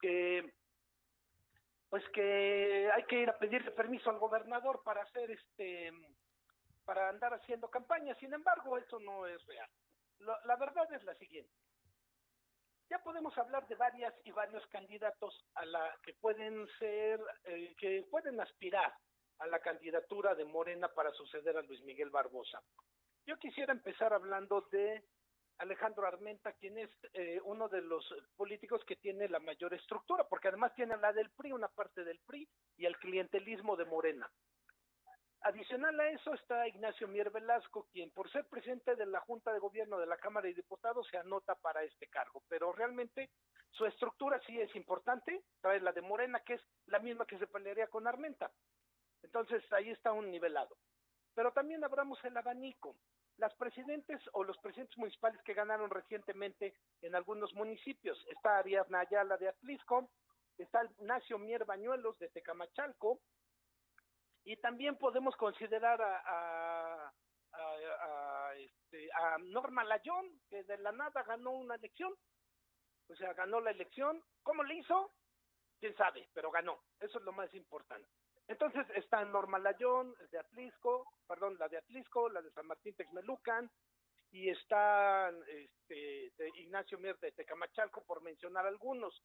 que 0.00 0.52
pues 1.90 2.02
que 2.12 2.90
hay 2.92 3.04
que 3.04 3.20
ir 3.20 3.30
a 3.30 3.38
pedirle 3.38 3.70
permiso 3.70 4.10
al 4.10 4.18
gobernador 4.18 4.82
para 4.82 5.02
hacer 5.02 5.30
este 5.30 5.92
para 6.84 7.08
andar 7.08 7.34
haciendo 7.34 7.68
campaña 7.68 8.14
sin 8.16 8.34
embargo 8.34 8.76
eso 8.76 8.98
no 8.98 9.26
es 9.26 9.44
real 9.46 9.70
Lo, 10.18 10.36
la 10.44 10.56
verdad 10.56 10.92
es 10.92 11.04
la 11.04 11.14
siguiente 11.14 11.52
ya 12.90 12.98
podemos 12.98 13.36
hablar 13.38 13.66
de 13.68 13.74
varias 13.74 14.14
y 14.24 14.32
varios 14.32 14.66
candidatos 14.68 15.44
a 15.54 15.64
la 15.64 15.98
que 16.02 16.14
pueden 16.14 16.66
ser 16.78 17.20
eh, 17.44 17.74
que 17.78 18.06
pueden 18.10 18.40
aspirar 18.40 18.92
a 19.38 19.46
la 19.46 19.58
candidatura 19.60 20.34
de 20.34 20.44
Morena 20.44 20.88
para 20.88 21.10
suceder 21.12 21.56
a 21.56 21.62
Luis 21.62 21.82
Miguel 21.82 22.10
Barbosa 22.10 22.62
yo 23.26 23.38
quisiera 23.38 23.72
empezar 23.72 24.12
hablando 24.12 24.66
de 24.70 25.02
Alejandro 25.58 26.06
Armenta, 26.06 26.52
quien 26.52 26.78
es 26.78 26.90
eh, 27.14 27.40
uno 27.44 27.68
de 27.68 27.80
los 27.80 28.04
políticos 28.36 28.82
que 28.86 28.96
tiene 28.96 29.28
la 29.28 29.38
mayor 29.38 29.72
estructura, 29.72 30.24
porque 30.28 30.48
además 30.48 30.74
tiene 30.74 30.96
la 30.96 31.12
del 31.12 31.30
PRI, 31.30 31.52
una 31.52 31.68
parte 31.68 32.04
del 32.04 32.18
PRI, 32.26 32.48
y 32.76 32.86
el 32.86 32.96
clientelismo 32.98 33.76
de 33.76 33.84
Morena. 33.84 34.30
Adicional 35.44 36.00
a 36.00 36.08
eso 36.08 36.32
está 36.32 36.66
Ignacio 36.66 37.06
Mier 37.06 37.30
Velasco, 37.30 37.86
quien 37.92 38.10
por 38.10 38.30
ser 38.32 38.46
presidente 38.46 38.96
de 38.96 39.04
la 39.04 39.20
Junta 39.20 39.52
de 39.52 39.58
Gobierno 39.58 39.98
de 39.98 40.06
la 40.06 40.16
Cámara 40.16 40.48
de 40.48 40.54
Diputados 40.54 41.06
se 41.10 41.18
anota 41.18 41.54
para 41.54 41.82
este 41.82 42.06
cargo, 42.06 42.42
pero 42.48 42.72
realmente 42.72 43.28
su 43.70 43.84
estructura 43.84 44.40
sí 44.46 44.58
es 44.58 44.74
importante, 44.74 45.44
trae 45.60 45.80
la 45.80 45.92
de 45.92 46.00
Morena, 46.00 46.40
que 46.40 46.54
es 46.54 46.62
la 46.86 46.98
misma 46.98 47.26
que 47.26 47.38
se 47.38 47.46
pelearía 47.46 47.88
con 47.88 48.06
Armenta. 48.06 48.50
Entonces 49.22 49.62
ahí 49.74 49.90
está 49.90 50.12
un 50.12 50.30
nivelado. 50.30 50.78
Pero 51.34 51.52
también 51.52 51.84
abramos 51.84 52.18
el 52.24 52.34
abanico 52.38 52.96
las 53.36 53.52
presidentes 53.56 54.22
o 54.32 54.44
los 54.44 54.56
presidentes 54.58 54.96
municipales 54.96 55.42
que 55.42 55.54
ganaron 55.54 55.90
recientemente 55.90 56.74
en 57.02 57.14
algunos 57.14 57.52
municipios. 57.52 58.18
Está 58.30 58.58
Ariadna 58.58 59.00
Ayala 59.00 59.36
de 59.36 59.48
Atlisco, 59.48 60.08
está 60.56 60.84
Ignacio 61.00 61.38
Mier 61.38 61.66
Bañuelos 61.66 62.18
de 62.18 62.28
Tecamachalco, 62.28 63.20
y 64.44 64.56
también 64.56 64.96
podemos 64.96 65.34
considerar 65.36 66.00
a, 66.00 66.18
a, 66.18 67.12
a, 67.52 68.48
a, 68.48 68.54
este, 68.56 69.08
Norma 69.44 69.84
Layón, 69.84 70.40
que 70.48 70.62
de 70.64 70.78
la 70.78 70.92
nada 70.92 71.22
ganó 71.22 71.52
una 71.52 71.76
elección, 71.76 72.14
o 73.08 73.16
sea, 73.16 73.32
ganó 73.32 73.60
la 73.60 73.70
elección. 73.70 74.22
¿Cómo 74.42 74.62
le 74.62 74.76
hizo? 74.76 75.12
Quién 75.80 75.96
sabe, 75.96 76.28
pero 76.32 76.50
ganó. 76.50 76.78
Eso 77.00 77.18
es 77.18 77.24
lo 77.24 77.32
más 77.32 77.52
importante. 77.54 78.08
Entonces 78.46 78.86
está 78.94 79.24
Norma 79.24 79.58
Layón, 79.58 80.14
de 80.30 80.38
Atlisco, 80.38 81.06
perdón, 81.26 81.56
la 81.58 81.68
de 81.68 81.78
Atlisco, 81.78 82.28
la 82.28 82.42
de 82.42 82.50
San 82.52 82.66
Martín 82.66 82.94
Texmelucan, 82.94 83.70
y 84.30 84.50
está 84.50 85.30
este, 85.46 86.32
de 86.36 86.48
Ignacio 86.56 86.98
Mier 86.98 87.18
de 87.20 87.32
Tecamachalco, 87.32 88.04
por 88.04 88.20
mencionar 88.20 88.66
algunos. 88.66 89.22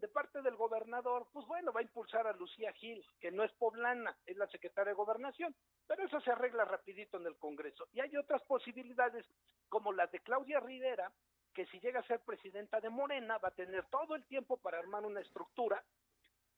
De 0.00 0.08
parte 0.08 0.40
del 0.40 0.56
gobernador, 0.56 1.26
pues 1.30 1.46
bueno, 1.46 1.72
va 1.72 1.80
a 1.80 1.82
impulsar 1.82 2.26
a 2.26 2.32
Lucía 2.32 2.72
Gil, 2.72 3.04
que 3.20 3.30
no 3.30 3.44
es 3.44 3.52
poblana, 3.52 4.16
es 4.24 4.34
la 4.38 4.46
secretaria 4.46 4.92
de 4.92 4.96
Gobernación, 4.96 5.54
pero 5.86 6.02
eso 6.04 6.18
se 6.22 6.30
arregla 6.30 6.64
rapidito 6.64 7.18
en 7.18 7.26
el 7.26 7.36
Congreso. 7.36 7.86
Y 7.92 8.00
hay 8.00 8.16
otras 8.16 8.42
posibilidades, 8.44 9.26
como 9.68 9.92
la 9.92 10.06
de 10.06 10.20
Claudia 10.20 10.58
Rivera, 10.58 11.12
que 11.52 11.66
si 11.66 11.80
llega 11.80 12.00
a 12.00 12.06
ser 12.06 12.20
presidenta 12.20 12.80
de 12.80 12.88
Morena, 12.88 13.36
va 13.38 13.48
a 13.48 13.54
tener 13.54 13.84
todo 13.90 14.14
el 14.14 14.24
tiempo 14.24 14.56
para 14.56 14.78
armar 14.78 15.04
una 15.04 15.20
estructura 15.20 15.84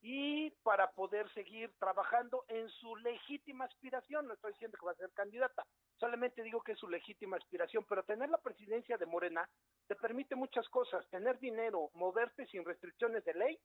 y 0.03 0.51
para 0.63 0.93
poder 0.93 1.29
seguir 1.33 1.73
trabajando 1.79 2.45
en 2.47 2.69
su 2.69 2.95
legítima 2.97 3.65
aspiración. 3.65 4.29
No 4.29 4.35
estoy 4.35 4.53
diciendo 4.53 4.79
que 4.79 4.87
va 4.87 4.93
a 4.93 4.97
ser 4.97 5.11
candidata, 5.15 5.67
solamente 5.97 6.43
digo 6.43 6.63
que 6.63 6.73
es 6.73 6.79
su 6.79 6.89
legítima 6.89 7.39
aspiración, 7.39 7.85
pero 7.89 8.05
tener 8.05 8.29
la 8.29 8.39
presidencia 8.39 8.97
de 8.99 9.07
Morena 9.07 9.49
te 9.95 10.01
permite 10.01 10.35
muchas 10.35 10.67
cosas, 10.71 11.07
tener 11.11 11.39
dinero, 11.39 11.91
moverte 11.93 12.47
sin 12.47 12.65
restricciones 12.65 13.23
de 13.27 13.35
ley 13.35 13.61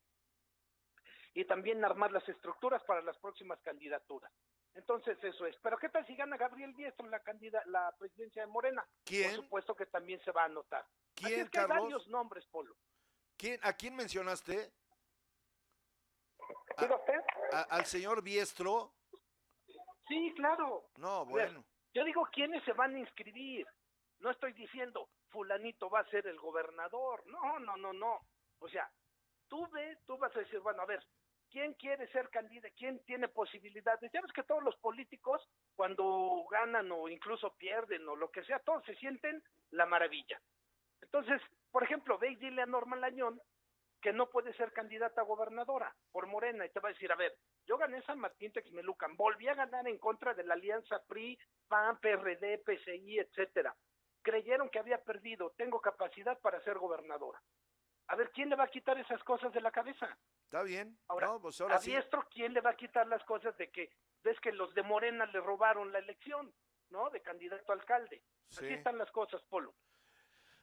y 1.32 1.46
también 1.46 1.82
armar 1.82 2.12
las 2.12 2.28
estructuras 2.28 2.82
para 2.84 3.00
las 3.00 3.16
próximas 3.18 3.58
candidaturas. 3.62 4.30
Entonces 4.74 5.16
eso 5.24 5.46
es. 5.46 5.56
Pero 5.62 5.78
¿qué 5.78 5.88
tal 5.88 6.06
si 6.06 6.14
gana 6.16 6.36
Gabriel 6.36 6.74
Diestro 6.76 7.08
la 7.08 7.20
candida 7.20 7.62
la 7.64 7.94
presidencia 7.98 8.42
de 8.42 8.48
Morena? 8.48 8.86
¿Quién? 9.04 9.30
Por 9.36 9.44
supuesto 9.44 9.74
que 9.74 9.86
también 9.86 10.20
se 10.22 10.30
va 10.32 10.42
a 10.42 10.46
anotar. 10.46 10.84
¿Quién, 11.14 11.32
Así 11.32 11.40
es 11.40 11.50
que 11.50 11.58
Carlos? 11.58 11.76
hay 11.76 11.82
varios 11.84 12.08
nombres, 12.08 12.44
Polo. 12.48 12.76
¿Quién, 13.38 13.58
¿A 13.62 13.72
quién 13.72 13.96
mencionaste? 13.96 14.70
¿Diga 16.78 16.94
usted? 16.96 17.20
¿A- 17.52 17.62
¿Al 17.70 17.86
señor 17.86 18.22
Biestro? 18.22 18.92
Sí, 20.06 20.32
claro. 20.36 20.90
No, 20.98 21.24
bueno. 21.24 21.64
Yo 21.94 22.04
digo 22.04 22.28
quiénes 22.32 22.62
se 22.64 22.72
van 22.74 22.94
a 22.94 22.98
inscribir. 22.98 23.66
No 24.20 24.30
estoy 24.30 24.52
diciendo 24.52 25.08
fulanito 25.28 25.88
va 25.90 26.00
a 26.00 26.10
ser 26.10 26.26
el 26.26 26.38
gobernador. 26.38 27.26
No, 27.26 27.58
no, 27.58 27.76
no, 27.76 27.92
no. 27.92 28.20
O 28.60 28.68
sea, 28.68 28.90
tú 29.48 29.66
ves, 29.70 29.98
tú 30.06 30.18
vas 30.18 30.34
a 30.34 30.40
decir, 30.40 30.60
bueno, 30.60 30.82
a 30.82 30.86
ver, 30.86 31.04
¿quién 31.50 31.74
quiere 31.74 32.06
ser 32.08 32.28
candidato? 32.30 32.74
¿Quién 32.76 33.02
tiene 33.04 33.28
posibilidades? 33.28 34.10
Ya 34.12 34.20
ves 34.20 34.32
que 34.32 34.42
todos 34.42 34.62
los 34.62 34.76
políticos, 34.76 35.46
cuando 35.76 36.46
ganan 36.50 36.90
o 36.92 37.08
incluso 37.08 37.54
pierden 37.56 38.08
o 38.08 38.16
lo 38.16 38.30
que 38.30 38.44
sea, 38.44 38.58
todos 38.60 38.84
se 38.84 38.96
sienten 38.96 39.42
la 39.70 39.86
maravilla. 39.86 40.40
Entonces, 41.00 41.40
por 41.70 41.82
ejemplo, 41.82 42.18
ve 42.18 42.32
y 42.32 42.36
dile 42.36 42.62
a 42.62 42.66
Norma 42.66 42.96
Lañón 42.96 43.40
que 44.00 44.12
no 44.12 44.30
puede 44.30 44.52
ser 44.54 44.72
candidata 44.72 45.22
a 45.22 45.24
gobernadora 45.24 45.94
por 46.12 46.26
Morena 46.26 46.64
y 46.64 46.70
te 46.70 46.80
va 46.80 46.88
a 46.88 46.92
decir, 46.92 47.10
a 47.10 47.16
ver, 47.16 47.34
yo 47.66 47.76
gané 47.76 48.00
San 48.02 48.18
Martín 48.18 48.52
Texmelucan, 48.52 49.16
volví 49.16 49.48
a 49.48 49.54
ganar 49.54 49.86
en 49.88 49.98
contra 49.98 50.34
de 50.34 50.44
la 50.44 50.54
alianza 50.54 51.02
PRI, 51.08 51.38
PAN, 51.66 51.98
PRD, 51.98 52.58
PCI, 52.58 53.18
etcétera. 53.18 53.74
Creyeron 54.22 54.68
que 54.68 54.78
había 54.78 55.02
perdido, 55.02 55.50
tengo 55.56 55.80
capacidad 55.80 56.38
para 56.40 56.62
ser 56.64 56.78
gobernadora. 56.78 57.42
A 58.08 58.16
ver, 58.16 58.30
¿quién 58.32 58.48
le 58.48 58.56
va 58.56 58.64
a 58.64 58.70
quitar 58.70 58.98
esas 58.98 59.22
cosas 59.24 59.52
de 59.52 59.60
la 59.60 59.70
cabeza? 59.70 60.18
Está 60.44 60.62
bien. 60.62 60.98
Ahora, 61.08 61.26
no, 61.26 61.40
pues 61.40 61.60
ahora 61.60 61.76
a 61.76 61.78
sí. 61.78 61.90
Diestro, 61.90 62.26
¿quién 62.30 62.54
le 62.54 62.60
va 62.60 62.70
a 62.70 62.76
quitar 62.76 63.06
las 63.06 63.22
cosas 63.24 63.56
de 63.58 63.70
que 63.70 63.90
ves 64.22 64.38
que 64.40 64.52
los 64.52 64.74
de 64.74 64.82
Morena 64.82 65.26
le 65.26 65.40
robaron 65.40 65.92
la 65.92 65.98
elección, 65.98 66.54
¿no? 66.88 67.10
De 67.10 67.20
candidato 67.22 67.70
a 67.70 67.74
alcalde. 67.74 68.22
Sí. 68.48 68.64
Así 68.64 68.74
están 68.74 68.96
las 68.96 69.10
cosas, 69.10 69.42
Polo. 69.44 69.74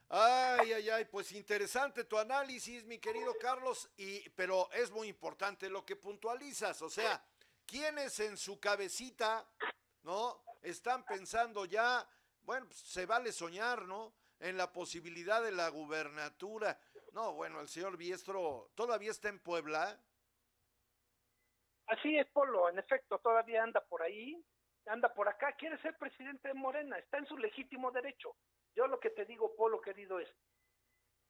Ay, 0.09 0.73
ay, 0.73 0.89
ay, 0.89 1.05
pues 1.05 1.31
interesante 1.31 2.03
tu 2.03 2.17
análisis, 2.17 2.85
mi 2.85 2.99
querido 2.99 3.35
Carlos, 3.39 3.91
y 3.97 4.29
pero 4.31 4.69
es 4.71 4.91
muy 4.91 5.07
importante 5.07 5.67
lo 5.67 5.83
que 5.83 5.95
puntualizas, 5.95 6.81
o 6.83 6.89
sea, 6.89 7.25
quienes 7.65 8.19
en 8.19 8.37
su 8.37 8.59
cabecita, 8.59 9.47
¿no? 10.03 10.43
Están 10.61 11.05
pensando 11.05 11.65
ya, 11.65 12.07
bueno, 12.45 12.67
pues, 12.67 12.79
se 12.79 13.05
vale 13.05 13.31
soñar, 13.31 13.85
¿no? 13.85 14.13
En 14.39 14.57
la 14.57 14.71
posibilidad 14.71 15.41
de 15.43 15.51
la 15.51 15.69
gubernatura. 15.69 16.79
No, 17.13 17.33
bueno, 17.33 17.61
el 17.61 17.67
señor 17.67 17.97
Biestro 17.97 18.71
todavía 18.75 19.11
está 19.11 19.29
en 19.29 19.39
Puebla. 19.39 19.99
Así 21.87 22.17
es, 22.17 22.27
Polo, 22.31 22.69
en 22.69 22.79
efecto, 22.79 23.19
todavía 23.19 23.63
anda 23.63 23.79
por 23.81 24.01
ahí, 24.01 24.43
anda 24.87 25.13
por 25.13 25.29
acá, 25.29 25.53
quiere 25.53 25.79
ser 25.81 25.95
presidente 25.97 26.47
de 26.47 26.53
Morena, 26.55 26.97
está 26.97 27.19
en 27.19 27.27
su 27.27 27.37
legítimo 27.37 27.91
derecho. 27.91 28.35
Yo 28.75 28.87
lo 28.87 28.99
que 28.99 29.11
te 29.11 29.25
digo, 29.25 29.55
Polo, 29.55 29.79
querido, 29.81 30.19
es, 30.19 30.27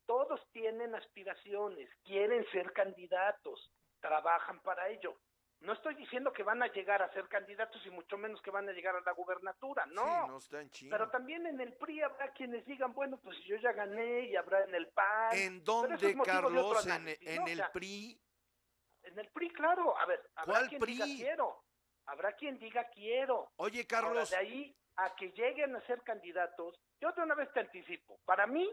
todos 0.05 0.39
tienen 0.51 0.95
aspiraciones, 0.95 1.89
quieren 2.03 2.45
ser 2.51 2.71
candidatos, 2.73 3.71
trabajan 3.99 4.61
para 4.61 4.89
ello. 4.89 5.19
No 5.65 5.73
estoy 5.73 5.95
diciendo 5.95 6.31
que 6.31 6.43
van 6.43 6.61
a 6.61 6.67
llegar 6.67 7.01
a 7.01 7.11
ser 7.11 7.27
candidatos 7.27 7.83
y 7.85 7.89
mucho 7.89 8.17
menos 8.17 8.39
que 8.43 8.51
van 8.51 8.69
a 8.69 8.71
llegar 8.71 8.95
a 8.95 9.01
la 9.01 9.13
gubernatura, 9.13 9.85
no. 9.87 10.03
Sí, 10.03 10.27
no 10.27 10.37
está 10.37 10.61
en 10.61 10.69
China. 10.69 10.95
Pero 10.95 11.09
también 11.09 11.47
en 11.47 11.59
el 11.59 11.73
PRI 11.73 12.03
habrá 12.03 12.31
quienes 12.33 12.63
digan, 12.65 12.93
bueno, 12.93 13.17
pues 13.17 13.35
yo 13.45 13.55
ya 13.57 13.71
gané 13.71 14.27
y 14.27 14.35
habrá 14.35 14.63
en 14.63 14.75
el 14.75 14.87
PAN. 14.89 15.33
¿En 15.33 15.63
dónde, 15.63 15.95
es 15.95 16.15
Carlos? 16.23 16.85
¿En, 16.85 16.91
análisis, 16.91 17.27
en 17.27 17.35
¿no? 17.37 17.43
O 17.43 17.47
el 17.47 17.63
PRI? 17.73 18.21
En 19.03 19.19
el 19.19 19.27
PRI, 19.29 19.49
claro. 19.49 19.97
A 19.97 20.05
ver, 20.05 20.29
habrá 20.35 20.53
¿Cuál 20.53 20.69
quien 20.69 20.81
PRI? 20.81 20.93
diga 20.93 21.05
quiero. 21.05 21.63
Habrá 22.05 22.31
quien 22.33 22.59
diga 22.59 22.87
quiero. 22.89 23.51
Oye, 23.55 23.79
Ahora, 23.79 24.07
Carlos, 24.07 24.29
de 24.29 24.37
ahí 24.37 24.75
a 24.97 25.15
que 25.15 25.31
lleguen 25.31 25.75
a 25.75 25.81
ser 25.87 26.03
candidatos, 26.03 26.79
yo 27.01 27.11
de 27.11 27.23
una 27.23 27.33
vez 27.33 27.51
te 27.53 27.61
anticipo. 27.61 28.19
Para 28.25 28.45
mí, 28.45 28.71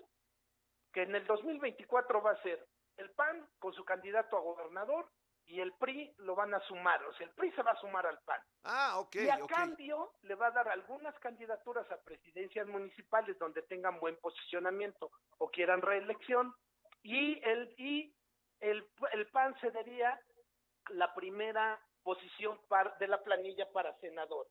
que 0.92 1.04
en 1.04 1.14
el 1.14 1.26
2024 1.26 2.20
va 2.20 2.32
a 2.32 2.42
ser 2.42 2.66
el 2.98 3.10
PAN 3.12 3.48
con 3.58 3.72
su 3.72 3.82
candidato 3.82 4.36
a 4.36 4.40
gobernador 4.40 5.10
y 5.46 5.60
el 5.60 5.72
PRI 5.74 6.14
lo 6.18 6.34
van 6.34 6.54
a 6.54 6.60
sumar. 6.60 7.02
O 7.04 7.12
sea, 7.14 7.26
el 7.26 7.32
PRI 7.34 7.52
se 7.52 7.62
va 7.62 7.72
a 7.72 7.80
sumar 7.80 8.06
al 8.06 8.18
PAN. 8.20 8.40
ah, 8.64 8.98
ok, 8.98 9.16
y 9.16 9.28
a 9.28 9.38
cambio 9.46 10.12
le 10.22 10.34
va 10.34 10.46
a 10.48 10.50
dar 10.52 10.68
algunas 10.68 11.18
candidaturas 11.18 11.90
a 11.90 12.00
presidencias 12.02 12.66
municipales 12.68 13.38
donde 13.38 13.62
tengan 13.62 13.98
buen 14.00 14.16
posicionamiento 14.18 15.10
o 15.38 15.50
quieran 15.50 15.82
reelección 15.82 16.54
y 17.02 17.40
el 17.44 17.74
y 17.76 18.14
el, 18.60 18.88
el 19.12 19.26
PAN 19.30 19.54
cedería 19.60 20.20
la 20.90 21.12
primera 21.14 21.80
posición 22.02 22.60
par- 22.68 22.96
de 22.98 23.08
la 23.08 23.22
planilla 23.22 23.70
para 23.72 23.96
senador. 24.00 24.48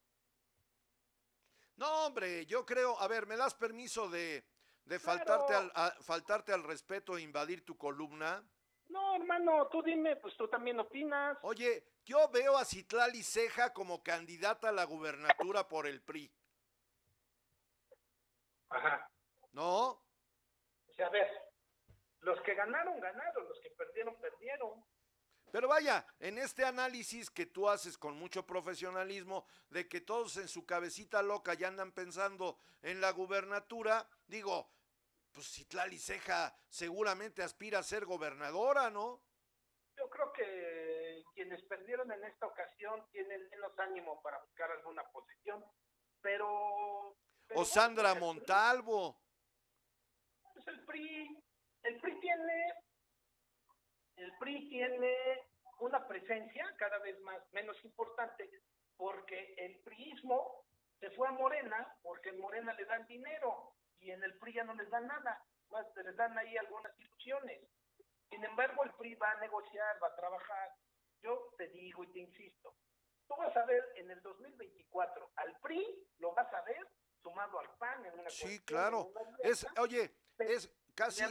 No, 1.77 2.05
hombre, 2.05 2.45
yo 2.45 2.65
creo, 2.65 2.99
a 2.99 3.07
ver, 3.07 3.25
¿me 3.25 3.37
das 3.37 3.55
permiso 3.55 4.09
de, 4.09 4.43
de 4.85 4.99
Claro. 4.99 5.17
faltarte, 5.25 5.53
al, 5.53 5.71
a- 5.75 5.95
faltarte 6.03 6.53
al 6.53 6.63
respeto 6.63 7.17
e 7.17 7.21
invadir 7.21 7.65
tu 7.65 7.77
columna? 7.77 8.43
No, 8.91 9.15
hermano, 9.15 9.67
tú 9.67 9.81
dime, 9.81 10.17
pues 10.17 10.35
tú 10.35 10.49
también 10.49 10.77
opinas. 10.79 11.37
Oye, 11.43 11.85
yo 12.03 12.29
veo 12.29 12.57
a 12.57 12.65
Citlali 12.65 13.23
Ceja 13.23 13.71
como 13.73 14.03
candidata 14.03 14.69
a 14.69 14.73
la 14.73 14.83
gubernatura 14.83 15.69
por 15.69 15.87
el 15.87 16.01
PRI, 16.01 16.29
Ajá. 18.67 19.09
¿no? 19.53 19.91
O 19.91 20.93
sea, 20.95 21.07
a 21.07 21.09
ver, 21.09 21.27
los 22.19 22.41
que 22.41 22.53
ganaron, 22.53 22.99
ganaron, 22.99 23.47
los 23.47 23.59
que 23.61 23.69
perdieron, 23.71 24.15
perdieron. 24.19 24.83
Pero 25.51 25.69
vaya, 25.69 26.05
en 26.19 26.37
este 26.37 26.65
análisis 26.65 27.29
que 27.29 27.45
tú 27.45 27.69
haces 27.69 27.97
con 27.97 28.17
mucho 28.17 28.45
profesionalismo, 28.45 29.45
de 29.69 29.87
que 29.87 30.01
todos 30.01 30.35
en 30.35 30.49
su 30.49 30.65
cabecita 30.65 31.21
loca 31.21 31.53
ya 31.53 31.69
andan 31.69 31.93
pensando 31.93 32.57
en 32.81 32.99
la 32.99 33.11
gubernatura, 33.11 34.05
digo, 34.27 34.69
pues 35.33 35.47
Citlali 35.47 35.97
Ceja 35.97 36.53
seguramente 36.67 37.43
aspira 37.43 37.79
a 37.79 37.83
ser 37.83 38.05
gobernadora, 38.05 38.89
¿no? 38.89 39.23
Yo 39.97 40.09
creo 40.09 40.31
que 40.33 41.23
quienes 41.33 41.61
perdieron 41.63 42.11
en 42.11 42.23
esta 42.23 42.47
ocasión 42.47 43.05
tienen 43.11 43.49
menos 43.49 43.77
ánimo 43.79 44.21
para 44.21 44.39
buscar 44.39 44.71
alguna 44.71 45.03
posición, 45.11 45.63
pero... 46.21 47.17
pero 47.47 47.59
O 47.59 47.65
Sandra 47.65 48.13
bueno, 48.13 48.27
Montalvo. 48.27 49.21
Pues 50.53 50.67
el 50.67 50.85
PRI, 50.85 51.43
el 51.83 52.01
PRI 52.01 52.19
tiene, 52.19 52.73
el 54.17 54.37
PRI 54.37 54.69
tiene 54.69 55.51
una 55.79 56.07
presencia 56.07 56.75
cada 56.77 56.99
vez 56.99 57.19
más 57.21 57.41
menos 57.51 57.75
importante 57.83 58.49
porque 58.95 59.55
el 59.57 59.79
priismo 59.81 60.65
se 60.99 61.09
fue 61.11 61.27
a 61.27 61.31
Morena 61.31 61.97
porque 62.03 62.29
en 62.29 62.39
Morena 62.39 62.73
le 62.73 62.85
dan 62.85 63.05
dinero 63.07 63.73
y 64.01 64.11
en 64.11 64.23
el 64.23 64.37
PRI 64.39 64.53
ya 64.53 64.63
no 64.63 64.73
les 64.73 64.89
dan 64.89 65.07
nada, 65.07 65.43
más 65.69 65.85
les 65.95 66.15
dan 66.15 66.37
ahí 66.37 66.57
algunas 66.57 66.97
ilusiones. 66.99 67.61
Sin 68.29 68.43
embargo, 68.43 68.83
el 68.83 68.93
PRI 68.93 69.15
va 69.15 69.31
a 69.31 69.39
negociar, 69.39 70.01
va 70.01 70.07
a 70.07 70.15
trabajar. 70.15 70.75
Yo 71.21 71.53
te 71.57 71.67
digo 71.69 72.03
y 72.03 72.11
te 72.11 72.19
insisto, 72.19 72.75
tú 73.27 73.35
vas 73.37 73.55
a 73.55 73.65
ver 73.65 73.83
en 73.95 74.09
el 74.09 74.21
2024 74.21 75.31
al 75.35 75.59
PRI, 75.59 76.07
lo 76.17 76.33
vas 76.33 76.51
a 76.53 76.61
ver 76.63 76.87
sumado 77.21 77.59
al 77.59 77.69
PAN 77.77 78.05
en 78.05 78.19
una 78.19 78.29
Sí, 78.29 78.59
claro. 78.61 79.05
una 79.07 79.37
Es, 79.43 79.65
oye, 79.77 80.11
es 80.39 80.71
casi, 80.95 81.23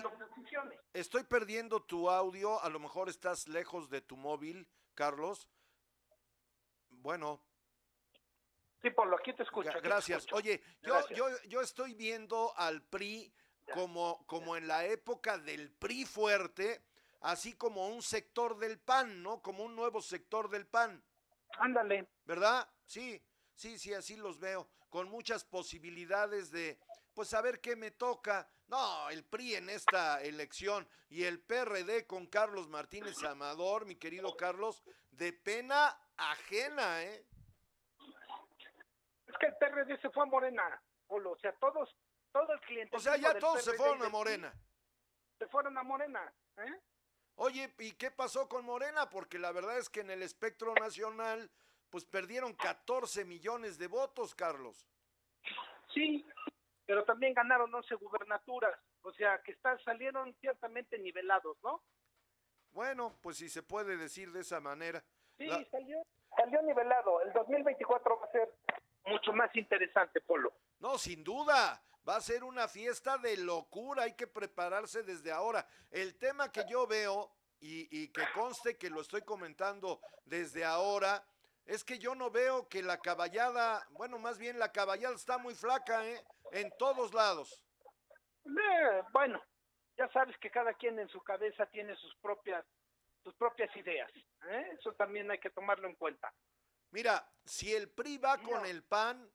estoy 0.92 1.24
perdiendo 1.24 1.82
tu 1.82 2.08
audio, 2.08 2.60
a 2.62 2.68
lo 2.68 2.78
mejor 2.78 3.08
estás 3.08 3.48
lejos 3.48 3.90
de 3.90 4.00
tu 4.00 4.16
móvil, 4.16 4.68
Carlos. 4.94 5.48
Bueno, 6.88 7.42
Sí, 8.82 8.90
Pablo, 8.90 9.16
aquí 9.16 9.32
te 9.34 9.42
escucho. 9.42 9.68
Aquí 9.70 9.80
te 9.80 9.88
Gracias. 9.88 10.18
escucho. 10.20 10.36
Oye, 10.36 10.62
yo, 10.82 10.94
Gracias. 10.94 11.18
yo, 11.18 11.26
yo 11.48 11.60
estoy 11.60 11.94
viendo 11.94 12.52
al 12.56 12.82
PRI 12.82 13.32
Ya. 13.66 13.74
como, 13.74 14.24
como 14.26 14.56
en 14.56 14.66
la 14.66 14.86
época 14.86 15.36
del 15.38 15.70
PRI 15.72 16.06
fuerte, 16.06 16.82
así 17.20 17.52
como 17.54 17.88
un 17.88 18.02
sector 18.02 18.58
del 18.58 18.78
PAN, 18.80 19.22
¿no? 19.22 19.42
Como 19.42 19.64
un 19.64 19.76
nuevo 19.76 20.00
sector 20.00 20.48
del 20.48 20.66
PAN, 20.66 21.04
Ándale. 21.58 22.08
¿verdad? 22.24 22.66
Sí, 22.86 23.22
sí, 23.54 23.78
sí, 23.78 23.92
así 23.92 24.16
los 24.16 24.38
veo, 24.40 24.68
con 24.88 25.08
muchas 25.10 25.44
posibilidades 25.44 26.50
de, 26.50 26.78
pues 27.12 27.34
a 27.34 27.42
ver 27.42 27.60
qué 27.60 27.76
me 27.76 27.90
toca. 27.90 28.48
No, 28.66 29.10
el 29.10 29.24
PRI 29.24 29.56
en 29.56 29.68
esta 29.68 30.22
elección 30.22 30.88
y 31.10 31.24
el 31.24 31.40
PRD 31.40 32.06
con 32.06 32.26
Carlos 32.26 32.68
Martínez 32.68 33.22
Amador, 33.24 33.84
mi 33.84 33.96
querido 33.96 34.36
Carlos, 34.36 34.82
de 35.10 35.32
pena 35.34 36.00
ajena, 36.16 37.02
¿eh? 37.04 37.26
Es 39.30 39.38
que 39.38 39.46
el 39.46 39.54
PRD 39.56 40.00
se 40.00 40.10
fue 40.10 40.24
a 40.24 40.26
Morena, 40.26 40.82
Polo. 41.06 41.32
O 41.32 41.38
sea, 41.38 41.52
todos, 41.52 41.94
todo 42.32 42.52
el 42.52 42.60
cliente. 42.60 42.96
O 42.96 43.00
sea, 43.00 43.16
ya 43.16 43.38
todos 43.38 43.62
se 43.62 43.72
fueron 43.74 44.02
a 44.02 44.08
Morena. 44.08 44.52
Se 45.38 45.46
fueron 45.46 45.76
a 45.78 45.82
Morena. 45.82 46.32
¿eh? 46.58 46.80
Oye, 47.36 47.72
¿y 47.78 47.92
qué 47.92 48.10
pasó 48.10 48.48
con 48.48 48.64
Morena? 48.64 49.08
Porque 49.08 49.38
la 49.38 49.52
verdad 49.52 49.78
es 49.78 49.88
que 49.88 50.00
en 50.00 50.10
el 50.10 50.22
espectro 50.22 50.74
nacional, 50.74 51.50
pues 51.90 52.04
perdieron 52.04 52.54
14 52.54 53.24
millones 53.24 53.78
de 53.78 53.86
votos, 53.86 54.34
Carlos. 54.34 54.86
Sí, 55.94 56.26
pero 56.86 57.04
también 57.04 57.34
ganaron 57.34 57.74
11 57.74 57.94
gubernaturas. 57.94 58.78
O 59.02 59.12
sea, 59.12 59.40
que 59.42 59.52
están, 59.52 59.78
salieron 59.84 60.34
ciertamente 60.40 60.98
nivelados, 60.98 61.56
¿no? 61.62 61.82
Bueno, 62.72 63.16
pues 63.22 63.38
si 63.38 63.48
se 63.48 63.62
puede 63.62 63.96
decir 63.96 64.30
de 64.32 64.40
esa 64.40 64.60
manera. 64.60 65.02
Sí, 65.38 65.46
La- 65.46 65.64
salió, 65.70 66.02
salió 66.36 66.62
nivelado. 66.62 67.22
El 67.22 67.32
2024 67.32 68.18
va 68.20 68.26
a 68.26 68.30
ser 68.32 68.54
mucho 69.04 69.32
más 69.32 69.54
interesante, 69.56 70.20
Polo. 70.20 70.52
No, 70.78 70.98
sin 70.98 71.22
duda, 71.24 71.82
va 72.08 72.16
a 72.16 72.20
ser 72.20 72.44
una 72.44 72.68
fiesta 72.68 73.18
de 73.18 73.36
locura, 73.36 74.04
hay 74.04 74.14
que 74.14 74.26
prepararse 74.26 75.02
desde 75.02 75.32
ahora. 75.32 75.66
El 75.90 76.18
tema 76.18 76.50
que 76.50 76.64
yo 76.68 76.86
veo, 76.86 77.32
y, 77.60 77.88
y 77.90 78.08
que 78.08 78.22
conste 78.34 78.78
que 78.78 78.90
lo 78.90 79.00
estoy 79.00 79.22
comentando 79.22 80.00
desde 80.24 80.64
ahora, 80.64 81.24
es 81.66 81.84
que 81.84 81.98
yo 81.98 82.14
no 82.14 82.30
veo 82.30 82.68
que 82.68 82.82
la 82.82 82.98
caballada, 82.98 83.86
bueno, 83.90 84.18
más 84.18 84.38
bien 84.38 84.58
la 84.58 84.72
caballada 84.72 85.14
está 85.14 85.38
muy 85.38 85.54
flaca, 85.54 86.06
¿eh? 86.06 86.24
En 86.52 86.72
todos 86.78 87.14
lados. 87.14 87.62
Eh, 88.44 89.02
bueno, 89.12 89.40
ya 89.96 90.08
sabes 90.08 90.36
que 90.38 90.50
cada 90.50 90.74
quien 90.74 90.98
en 90.98 91.08
su 91.08 91.20
cabeza 91.22 91.66
tiene 91.66 91.94
sus 91.96 92.14
propias 92.16 92.64
sus 93.22 93.34
propias 93.34 93.74
ideas. 93.76 94.10
¿eh? 94.48 94.70
Eso 94.78 94.92
también 94.94 95.30
hay 95.30 95.38
que 95.38 95.50
tomarlo 95.50 95.86
en 95.86 95.94
cuenta. 95.94 96.32
Mira, 96.90 97.30
si 97.44 97.72
el 97.74 97.88
PRI 97.88 98.18
va 98.18 98.38
con 98.38 98.66
el 98.66 98.82
PAN, 98.82 99.30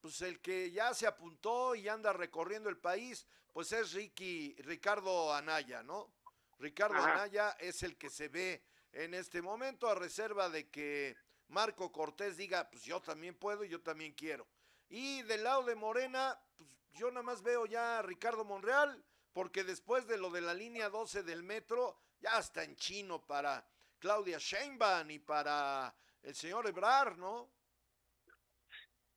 pues 0.00 0.20
el 0.22 0.40
que 0.40 0.70
ya 0.70 0.94
se 0.94 1.06
apuntó 1.06 1.74
y 1.74 1.88
anda 1.88 2.12
recorriendo 2.12 2.68
el 2.68 2.78
país, 2.78 3.26
pues 3.52 3.72
es 3.72 3.92
Ricky, 3.92 4.54
Ricardo 4.58 5.32
Anaya, 5.34 5.82
¿no? 5.82 6.12
Ricardo 6.58 6.96
Ajá. 6.96 7.14
Anaya 7.14 7.50
es 7.60 7.82
el 7.82 7.96
que 7.96 8.10
se 8.10 8.28
ve 8.28 8.64
en 8.92 9.14
este 9.14 9.42
momento, 9.42 9.88
a 9.88 9.94
reserva 9.94 10.48
de 10.48 10.68
que 10.70 11.16
Marco 11.48 11.92
Cortés 11.92 12.36
diga, 12.36 12.68
pues 12.70 12.82
yo 12.82 13.00
también 13.00 13.34
puedo 13.34 13.64
y 13.64 13.68
yo 13.68 13.80
también 13.80 14.12
quiero. 14.12 14.46
Y 14.88 15.22
del 15.22 15.44
lado 15.44 15.62
de 15.64 15.74
Morena, 15.74 16.40
pues 16.56 16.70
yo 16.92 17.10
nada 17.10 17.22
más 17.22 17.42
veo 17.42 17.66
ya 17.66 17.98
a 17.98 18.02
Ricardo 18.02 18.44
Monreal, 18.44 19.04
porque 19.32 19.62
después 19.62 20.06
de 20.06 20.18
lo 20.18 20.30
de 20.30 20.40
la 20.40 20.54
línea 20.54 20.88
12 20.88 21.22
del 21.22 21.42
metro, 21.42 22.00
ya 22.20 22.38
está 22.38 22.64
en 22.64 22.74
chino 22.76 23.24
para 23.24 23.64
Claudia 23.98 24.38
Sheinbaum 24.38 25.10
y 25.10 25.18
para 25.18 25.94
el 26.22 26.34
señor 26.34 26.66
Ebrar, 26.68 27.16
¿no? 27.18 27.48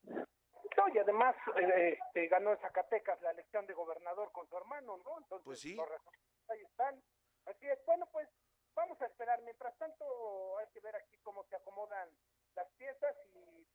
No, 0.04 0.88
y 0.94 0.98
además 0.98 1.36
eh, 1.56 1.98
este, 2.06 2.28
ganó 2.28 2.50
en 2.52 2.58
Zacatecas 2.60 3.20
la 3.22 3.30
elección 3.30 3.66
de 3.66 3.74
gobernador 3.74 4.32
con 4.32 4.48
su 4.48 4.56
hermano, 4.56 4.96
¿no? 5.04 5.18
Entonces, 5.18 5.44
Pues 5.44 5.60
sí. 5.60 5.74
los 5.74 5.88
resultados 5.88 6.50
ahí 6.50 6.62
están. 6.62 7.02
Así 7.46 7.68
es, 7.68 7.78
bueno, 7.86 8.08
pues 8.10 8.28
vamos 8.74 9.00
a 9.02 9.06
esperar. 9.06 9.40
Mientras 9.42 9.76
tanto, 9.78 10.58
hay 10.58 10.66
que 10.72 10.80
ver 10.80 10.96
aquí 10.96 11.18
cómo 11.22 11.44
se 11.44 11.56
acomodan 11.56 12.08
las 12.54 12.68
piezas 12.78 13.14
y, 13.34 13.66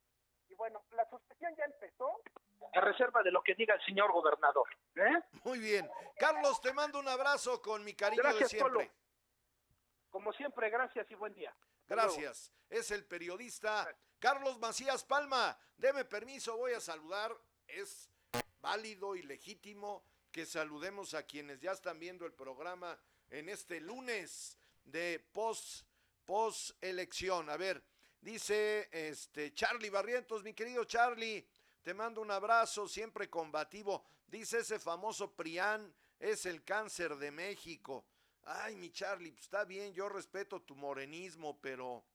y 0.50 0.56
bueno, 0.56 0.84
la 0.92 1.08
suspensión 1.10 1.56
ya 1.56 1.66
empezó. 1.66 2.20
A 2.74 2.82
reserva 2.82 3.22
de 3.24 3.32
lo 3.32 3.44
que 3.44 3.54
diga 3.56 3.76
el 3.76 3.86
señor 3.86 4.12
gobernador. 4.12 4.68
¿eh? 4.96 5.22
Muy 5.44 5.60
bien. 5.60 5.90
Carlos, 6.18 6.60
te 6.62 6.74
mando 6.74 7.00
un 7.00 7.08
abrazo 7.08 7.62
con 7.62 7.84
mi 7.84 7.94
cariño 7.94 8.24
de 8.24 8.30
Gracias, 8.30 8.50
siempre. 8.50 8.72
Polo. 8.88 8.92
Como 10.10 10.34
siempre, 10.34 10.70
gracias 10.72 11.10
y 11.12 11.16
buen 11.16 11.34
día. 11.34 11.56
Gracias. 11.88 12.52
Es 12.70 12.92
el 12.92 13.06
periodista 13.06 13.88
Carlos 14.20 14.60
Macías 14.60 15.04
Palma. 15.04 15.58
Deme 15.78 16.06
permiso, 16.06 16.58
voy 16.58 16.74
a 16.74 16.82
saludar. 16.82 17.36
Es 17.68 18.10
válido 18.62 19.16
y 19.16 19.24
legítimo 19.24 20.04
que 20.32 20.46
saludemos 20.46 21.14
a 21.14 21.24
quienes 21.24 21.60
ya 21.60 21.72
están 21.72 22.00
viendo 22.00 22.26
el 22.26 22.34
programa 22.34 23.00
en 23.30 23.50
este 23.50 23.80
lunes 23.80 24.58
de 24.84 25.26
post, 25.34 25.86
post 26.26 26.72
elección. 26.82 27.50
A 27.50 27.58
ver, 27.58 27.84
Dice 28.22 28.90
este 28.92 29.54
Charlie 29.54 29.90
Barrientos, 29.90 30.44
mi 30.44 30.54
querido 30.54 30.84
Charlie, 30.86 31.48
te 31.84 31.94
mando 31.94 32.22
un 32.22 32.32
abrazo, 32.32 32.88
siempre 32.88 33.30
combativo. 33.30 34.04
Dice 34.26 34.60
ese 34.60 34.80
famoso 34.80 35.32
Prián, 35.34 35.94
es 36.20 36.46
el 36.46 36.64
cáncer 36.64 37.16
de 37.16 37.32
México. 37.32 38.06
Ay, 38.50 38.78
mi 38.78 38.90
Charlie, 38.92 39.32
pues 39.32 39.44
está 39.44 39.66
bien, 39.66 39.94
yo 39.94 40.08
respeto 40.08 40.62
tu 40.62 40.74
morenismo, 40.74 41.60
pero... 41.60 42.06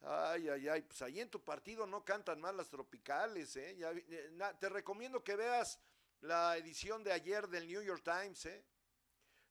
Ay, 0.00 0.48
ay, 0.48 0.68
ay, 0.68 0.82
pues 0.82 1.02
ahí 1.02 1.18
en 1.18 1.28
tu 1.28 1.42
partido 1.42 1.88
no 1.88 2.04
cantan 2.04 2.40
más 2.40 2.54
las 2.54 2.68
tropicales, 2.68 3.56
¿eh? 3.56 3.76
eh 3.80 4.30
te 4.60 4.68
recomiendo 4.68 5.24
que 5.24 5.34
veas 5.34 5.80
la 6.20 6.56
edición 6.56 7.02
de 7.02 7.12
ayer 7.12 7.48
del 7.48 7.66
New 7.66 7.82
York 7.82 8.04
Times, 8.04 8.46
¿eh? 8.46 8.64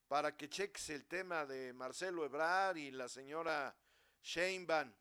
Para 0.07 0.37
que 0.37 0.47
cheques 0.47 0.89
el 0.91 1.05
tema 1.05 1.45
de 1.45 1.73
Marcelo 1.73 2.23
Ebrard 2.23 2.77
y 2.77 2.91
la 2.91 3.09
señora 3.09 3.75
Sheinbaum. 4.21 4.93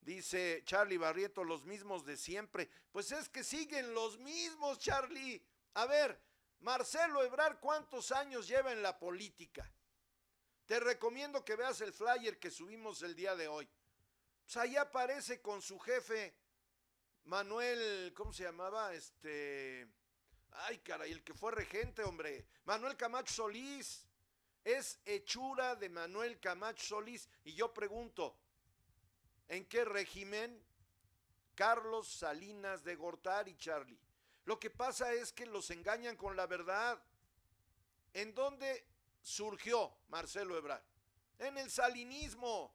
Dice 0.00 0.62
Charlie 0.64 0.96
Barrieto, 0.96 1.44
los 1.44 1.66
mismos 1.66 2.06
de 2.06 2.16
siempre. 2.16 2.70
Pues 2.92 3.12
es 3.12 3.28
que 3.28 3.44
siguen 3.44 3.92
los 3.92 4.18
mismos, 4.18 4.78
Charlie. 4.78 5.44
A 5.74 5.84
ver, 5.84 6.18
Marcelo 6.60 7.22
Ebrard, 7.22 7.58
¿cuántos 7.60 8.10
años 8.12 8.48
lleva 8.48 8.72
en 8.72 8.82
la 8.82 8.98
política? 8.98 9.70
Te 10.72 10.80
recomiendo 10.80 11.44
que 11.44 11.54
veas 11.54 11.82
el 11.82 11.92
flyer 11.92 12.38
que 12.38 12.50
subimos 12.50 13.02
el 13.02 13.14
día 13.14 13.36
de 13.36 13.46
hoy. 13.46 13.68
Pues 14.42 14.56
ahí 14.56 14.74
aparece 14.74 15.42
con 15.42 15.60
su 15.60 15.78
jefe, 15.78 16.34
Manuel, 17.24 18.14
¿cómo 18.16 18.32
se 18.32 18.44
llamaba? 18.44 18.94
Este. 18.94 19.86
Ay, 20.52 20.78
caray, 20.78 21.12
el 21.12 21.22
que 21.22 21.34
fue 21.34 21.52
regente, 21.52 22.02
hombre. 22.04 22.46
Manuel 22.64 22.96
Camacho 22.96 23.34
Solís. 23.34 24.08
Es 24.64 24.98
hechura 25.04 25.76
de 25.76 25.90
Manuel 25.90 26.40
Camacho 26.40 26.86
Solís. 26.86 27.28
Y 27.44 27.52
yo 27.52 27.74
pregunto, 27.74 28.34
¿En 29.48 29.66
qué 29.66 29.84
régimen? 29.84 30.58
Carlos 31.54 32.08
Salinas 32.08 32.82
de 32.82 32.96
Gortari, 32.96 33.58
Charlie. 33.58 34.00
Lo 34.46 34.58
que 34.58 34.70
pasa 34.70 35.12
es 35.12 35.34
que 35.34 35.44
los 35.44 35.70
engañan 35.70 36.16
con 36.16 36.34
la 36.34 36.46
verdad. 36.46 36.98
¿En 38.14 38.34
dónde 38.34 38.91
surgió 39.22 39.96
Marcelo 40.08 40.56
Ebrard? 40.56 40.82
En 41.38 41.56
el 41.58 41.70
salinismo. 41.70 42.74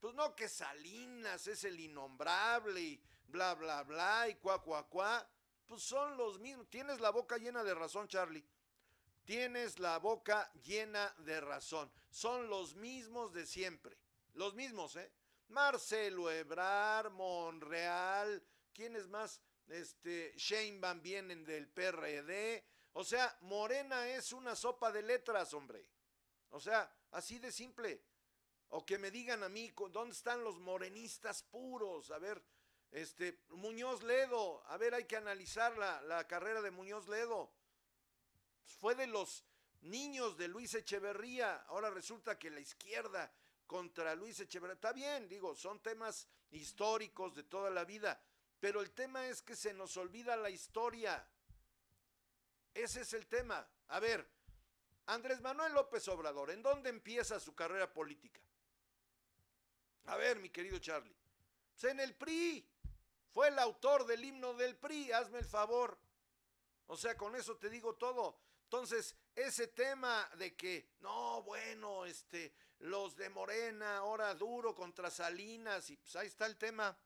Pues 0.00 0.14
no 0.14 0.36
que 0.36 0.48
Salinas 0.48 1.48
es 1.48 1.64
el 1.64 1.80
innombrable 1.80 2.80
y 2.80 3.02
bla, 3.26 3.54
bla, 3.54 3.82
bla 3.82 4.28
y 4.28 4.36
cuá, 4.36 4.62
cuá, 4.62 4.88
cuá. 4.88 5.28
Pues 5.66 5.82
son 5.82 6.16
los 6.16 6.38
mismos. 6.38 6.68
Tienes 6.70 7.00
la 7.00 7.10
boca 7.10 7.36
llena 7.36 7.64
de 7.64 7.74
razón, 7.74 8.06
Charlie. 8.06 8.44
Tienes 9.24 9.78
la 9.78 9.98
boca 9.98 10.50
llena 10.62 11.12
de 11.18 11.40
razón. 11.40 11.90
Son 12.10 12.48
los 12.48 12.76
mismos 12.76 13.32
de 13.32 13.44
siempre. 13.44 13.98
Los 14.34 14.54
mismos, 14.54 14.96
¿eh? 14.96 15.12
Marcelo 15.48 16.30
Ebrar, 16.30 17.10
Monreal, 17.10 18.42
¿quiénes 18.72 19.08
más? 19.08 19.40
Este, 19.68 20.34
Van 20.80 21.02
vienen 21.02 21.44
del 21.44 21.68
PRD. 21.68 22.64
O 22.98 23.04
sea, 23.04 23.38
Morena 23.42 24.08
es 24.08 24.32
una 24.32 24.56
sopa 24.56 24.90
de 24.90 25.02
letras, 25.02 25.54
hombre. 25.54 25.86
O 26.50 26.58
sea, 26.58 26.92
así 27.12 27.38
de 27.38 27.52
simple. 27.52 28.02
O 28.70 28.84
que 28.84 28.98
me 28.98 29.12
digan 29.12 29.44
a 29.44 29.48
mí, 29.48 29.72
¿dónde 29.92 30.16
están 30.16 30.42
los 30.42 30.58
morenistas 30.58 31.44
puros? 31.44 32.10
A 32.10 32.18
ver, 32.18 32.42
este, 32.90 33.38
Muñoz 33.50 34.02
Ledo, 34.02 34.64
a 34.66 34.76
ver, 34.78 34.94
hay 34.94 35.04
que 35.04 35.16
analizar 35.16 35.78
la, 35.78 36.02
la 36.02 36.26
carrera 36.26 36.60
de 36.60 36.72
Muñoz 36.72 37.06
Ledo. 37.06 37.52
Fue 38.64 38.96
de 38.96 39.06
los 39.06 39.44
niños 39.82 40.36
de 40.36 40.48
Luis 40.48 40.74
Echeverría, 40.74 41.54
ahora 41.68 41.90
resulta 41.90 42.36
que 42.36 42.50
la 42.50 42.58
izquierda 42.58 43.32
contra 43.68 44.16
Luis 44.16 44.40
Echeverría. 44.40 44.74
Está 44.74 44.92
bien, 44.92 45.28
digo, 45.28 45.54
son 45.54 45.78
temas 45.78 46.26
históricos 46.50 47.36
de 47.36 47.44
toda 47.44 47.70
la 47.70 47.84
vida, 47.84 48.20
pero 48.58 48.80
el 48.80 48.90
tema 48.90 49.28
es 49.28 49.40
que 49.40 49.54
se 49.54 49.72
nos 49.72 49.96
olvida 49.96 50.34
la 50.36 50.50
historia. 50.50 51.24
Ese 52.78 53.00
es 53.00 53.12
el 53.12 53.26
tema. 53.26 53.68
A 53.88 53.98
ver, 53.98 54.24
Andrés 55.06 55.40
Manuel 55.40 55.72
López 55.72 56.06
Obrador, 56.06 56.50
¿en 56.50 56.62
dónde 56.62 56.90
empieza 56.90 57.40
su 57.40 57.52
carrera 57.52 57.92
política? 57.92 58.40
A 60.06 60.16
ver, 60.16 60.38
mi 60.38 60.48
querido 60.48 60.78
Charlie. 60.78 61.16
Pues 61.72 61.84
en 61.90 61.98
el 61.98 62.14
PRI. 62.14 62.64
Fue 63.30 63.48
el 63.48 63.58
autor 63.58 64.06
del 64.06 64.24
himno 64.24 64.54
del 64.54 64.76
PRI, 64.76 65.10
hazme 65.10 65.40
el 65.40 65.44
favor. 65.44 65.98
O 66.86 66.96
sea, 66.96 67.16
con 67.16 67.34
eso 67.34 67.56
te 67.56 67.68
digo 67.68 67.96
todo. 67.96 68.38
Entonces, 68.62 69.16
ese 69.34 69.66
tema 69.68 70.30
de 70.38 70.54
que, 70.54 70.92
no, 71.00 71.42
bueno, 71.42 72.06
este, 72.06 72.54
los 72.78 73.16
de 73.16 73.28
Morena, 73.28 73.98
ahora 73.98 74.34
duro 74.34 74.74
contra 74.74 75.10
Salinas, 75.10 75.90
y 75.90 75.96
pues 75.96 76.14
ahí 76.14 76.28
está 76.28 76.46
el 76.46 76.56
tema. 76.56 76.96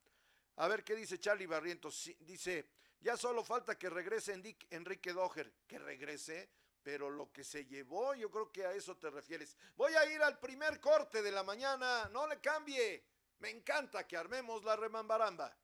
A 0.57 0.69
ver 0.69 0.85
qué 0.85 0.95
dice 0.95 1.19
Charlie 1.19 1.47
Barrientos. 1.47 2.11
dice, 2.21 2.69
ya 3.03 3.17
solo 3.17 3.45
falta 3.45 3.77
que 3.77 3.91
regrese 3.91 4.33
Enrique 4.71 5.13
Doher, 5.13 5.53
que 5.67 5.79
regrese, 5.79 6.49
pero 6.83 7.11
lo 7.11 7.33
que 7.33 7.45
se 7.45 7.67
llevó, 7.67 8.15
yo 8.15 8.31
creo 8.31 8.51
que 8.51 8.65
a 8.65 8.73
eso 8.73 8.97
te 8.97 9.11
refieres. 9.11 9.57
Voy 9.77 9.95
a 9.95 10.07
ir 10.07 10.23
al 10.23 10.39
primer 10.39 10.81
corte 10.81 11.21
de 11.23 11.33
la 11.33 11.43
mañana, 11.43 12.09
no 12.13 12.27
le 12.27 12.41
cambie. 12.41 13.05
Me 13.41 13.51
encanta 13.51 14.07
que 14.07 14.17
armemos 14.17 14.65
la 14.65 14.77
remambaramba. 14.77 15.57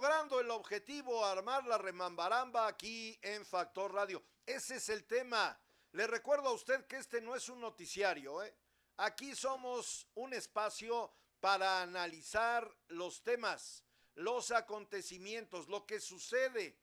Logrando 0.00 0.40
el 0.40 0.50
objetivo, 0.50 1.26
armar 1.26 1.66
la 1.66 1.76
remambaramba 1.76 2.66
aquí 2.66 3.18
en 3.20 3.44
Factor 3.44 3.92
Radio. 3.92 4.24
Ese 4.46 4.76
es 4.76 4.88
el 4.88 5.04
tema. 5.04 5.60
Le 5.92 6.06
recuerdo 6.06 6.48
a 6.48 6.52
usted 6.52 6.86
que 6.86 6.96
este 6.96 7.20
no 7.20 7.36
es 7.36 7.50
un 7.50 7.60
noticiario, 7.60 8.42
¿eh? 8.42 8.56
Aquí 8.96 9.36
somos 9.36 10.08
un 10.14 10.32
espacio 10.32 11.12
para 11.38 11.82
analizar 11.82 12.66
los 12.88 13.22
temas, 13.22 13.84
los 14.14 14.52
acontecimientos, 14.52 15.68
lo 15.68 15.84
que 15.84 16.00
sucede. 16.00 16.78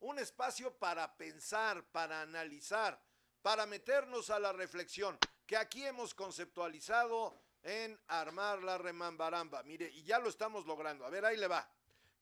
Un 0.00 0.18
espacio 0.18 0.74
para 0.78 1.18
pensar, 1.18 1.84
para 1.92 2.22
analizar, 2.22 2.98
para 3.42 3.66
meternos 3.66 4.30
a 4.30 4.38
la 4.38 4.54
reflexión, 4.54 5.18
que 5.46 5.58
aquí 5.58 5.84
hemos 5.84 6.14
conceptualizado 6.14 7.38
en 7.62 8.00
armar 8.06 8.62
la 8.62 8.78
remambaramba. 8.78 9.62
Mire, 9.64 9.90
y 9.90 10.02
ya 10.02 10.18
lo 10.18 10.30
estamos 10.30 10.64
logrando. 10.64 11.04
A 11.04 11.10
ver, 11.10 11.26
ahí 11.26 11.36
le 11.36 11.46
va. 11.46 11.68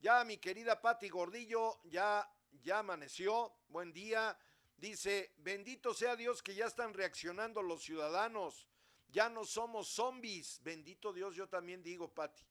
Ya 0.03 0.25
mi 0.25 0.37
querida 0.39 0.81
Patti 0.81 1.09
Gordillo 1.09 1.81
ya 1.85 2.29
ya 2.65 2.81
amaneció. 2.81 3.53
Buen 3.69 3.93
día. 3.93 4.37
Dice, 4.77 5.33
bendito 5.39 5.95
sea 5.95 6.17
Dios 6.17 6.43
que 6.43 6.57
ya 6.57 6.67
están 6.67 6.93
reaccionando 6.93 7.63
los 7.63 7.85
ciudadanos. 7.85 8.67
Ya 9.11 9.29
no 9.29 9.45
somos 9.45 9.87
zombies. 9.87 10.61
Bendito 10.65 11.13
Dios, 11.13 11.37
yo 11.37 11.49
también 11.49 11.85
digo, 11.85 12.13
Patti. 12.13 12.45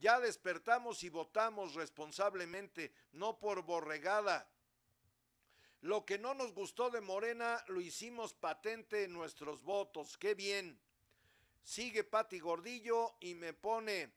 Ya 0.00 0.18
despertamos 0.20 1.02
y 1.02 1.10
votamos 1.10 1.74
responsablemente, 1.74 2.94
no 3.12 3.38
por 3.38 3.62
borregada. 3.62 4.48
Lo 5.82 6.06
que 6.06 6.18
no 6.18 6.32
nos 6.32 6.54
gustó 6.54 6.88
de 6.88 7.02
Morena 7.02 7.62
lo 7.68 7.82
hicimos 7.82 8.32
patente 8.32 9.04
en 9.04 9.12
nuestros 9.12 9.62
votos. 9.62 10.16
Qué 10.16 10.34
bien. 10.34 10.80
Sigue 11.62 12.04
Pati 12.04 12.38
Gordillo 12.38 13.16
y 13.20 13.34
me 13.34 13.52
pone, 13.52 14.10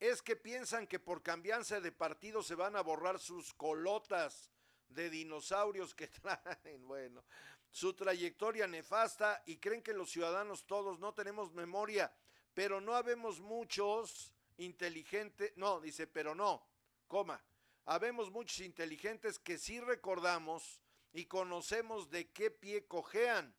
es 0.00 0.22
que 0.22 0.34
piensan 0.34 0.86
que 0.86 0.98
por 0.98 1.22
cambiarse 1.22 1.80
de 1.82 1.92
partido 1.92 2.42
se 2.42 2.54
van 2.54 2.74
a 2.74 2.80
borrar 2.80 3.18
sus 3.18 3.52
colotas 3.52 4.50
de 4.88 5.10
dinosaurios 5.10 5.94
que 5.94 6.08
traen, 6.22 6.88
bueno, 6.88 7.22
su 7.70 7.92
trayectoria 7.94 8.66
nefasta 8.66 9.42
y 9.46 9.58
creen 9.58 9.82
que 9.82 9.92
los 9.92 10.10
ciudadanos 10.10 10.66
todos 10.66 10.98
no 10.98 11.12
tenemos 11.12 11.52
memoria, 11.52 12.12
pero 12.54 12.80
no 12.80 12.94
habemos 12.94 13.40
muchos 13.40 14.32
inteligentes, 14.56 15.52
no, 15.56 15.80
dice, 15.80 16.06
pero 16.06 16.34
no, 16.34 16.66
coma, 17.06 17.42
habemos 17.84 18.30
muchos 18.30 18.60
inteligentes 18.60 19.38
que 19.38 19.58
sí 19.58 19.80
recordamos 19.80 20.80
y 21.12 21.26
conocemos 21.26 22.10
de 22.10 22.30
qué 22.30 22.50
pie 22.50 22.86
cojean 22.86 23.54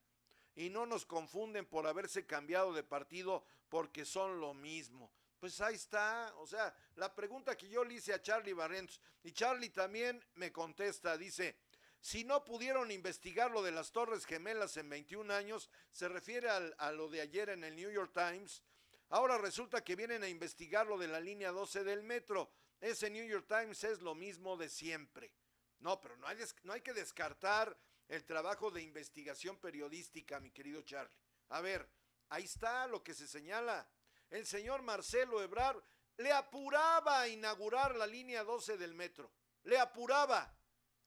y 0.56 0.70
no 0.70 0.86
nos 0.86 1.06
confunden 1.06 1.66
por 1.66 1.86
haberse 1.86 2.26
cambiado 2.26 2.74
de 2.74 2.84
partido 2.84 3.46
porque 3.70 4.06
son 4.06 4.39
lo 4.42 4.54
mismo. 4.54 5.12
Pues 5.42 5.60
ahí 5.60 5.74
está, 5.74 6.32
o 6.38 6.46
sea, 6.46 6.72
la 6.98 7.16
pregunta 7.16 7.58
que 7.58 7.68
yo 7.68 7.84
le 7.84 7.96
hice 7.96 8.14
a 8.14 8.22
Charlie 8.22 8.54
Barrentos 8.54 9.02
y 9.24 9.32
Charlie 9.32 9.72
también 9.72 10.24
me 10.36 10.52
contesta, 10.52 11.18
dice, 11.18 11.58
si 12.00 12.24
no 12.24 12.46
pudieron 12.46 12.92
investigar 12.92 13.50
lo 13.50 13.64
de 13.64 13.72
las 13.72 13.92
Torres 13.92 14.24
Gemelas 14.24 14.78
en 14.78 14.88
21 14.88 15.34
años, 15.34 15.72
se 15.89 16.08
refiere 16.08 16.48
a 16.48 16.92
lo 16.92 17.10
de 17.10 17.22
ayer 17.22 17.50
en 17.50 17.64
el 17.64 17.76
New 17.76 17.89
York 17.89 18.12
Times, 18.14 18.62
ahora 19.10 19.39
resulta 19.39 19.84
que 19.84 19.96
vienen 19.96 20.22
a 20.22 20.30
investigar 20.30 20.86
lo 20.86 21.00
de 21.00 21.08
la 21.08 21.20
línea 21.20 21.50
12 21.50 21.84
del 21.86 22.04
metro. 22.04 22.52
Ese 22.80 23.10
New 23.10 23.26
York 23.26 23.48
Times 23.48 23.84
es 23.84 24.00
lo 24.02 24.14
mismo 24.14 24.58
de 24.58 24.70
siempre. 24.70 25.34
No, 25.80 26.00
pero 26.00 26.18
no 26.18 26.28
hay, 26.28 26.38
no 26.62 26.74
hay 26.74 26.82
que 26.82 26.94
descartar 26.94 27.76
el 28.08 28.24
trabajo 28.26 28.70
de 28.70 28.84
investigación 28.84 29.58
periodística, 29.58 30.39
mi 30.39 30.52
querido 30.52 30.84
Charlie. 30.84 31.12
A 31.50 31.62
ver, 31.62 31.89
ahí 32.30 32.44
está 32.44 32.86
lo 32.86 33.04
que 33.04 33.16
se 33.16 33.28
señala. 33.28 33.89
El 34.32 34.47
señor 34.47 34.82
Marcelo 34.82 35.43
Ebrar 35.43 35.82
le 36.17 36.32
apuraba 36.32 37.21
a 37.21 37.27
inaugurar 37.27 37.95
la 37.95 38.07
línea 38.07 38.43
12 38.43 38.77
del 38.77 38.95
metro. 38.95 39.32
Le 39.63 39.77
apuraba. 39.77 40.57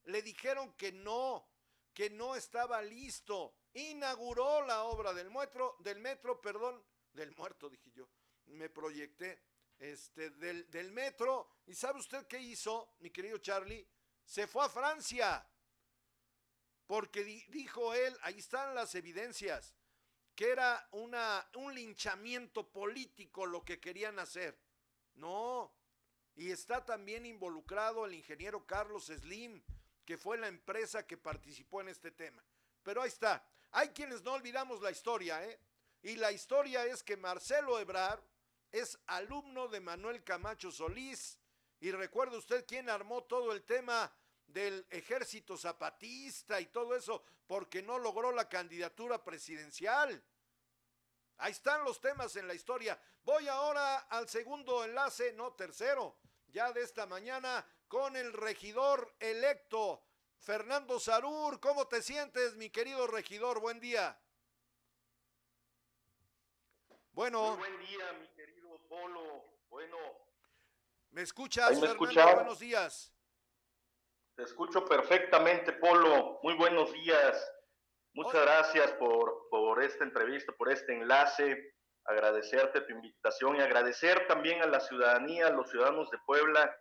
Le 0.04 0.22
dijeron 0.22 0.74
que 0.74 0.92
no, 0.92 1.48
que 1.92 2.10
no 2.10 2.36
estaba 2.36 2.80
listo. 2.82 3.56
Inauguró 3.72 4.64
la 4.64 4.84
obra 4.84 5.12
del 5.12 5.30
metro, 5.30 5.76
del 5.80 5.98
metro, 5.98 6.40
perdón, 6.40 6.80
del 7.12 7.34
muerto, 7.34 7.68
dije 7.68 7.90
yo. 7.90 8.08
Me 8.46 8.68
proyecté 8.68 9.42
este, 9.78 10.30
del, 10.30 10.70
del 10.70 10.92
metro. 10.92 11.48
¿Y 11.66 11.74
sabe 11.74 11.98
usted 11.98 12.26
qué 12.28 12.38
hizo, 12.38 12.94
mi 13.00 13.10
querido 13.10 13.38
Charlie? 13.38 13.88
se 14.24 14.46
fue 14.46 14.64
a 14.64 14.68
Francia. 14.68 15.46
Porque 16.86 17.24
dijo 17.48 17.94
él, 17.94 18.16
ahí 18.22 18.38
están 18.38 18.74
las 18.74 18.94
evidencias, 18.94 19.74
que 20.35 20.51
era 20.51 20.89
una, 20.93 21.47
un 21.55 21.74
linchamiento 21.74 22.68
político 22.68 23.47
lo 23.47 23.64
que 23.64 23.80
querían 23.80 24.18
hacer. 24.18 24.59
No, 25.14 25.72
y 26.35 26.51
está 26.51 26.85
también 26.85 27.24
involucrado 27.24 28.05
el 28.05 28.14
ingeniero 28.14 28.66
Carlos 28.66 29.07
Slim, 29.07 29.62
que 30.05 30.18
fue 30.18 30.37
la 30.37 30.49
empresa 30.49 31.07
que 31.07 31.16
participó 31.16 31.80
en 31.80 31.89
este 31.89 32.11
tema. 32.11 32.45
Pero 32.82 33.03
ahí 33.03 33.09
está. 33.09 33.47
Hay 33.70 33.89
quienes 33.91 34.22
no 34.22 34.32
olvidamos 34.32 34.82
la 34.82 34.91
historia, 34.91 35.45
¿eh? 35.45 35.59
Y 36.03 36.16
la 36.16 36.32
historia 36.32 36.85
es 36.85 37.03
que 37.03 37.16
Marcelo 37.16 37.78
Ebrar 37.78 38.22
es 38.70 38.99
alumno 39.07 39.68
de 39.68 39.80
Manuel 39.80 40.22
Camacho 40.22 40.70
Solís, 40.70 41.39
y 41.80 41.91
recuerda 41.93 42.39
usted 42.39 42.64
quién 42.66 42.89
armó 42.89 43.24
todo 43.24 43.53
el 43.53 43.62
tema 43.62 44.11
del 44.47 44.86
ejército 44.90 45.57
zapatista 45.57 46.61
y 46.61 46.66
todo 46.66 46.95
eso 46.95 47.24
porque 47.47 47.82
no 47.82 47.99
logró 47.99 48.32
la 48.32 48.49
candidatura 48.49 49.22
presidencial. 49.22 50.22
Ahí 51.38 51.53
están 51.53 51.84
los 51.84 52.01
temas 52.01 52.36
en 52.36 52.47
la 52.47 52.55
historia. 52.55 53.01
Voy 53.24 53.49
ahora 53.49 53.99
al 54.11 54.28
segundo 54.28 54.84
enlace, 54.84 55.32
no 55.32 55.53
tercero, 55.55 56.16
ya 56.49 56.72
de 56.72 56.82
esta 56.82 57.07
mañana 57.07 57.66
con 57.88 58.16
el 58.16 58.32
regidor 58.32 59.14
electo, 59.18 60.03
Fernando 60.38 61.01
Sarur. 61.01 61.61
¿Cómo 61.61 61.86
te 61.88 62.03
sientes, 62.03 62.55
mi 62.57 62.70
querido 62.70 63.07
regidor? 63.07 63.61
Buen 63.61 63.80
día. 63.80 64.18
Bueno. 67.12 67.57
buen 67.57 67.78
día, 67.80 68.12
mi 68.14 68.28
querido 68.28 68.78
Polo. 68.88 69.45
Bueno, 69.68 69.97
¿Me 71.14 71.22
escuchas, 71.22 71.78
Fernando? 71.78 72.34
Buenos 72.34 72.59
días. 72.59 73.13
Te 74.37 74.43
escucho 74.43 74.85
perfectamente, 74.85 75.74
Polo. 75.74 76.41
Muy 76.43 76.55
buenos 76.55 76.93
días. 76.93 77.53
Muchas 78.14 78.43
gracias 78.43 78.91
por, 78.95 79.49
por 79.49 79.80
esta 79.80 80.03
entrevista, 80.03 80.53
por 80.59 80.72
este 80.72 80.93
enlace. 80.93 81.72
Agradecerte 82.05 82.80
tu 82.80 82.95
invitación 82.95 83.55
y 83.55 83.61
agradecer 83.61 84.26
también 84.26 84.61
a 84.61 84.66
la 84.66 84.80
ciudadanía, 84.80 85.47
a 85.47 85.51
los 85.51 85.70
ciudadanos 85.70 86.11
de 86.11 86.18
Puebla, 86.26 86.76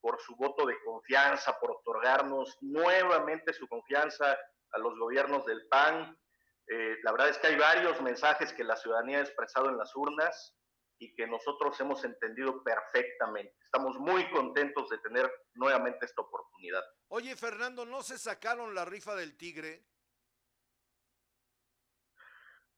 por 0.00 0.20
su 0.20 0.34
voto 0.34 0.66
de 0.66 0.74
confianza, 0.84 1.56
por 1.60 1.70
otorgarnos 1.70 2.56
nuevamente 2.62 3.52
su 3.52 3.68
confianza 3.68 4.36
a 4.72 4.78
los 4.78 4.98
gobiernos 4.98 5.46
del 5.46 5.68
PAN. 5.68 6.18
Eh, 6.66 6.96
la 7.04 7.12
verdad 7.12 7.28
es 7.28 7.38
que 7.38 7.46
hay 7.46 7.56
varios 7.56 8.02
mensajes 8.02 8.52
que 8.52 8.64
la 8.64 8.74
ciudadanía 8.74 9.18
ha 9.18 9.22
expresado 9.22 9.68
en 9.68 9.78
las 9.78 9.94
urnas 9.94 10.52
y 10.98 11.14
que 11.14 11.26
nosotros 11.26 11.78
hemos 11.80 12.04
entendido 12.04 12.62
perfectamente. 12.62 13.54
Estamos 13.64 13.98
muy 13.98 14.28
contentos 14.30 14.88
de 14.88 14.98
tener 14.98 15.30
nuevamente 15.54 16.06
esta 16.06 16.22
oportunidad. 16.22 16.82
Oye, 17.08 17.36
Fernando, 17.36 17.84
¿no 17.84 18.02
se 18.02 18.18
sacaron 18.18 18.74
la 18.74 18.84
rifa 18.84 19.14
del 19.14 19.36
tigre? 19.36 19.84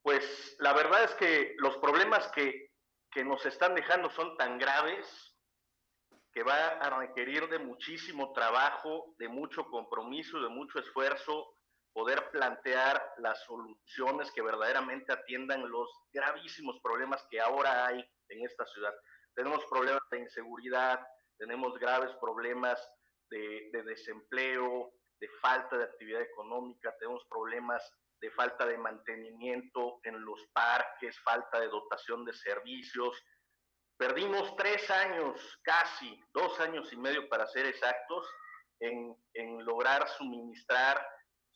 Pues 0.03 0.57
la 0.61 0.73
verdad 0.73 1.05
es 1.05 1.14
que 1.14 1.55
los 1.59 1.77
problemas 1.79 2.29
que, 2.33 2.73
que 3.11 3.25
nos 3.25 3.45
están 3.45 3.75
dejando 3.75 4.11
son 4.11 4.37
tan 4.37 4.59
graves 4.59 5.31
que 6.33 6.43
va 6.43 6.68
a 6.68 6.91
requerir 7.01 7.49
de 7.49 7.59
muchísimo 7.59 8.33
trabajo, 8.33 9.14
de 9.18 9.29
mucho 9.29 9.64
compromiso, 9.66 10.41
de 10.41 10.49
mucho 10.49 10.79
esfuerzo, 10.79 11.55
poder 11.93 12.30
plantear 12.30 13.14
las 13.18 13.43
soluciones 13.45 14.30
que 14.32 14.43
verdaderamente 14.43 15.12
atiendan 15.12 15.68
los 15.68 15.88
gravísimos 16.12 16.80
problemas 16.82 17.26
que 17.30 17.41
ahora 17.41 17.86
hay 17.86 18.05
en 18.28 18.45
esta 18.45 18.64
ciudad. 18.66 18.95
Tenemos 19.34 19.64
problemas 19.66 20.03
de 20.11 20.20
inseguridad, 20.20 21.01
tenemos 21.38 21.78
graves 21.78 22.11
problemas 22.20 22.80
de, 23.30 23.70
desempleo, 23.84 24.93
de 25.20 25.28
falta 25.41 25.78
de 25.78 25.84
actividad 25.84 26.22
económica, 26.22 26.95
tenemos 26.99 27.24
problemas 27.28 27.82
de 28.20 28.30
falta 28.32 28.66
de 28.66 28.76
mantenimiento 28.76 30.01
en 30.05 30.22
los 30.24 30.47
parques, 30.53 31.18
falta 31.20 31.61
de 31.61 31.68
dotación 31.68 32.24
de 32.24 32.34
servicios. 32.34 33.16
Perdimos 33.97 34.55
tres 34.57 34.91
años, 34.91 35.59
casi 35.62 36.20
dos 36.32 36.59
años 36.61 36.93
y 36.93 36.97
medio 36.97 37.28
para 37.28 37.47
ser 37.47 37.66
exactos, 37.66 38.28
en, 38.80 39.14
en 39.34 39.64
lograr 39.64 40.09
suministrar 40.09 41.07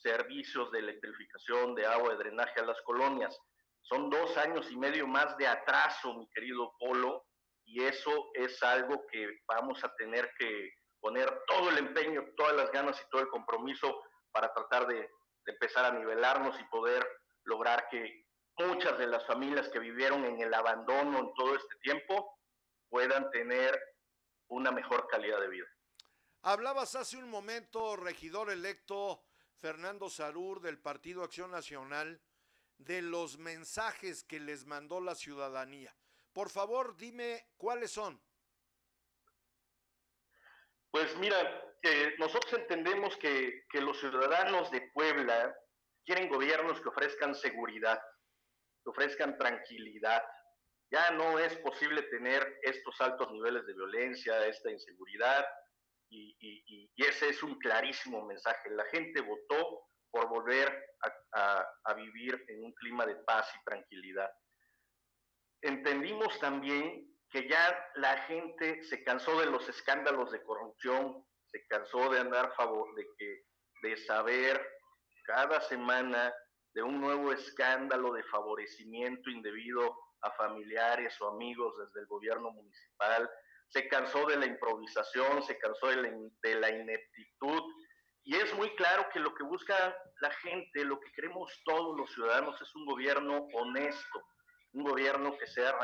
servicios 0.05 0.71
de 0.71 0.81
electrificación, 0.81 1.75
de 1.75 1.87
agua, 1.87 2.11
de 2.11 2.19
drenaje 2.19 2.61
a 2.61 2.67
las 2.67 2.81
colonias. 2.83 3.37
Son 3.81 4.11
dos 4.11 4.37
años 4.37 4.71
y 4.71 4.77
medio 4.77 5.07
más 5.07 5.37
de 5.39 5.47
atraso, 5.47 6.15
mi 6.15 6.29
querido 6.29 6.73
Polo, 6.79 7.25
y 7.65 7.83
eso 7.83 8.31
es 8.35 8.63
algo 8.63 9.07
que 9.11 9.41
vamos 9.47 9.83
a 9.83 9.95
tener 9.97 10.31
que 10.39 10.71
poner 11.01 11.29
todo 11.47 11.71
el 11.71 11.79
empeño, 11.79 12.23
todas 12.37 12.55
las 12.55 12.71
ganas 12.71 13.01
y 13.01 13.11
todo 13.11 13.23
el 13.23 13.29
compromiso 13.29 14.03
para 14.31 14.53
tratar 14.53 14.87
de, 14.87 15.11
empezar 15.47 15.85
a 15.85 15.93
nivelarnos 15.93 16.59
y 16.59 16.65
poder 16.65 17.07
lograr 17.45 17.87
que 17.91 18.25
muchas 18.57 18.97
de 18.99 19.07
las 19.07 19.27
familias 19.27 19.69
que 19.69 19.79
vivieron 19.79 20.25
en 20.25 20.41
el 20.41 20.55
abandono 20.55 21.19
en 21.19 21.35
todo 21.35 21.55
este 21.55 21.77
tiempo 21.83 22.39
puedan 22.89 23.31
tener 23.31 23.79
una 24.49 24.71
mejor 24.71 25.07
calidad 25.09 25.39
de 25.41 25.49
vida. 25.49 25.67
Hablabas 26.41 26.95
hace 26.95 27.19
un 27.19 27.29
momento, 27.29 27.97
regidor 27.97 28.51
electo, 28.51 29.23
Fernando 29.65 30.11
Sarur 30.11 30.61
del 30.61 30.79
Partido 30.79 31.25
Acción 31.25 31.51
Nacional, 31.51 32.21
de 32.77 33.01
los 33.01 33.39
mensajes 33.39 34.23
que 34.23 34.39
les 34.39 34.67
mandó 34.67 35.01
la 35.01 35.15
ciudadanía. 35.15 35.97
Por 36.35 36.51
favor, 36.51 36.95
dime 36.99 37.47
cuáles 37.57 37.91
son. 37.91 38.21
Pues 40.91 41.17
mira, 41.17 41.39
eh, 41.81 42.15
nosotros 42.19 42.53
entendemos 42.53 43.17
que, 43.17 43.65
que 43.71 43.81
los 43.81 43.99
ciudadanos 43.99 44.71
de 44.71 44.83
Puebla 44.93 45.57
quieren 46.05 46.29
gobiernos 46.29 46.79
que 46.83 46.91
ofrezcan 46.91 47.35
seguridad, 47.35 47.99
que 48.83 48.91
ofrezcan 48.91 49.39
tranquilidad. 49.39 50.23
Ya 50.91 51.11
no 51.13 51.39
es 51.39 51.57
posible 51.61 52.03
tener 52.03 52.59
estos 52.65 53.01
altos 53.01 53.33
niveles 53.33 53.65
de 53.65 53.73
violencia, 53.73 54.47
esta 54.47 54.71
inseguridad, 54.71 55.43
y, 56.15 56.91
ese 56.97 57.29
es 57.29 57.43
un 57.43 57.59
clarísimo 57.59 58.25
mensaje. 58.25 58.71
La 58.71 58.85
gente 58.87 59.21
votó 59.21 59.89
por 60.11 60.29
volver 60.29 60.97
a, 61.33 61.67
a, 61.85 61.95
vivir 61.95 62.45
en 62.49 62.65
un 62.65 62.73
clima 62.75 63.05
de 63.05 63.17
paz 63.17 63.51
y 63.55 63.65
tranquilidad. 63.65 64.31
Entendimos 65.61 66.39
también 66.39 67.13
que 67.31 67.49
ya 67.49 67.91
la 67.97 68.17
gente 68.23 68.85
se 68.85 69.03
cansó 69.03 69.39
de 69.41 69.47
los 69.47 69.69
escándalos 69.69 70.31
de 70.31 70.43
corrupción, 70.43 71.27
se 71.51 71.67
cansó 71.67 72.11
de 72.11 72.21
andar 72.21 72.55
favor 72.55 72.95
de 72.95 73.07
que 73.19 73.45
de 73.83 73.97
saber 73.97 74.65
cada 75.25 75.61
semana 75.61 76.33
de 76.75 76.83
un 76.83 77.01
nuevo 77.01 77.33
escándalo 77.33 78.13
de 78.13 78.23
favorecimiento 78.25 79.31
indebido 79.31 79.97
a 80.23 80.31
familiares 80.33 81.21
o 81.21 81.29
amigos 81.29 81.75
desde 81.79 82.01
el 82.01 82.07
gobierno 82.07 82.51
municipal, 82.51 83.31
se 83.69 83.89
cansó 83.89 84.27
de 84.27 84.37
la 84.37 84.47
improvisación, 84.47 85.43
se 85.43 85.59
cansó 85.59 85.89
de 85.89 85.97
la, 85.97 86.69
de 86.69 86.81
ineptitud 86.81 87.63
y 88.25 88.37
es 88.37 88.55
muy 88.55 88.75
claro 88.77 89.07
que 89.13 89.21
lo 89.21 89.35
que 89.35 89.43
busca 89.43 89.97
la 90.21 90.31
gente, 90.31 90.85
lo 90.85 90.99
que 90.99 91.13
queremos 91.13 91.53
todos 91.65 91.97
los 91.97 92.11
ciudadanos 92.13 92.61
es 92.61 92.75
un 92.75 92.87
gobierno 92.87 93.47
honesto, 93.53 94.23
un 94.73 94.85
gobierno 94.85 95.37
que 95.37 95.47
sea 95.47 95.79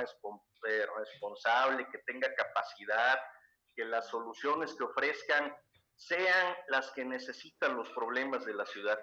eh, 0.68 0.86
responsable, 0.96 1.86
que 1.92 1.98
tenga 1.98 2.34
capacidad, 2.34 3.20
que 3.76 3.84
las 3.84 4.08
soluciones 4.08 4.74
que 4.74 4.84
ofrezcan 4.84 5.54
sean 5.96 6.56
las 6.68 6.90
que 6.92 7.04
necesitan 7.04 7.76
los 7.76 7.90
problemas 7.90 8.46
de 8.46 8.54
la 8.54 8.64
ciudad. 8.64 8.98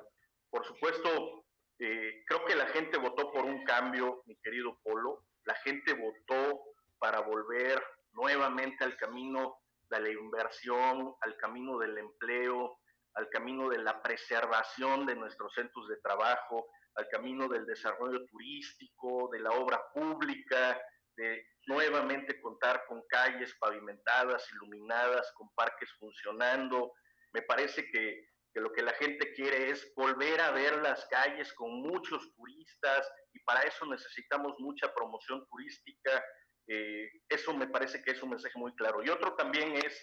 Por 0.50 0.66
supuesto, 0.66 1.46
eh, 1.78 2.24
creo 2.26 2.44
que 2.46 2.56
la 2.56 2.66
gente 2.68 2.98
votó 2.98 3.32
por 3.32 3.46
un 3.46 3.64
cambio, 3.66 4.24
mi 4.26 4.36
querido 4.38 4.80
Polo. 4.82 5.26
La 5.44 5.54
gente 5.56 5.94
votó 5.94 6.60
para 6.98 7.20
volver 7.20 7.84
nuevamente 8.18 8.84
al 8.84 8.98
camino 8.98 9.60
de 9.90 10.02
la 10.02 10.10
inversión, 10.10 11.16
al 11.22 11.38
camino 11.38 11.78
del 11.78 11.98
empleo, 11.98 12.80
al 13.14 13.30
camino 13.30 13.70
de 13.70 13.78
la 13.78 14.02
preservación 14.02 15.06
de 15.06 15.16
nuestros 15.16 15.54
centros 15.54 15.88
de 15.88 15.98
trabajo, 15.98 16.68
al 16.96 17.08
camino 17.10 17.48
del 17.48 17.66
desarrollo 17.66 18.26
turístico, 18.26 19.30
de 19.32 19.40
la 19.40 19.52
obra 19.52 19.82
pública, 19.94 20.80
de 21.16 21.46
nuevamente 21.68 22.40
contar 22.42 22.84
con 22.88 23.04
calles 23.08 23.56
pavimentadas, 23.60 24.44
iluminadas, 24.54 25.32
con 25.34 25.50
parques 25.56 25.92
funcionando. 26.00 26.94
Me 27.34 27.42
parece 27.44 27.90
que, 27.92 28.28
lo 28.56 28.74
que 28.74 28.82
la 28.82 28.94
gente 28.94 29.34
quiere 29.34 29.70
es 29.70 29.94
volver 29.96 30.42
a 30.42 30.50
ver 30.50 30.82
las 30.82 31.06
calles 31.10 31.54
con 31.54 31.72
muchos 31.80 32.34
turistas 32.34 33.08
y 33.32 33.40
para 33.42 33.62
eso 33.62 33.86
necesitamos 33.86 34.56
mucha 34.58 34.92
promoción 34.96 35.46
turística. 35.48 36.24
Eh, 36.68 37.10
eso 37.30 37.54
me 37.54 37.68
parece 37.68 38.02
que 38.04 38.12
es 38.12 38.22
un 38.22 38.32
mensaje 38.32 38.58
muy 38.58 38.74
claro. 38.76 39.04
Y 39.04 39.10
otro 39.10 39.36
también 39.36 39.76
es 39.76 40.00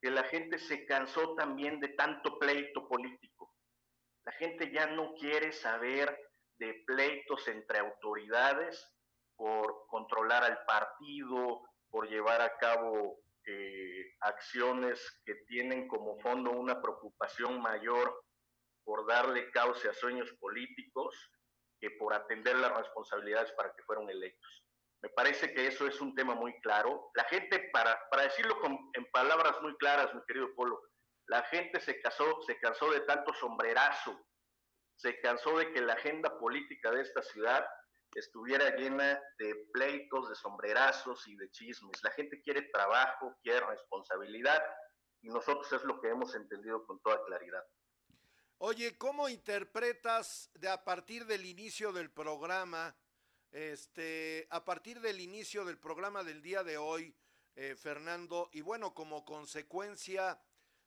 que 0.00 0.10
la 0.10 0.24
gente 0.24 0.58
se 0.58 0.84
cansó 0.86 1.34
también 1.34 1.80
de 1.80 1.88
tanto 1.88 2.38
pleito 2.38 2.88
político. 2.88 3.54
La 4.24 4.32
gente 4.32 4.70
ya 4.72 4.86
no 4.86 5.14
quiere 5.14 5.52
saber 5.52 6.16
de 6.58 6.82
pleitos 6.86 7.48
entre 7.48 7.78
autoridades 7.78 8.88
por 9.36 9.86
controlar 9.88 10.44
al 10.44 10.64
partido, 10.64 11.62
por 11.90 12.08
llevar 12.08 12.40
a 12.40 12.56
cabo 12.58 13.18
eh, 13.44 14.14
acciones 14.20 15.20
que 15.24 15.34
tienen 15.46 15.88
como 15.88 16.18
fondo 16.20 16.52
una 16.52 16.80
preocupación 16.80 17.60
mayor 17.60 18.24
por 18.84 19.06
darle 19.06 19.50
cauce 19.50 19.88
a 19.88 19.94
sueños 19.94 20.32
políticos 20.38 21.30
que 21.80 21.90
por 21.90 22.14
atender 22.14 22.56
las 22.56 22.76
responsabilidades 22.76 23.52
para 23.52 23.72
que 23.74 23.82
fueron 23.82 24.08
electos. 24.08 24.64
Me 25.02 25.08
parece 25.10 25.52
que 25.52 25.66
eso 25.66 25.86
es 25.86 26.00
un 26.00 26.14
tema 26.14 26.34
muy 26.34 26.58
claro. 26.60 27.10
La 27.14 27.24
gente, 27.24 27.70
para, 27.72 27.98
para 28.10 28.22
decirlo 28.24 28.56
en 28.94 29.10
palabras 29.10 29.60
muy 29.60 29.76
claras, 29.76 30.14
mi 30.14 30.20
querido 30.26 30.54
Polo, 30.54 30.80
la 31.26 31.42
gente 31.44 31.80
se, 31.80 32.00
casó, 32.00 32.40
se 32.46 32.58
cansó 32.58 32.90
de 32.90 33.00
tanto 33.00 33.32
sombrerazo, 33.34 34.18
se 34.96 35.20
cansó 35.20 35.58
de 35.58 35.72
que 35.72 35.80
la 35.80 35.94
agenda 35.94 36.38
política 36.38 36.90
de 36.92 37.02
esta 37.02 37.22
ciudad 37.22 37.66
estuviera 38.14 38.76
llena 38.76 39.20
de 39.38 39.66
pleitos, 39.72 40.28
de 40.28 40.34
sombrerazos 40.36 41.26
y 41.26 41.36
de 41.36 41.50
chismes. 41.50 42.02
La 42.02 42.10
gente 42.12 42.40
quiere 42.42 42.62
trabajo, 42.72 43.36
quiere 43.42 43.66
responsabilidad 43.66 44.62
y 45.22 45.28
nosotros 45.28 45.72
es 45.72 45.82
lo 45.84 46.00
que 46.00 46.08
hemos 46.08 46.34
entendido 46.34 46.84
con 46.86 47.00
toda 47.00 47.24
claridad. 47.24 47.64
Oye, 48.58 48.96
¿cómo 48.96 49.28
interpretas 49.28 50.50
de 50.54 50.68
a 50.68 50.84
partir 50.84 51.26
del 51.26 51.44
inicio 51.46 51.92
del 51.92 52.12
programa, 52.12 52.94
este, 53.52 54.46
a 54.50 54.64
partir 54.64 55.00
del 55.00 55.20
inicio 55.20 55.64
del 55.64 55.78
programa 55.78 56.24
del 56.24 56.42
día 56.42 56.64
de 56.64 56.78
hoy, 56.78 57.14
eh, 57.54 57.76
Fernando, 57.76 58.48
y 58.52 58.62
bueno, 58.62 58.94
como 58.94 59.24
consecuencia 59.24 60.40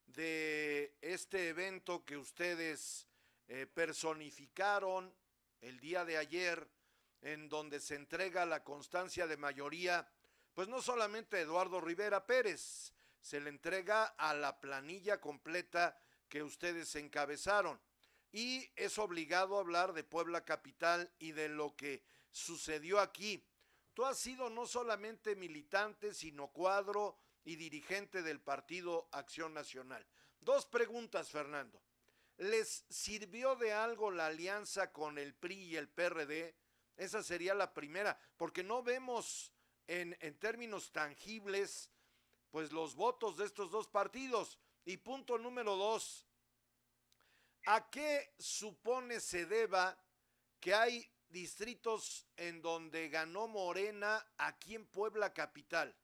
de 0.07 0.97
este 1.01 1.49
evento 1.49 2.03
que 2.03 2.17
ustedes 2.17 3.07
eh, 3.47 3.67
personificaron 3.67 5.13
el 5.61 5.79
día 5.79 6.05
de 6.05 6.17
ayer, 6.17 6.67
en 7.21 7.49
donde 7.49 7.79
se 7.79 7.95
entrega 7.95 8.45
la 8.45 8.63
constancia 8.63 9.27
de 9.27 9.37
mayoría, 9.37 10.07
pues 10.53 10.67
no 10.67 10.81
solamente 10.81 11.37
a 11.37 11.41
Eduardo 11.41 11.81
Rivera 11.81 12.25
Pérez, 12.25 12.93
se 13.21 13.39
le 13.39 13.49
entrega 13.49 14.05
a 14.05 14.33
la 14.33 14.59
planilla 14.59 15.19
completa 15.19 15.99
que 16.29 16.43
ustedes 16.43 16.95
encabezaron. 16.95 17.79
Y 18.31 18.71
es 18.75 18.97
obligado 18.97 19.57
a 19.57 19.61
hablar 19.61 19.93
de 19.93 20.03
Puebla 20.03 20.45
Capital 20.45 21.11
y 21.19 21.31
de 21.31 21.49
lo 21.49 21.75
que 21.75 22.03
sucedió 22.35 22.99
aquí. 22.99 23.41
Tú 23.93 24.03
has 24.03 24.19
sido 24.19 24.49
no 24.49 24.65
solamente 24.65 25.37
militante, 25.37 26.13
sino 26.13 26.49
cuadro 26.49 27.17
y 27.45 27.55
dirigente 27.55 28.21
del 28.21 28.41
Partido 28.41 29.07
Acción 29.13 29.53
Nacional. 29.53 30.05
Dos 30.41 30.65
preguntas, 30.65 31.29
Fernando. 31.29 31.81
¿Les 32.37 32.85
sirvió 32.89 33.55
de 33.55 33.71
algo 33.71 34.11
la 34.11 34.27
alianza 34.27 34.91
con 34.91 35.17
el 35.17 35.33
PRI 35.33 35.55
y 35.55 35.75
el 35.77 35.87
PRD? 35.87 36.53
Esa 36.97 37.23
sería 37.23 37.53
la 37.53 37.73
primera, 37.73 38.19
porque 38.35 38.63
no 38.63 38.83
vemos 38.83 39.53
en, 39.87 40.17
en 40.19 40.37
términos 40.37 40.91
tangibles 40.91 41.89
pues 42.51 42.73
los 42.73 42.95
votos 42.95 43.37
de 43.37 43.45
estos 43.45 43.71
dos 43.71 43.87
partidos. 43.87 44.59
Y 44.83 44.97
punto 44.97 45.37
número 45.37 45.77
dos, 45.77 46.27
¿a 47.65 47.89
qué 47.89 48.33
supone 48.37 49.21
se 49.21 49.45
deba 49.45 49.97
que 50.59 50.75
hay 50.75 51.14
distritos 51.29 52.27
en 52.37 52.61
donde 52.61 53.09
ganó 53.09 53.47
Morena 53.47 54.25
aquí 54.37 54.75
en 54.75 54.85
Puebla 54.85 55.33
Capital? 55.33 55.95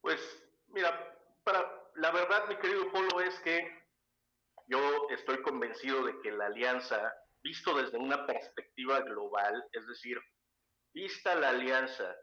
Pues 0.00 0.20
mira, 0.68 1.18
para, 1.44 1.60
la 1.96 2.10
verdad, 2.10 2.48
mi 2.48 2.56
querido 2.56 2.90
Polo, 2.92 3.20
es 3.20 3.38
que 3.40 3.86
yo 4.66 5.08
estoy 5.10 5.42
convencido 5.42 6.04
de 6.04 6.20
que 6.20 6.30
la 6.30 6.46
alianza, 6.46 7.12
visto 7.42 7.74
desde 7.74 7.98
una 7.98 8.26
perspectiva 8.26 9.00
global, 9.00 9.66
es 9.72 9.86
decir, 9.86 10.20
vista 10.92 11.34
la 11.34 11.50
alianza 11.50 12.14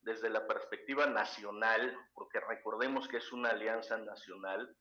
desde 0.00 0.30
la 0.30 0.46
perspectiva 0.46 1.06
nacional, 1.06 1.96
porque 2.14 2.40
recordemos 2.40 3.08
que 3.08 3.18
es 3.18 3.32
una 3.32 3.50
alianza 3.50 3.98
nacional, 3.98 4.74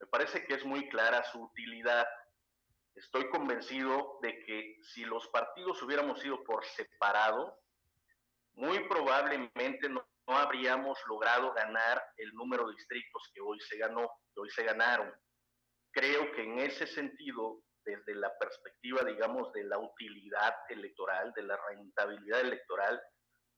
me 0.00 0.06
parece 0.06 0.44
que 0.46 0.54
es 0.54 0.64
muy 0.64 0.88
clara 0.88 1.24
su 1.24 1.42
utilidad. 1.42 2.06
Estoy 2.98 3.28
convencido 3.30 4.18
de 4.22 4.42
que 4.44 4.76
si 4.82 5.04
los 5.04 5.28
partidos 5.28 5.80
hubiéramos 5.82 6.24
ido 6.24 6.42
por 6.42 6.64
separado, 6.64 7.56
muy 8.54 8.80
probablemente 8.88 9.88
no, 9.88 10.04
habríamos 10.26 10.98
logrado 11.06 11.52
ganar 11.54 12.02
el 12.16 12.34
número 12.34 12.66
de 12.66 12.74
distritos 12.74 13.30
que 13.32 13.40
hoy 13.40 13.60
se 13.60 13.78
ganó, 13.78 14.10
que 14.34 14.40
hoy 14.40 14.50
se 14.50 14.64
ganaron. 14.64 15.12
Creo 15.92 16.32
que 16.32 16.42
en 16.42 16.58
ese 16.58 16.88
sentido, 16.88 17.62
desde 17.84 18.16
la 18.16 18.36
perspectiva, 18.36 19.04
digamos, 19.04 19.52
de 19.52 19.62
la 19.62 19.78
utilidad 19.78 20.56
electoral, 20.68 21.32
de 21.36 21.42
la 21.44 21.56
rentabilidad 21.68 22.40
electoral, 22.40 23.00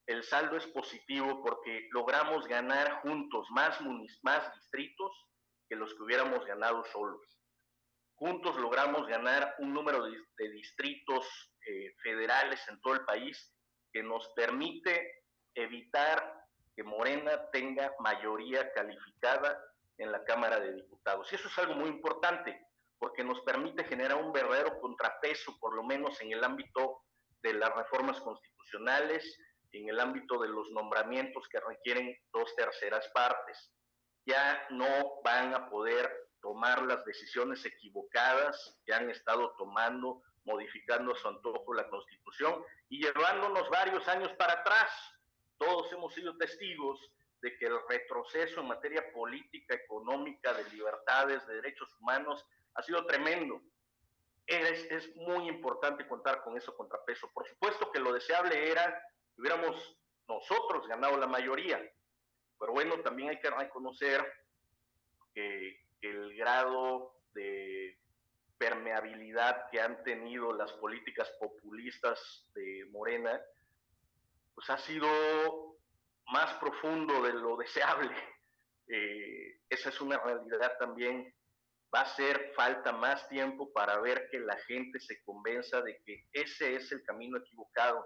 el 0.06 0.22
saldo 0.22 0.58
es 0.58 0.66
positivo 0.66 1.42
porque 1.42 1.88
logramos 1.92 2.46
ganar 2.46 3.00
juntos 3.00 3.46
más 3.50 3.80
distritos 4.54 5.12
que 5.66 5.76
los 5.76 5.94
que 5.94 6.02
hubiéramos 6.02 6.44
ganado 6.44 6.84
solos. 6.92 7.39
Juntos 8.20 8.54
logramos 8.58 9.06
ganar 9.06 9.54
un 9.60 9.72
número 9.72 10.04
de, 10.04 10.50
distritos 10.50 11.26
eh, 11.66 11.94
federales 12.02 12.60
en 12.68 12.78
todo 12.82 12.92
el 12.92 13.04
país 13.06 13.50
que 13.90 14.02
nos 14.02 14.28
permite 14.34 15.24
evitar 15.54 16.30
que 16.76 16.82
Morena 16.82 17.48
tenga 17.50 17.94
mayoría 17.98 18.70
calificada 18.74 19.58
en 19.96 20.12
la 20.12 20.22
Cámara 20.24 20.60
de 20.60 20.74
Diputados. 20.74 21.32
Y 21.32 21.36
eso 21.36 21.48
es 21.48 21.58
algo 21.60 21.76
muy 21.76 21.88
importante, 21.88 22.60
porque 22.98 23.24
nos 23.24 23.40
permite 23.40 23.84
generar 23.84 24.22
un 24.22 24.32
verdadero 24.32 24.78
contrapeso, 24.80 25.58
por 25.58 25.74
lo 25.74 25.82
menos 25.82 26.20
en 26.20 26.32
el 26.32 26.44
ámbito 26.44 27.04
de 27.42 27.54
las 27.54 27.74
reformas 27.74 28.20
constitucionales, 28.20 29.34
en 29.72 29.88
el 29.88 29.98
ámbito 29.98 30.38
de 30.38 30.48
los 30.48 30.70
nombramientos 30.72 31.48
que 31.48 31.58
requieren 31.58 32.14
dos 32.34 32.54
terceras 32.54 33.08
partes. 33.14 33.72
Ya 34.26 34.66
no 34.68 35.22
van 35.24 35.54
a 35.54 35.70
poder 35.70 36.29
tomar 36.40 36.82
las 36.82 37.04
decisiones 37.04 37.64
equivocadas 37.64 38.78
que 38.84 38.92
han 38.92 39.10
estado 39.10 39.54
tomando, 39.56 40.22
modificando 40.44 41.12
a 41.12 41.16
su 41.16 41.28
antojo 41.28 41.74
la 41.74 41.88
Constitución 41.88 42.64
y 42.88 43.02
llevándonos 43.02 43.68
varios 43.70 44.06
años 44.08 44.32
para 44.34 44.54
atrás. 44.54 44.90
Todos 45.58 45.92
hemos 45.92 46.14
sido 46.14 46.36
testigos 46.36 46.98
de 47.42 47.56
que 47.56 47.66
el 47.66 47.78
retroceso 47.88 48.60
en 48.60 48.68
materia 48.68 49.12
política, 49.12 49.74
económica, 49.74 50.52
de 50.52 50.64
libertades, 50.70 51.46
de 51.46 51.54
derechos 51.56 51.94
humanos, 52.00 52.44
ha 52.74 52.82
sido 52.82 53.04
tremendo. 53.06 53.60
Es, 54.46 54.84
es 54.90 55.14
muy 55.16 55.48
importante 55.48 56.06
contar 56.08 56.42
con 56.42 56.56
eso 56.56 56.76
contrapeso. 56.76 57.30
Por 57.32 57.46
supuesto 57.46 57.90
que 57.92 58.00
lo 58.00 58.12
deseable 58.12 58.70
era 58.70 59.02
que 59.34 59.40
hubiéramos 59.40 59.96
nosotros 60.28 60.86
ganado 60.86 61.16
la 61.16 61.26
mayoría, 61.26 61.80
pero 62.58 62.72
bueno, 62.72 63.00
también 63.00 63.30
hay 63.30 63.40
que 63.40 63.50
reconocer 63.50 64.24
que 65.34 65.80
el 66.00 66.36
grado 66.36 67.14
de 67.34 67.98
permeabilidad 68.58 69.70
que 69.70 69.80
han 69.80 70.02
tenido 70.04 70.52
las 70.52 70.72
políticas 70.74 71.30
populistas 71.40 72.46
de 72.54 72.86
Morena, 72.90 73.40
pues 74.54 74.68
ha 74.68 74.76
sido 74.76 75.08
más 76.26 76.52
profundo 76.54 77.22
de 77.22 77.32
lo 77.32 77.56
deseable. 77.56 78.10
Eh, 78.92 79.60
esa 79.68 79.90
es 79.90 80.00
una 80.00 80.18
realidad 80.18 80.72
también. 80.80 81.32
Va 81.94 82.00
a 82.00 82.02
hacer 82.02 82.50
falta 82.56 82.90
más 82.90 83.28
tiempo 83.28 83.72
para 83.72 84.00
ver 84.00 84.28
que 84.32 84.40
la 84.40 84.56
gente 84.66 84.98
se 84.98 85.22
convenza 85.22 85.80
de 85.80 86.02
que 86.04 86.24
ese 86.32 86.74
es 86.74 86.90
el 86.90 87.00
camino 87.04 87.38
equivocado, 87.38 88.04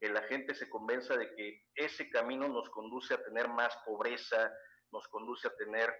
que 0.00 0.08
la 0.08 0.22
gente 0.22 0.52
se 0.56 0.68
convenza 0.68 1.16
de 1.16 1.32
que 1.36 1.62
ese 1.76 2.10
camino 2.10 2.48
nos 2.48 2.68
conduce 2.70 3.14
a 3.14 3.22
tener 3.22 3.46
más 3.46 3.72
pobreza, 3.84 4.52
nos 4.90 5.06
conduce 5.06 5.46
a 5.46 5.54
tener 5.54 5.94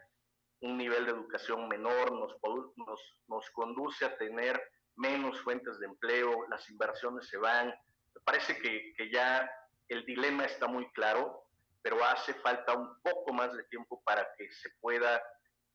un 0.60 0.78
nivel 0.78 1.04
de 1.04 1.12
educación 1.12 1.68
menor, 1.68 2.12
nos, 2.12 3.50
conduce 3.52 4.04
a 4.04 4.16
tener 4.16 4.60
menos 4.96 5.40
fuentes 5.42 5.78
de 5.78 5.86
empleo, 5.86 6.46
las 6.48 6.68
inversiones 6.70 7.28
se 7.28 7.36
van. 7.36 7.68
Me 7.68 8.20
parece 8.24 8.58
que, 8.58 8.94
que 8.96 9.10
ya 9.10 9.50
el 9.88 10.04
dilema 10.04 10.44
está 10.44 10.66
muy 10.66 10.90
claro, 10.92 11.44
pero 11.82 12.02
hace 12.04 12.34
falta 12.34 12.74
un 12.74 13.00
poco 13.02 13.32
más 13.32 13.54
de 13.56 13.64
tiempo 13.64 14.02
para 14.04 14.26
que 14.36 14.50
se 14.50 14.70
pueda 14.80 15.22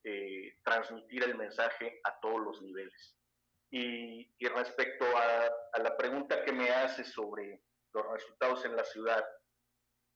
eh, 0.04 0.58
transmitir 0.64 1.24
el 1.24 1.36
mensaje 1.36 2.02
a 2.04 2.20
todos 2.20 2.42
los 2.42 2.62
niveles. 2.64 3.16
Y, 3.70 4.28
respecto 4.50 5.06
a, 5.16 5.80
la 5.80 5.96
pregunta 5.96 6.44
que 6.44 6.52
me 6.52 6.72
hace 6.72 7.04
sobre 7.04 7.62
los 7.94 8.12
resultados 8.12 8.66
en 8.66 8.76
la 8.76 8.84
ciudad 8.84 9.24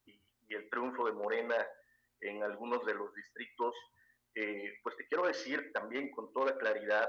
y 0.06 0.56
el 0.56 0.70
triunfo 0.70 1.06
de 1.06 1.14
Morena 1.14 1.56
en 2.20 2.44
algunos 2.44 2.84
de 2.86 2.96
los 2.96 3.14
distritos, 3.14 3.76
eh, 4.36 4.80
pues 4.84 4.98
te 4.98 5.08
quiero 5.08 5.26
decir 5.28 5.72
también 5.74 6.12
con 6.12 6.34
toda 6.34 6.58
claridad 6.58 7.08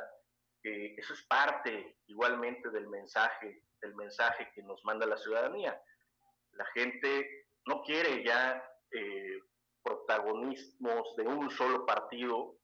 que 0.62 0.94
eso 0.96 1.12
es 1.12 1.22
parte 1.24 1.98
igualmente 2.06 2.70
del 2.70 2.88
mensaje, 2.88 3.62
del 3.80 3.94
mensaje 3.94 4.50
que 4.54 4.62
nos 4.62 4.84
manda 4.84 5.06
la 5.06 5.16
ciudadanía. 5.16 5.80
La 6.52 6.64
gente 6.66 7.46
no 7.66 7.82
quiere 7.82 8.24
ya 8.24 8.62
eh, 8.92 9.40
protagonismos 9.82 11.16
de 11.16 11.24
un 11.24 11.50
solo 11.50 11.84
partido. 11.84 12.58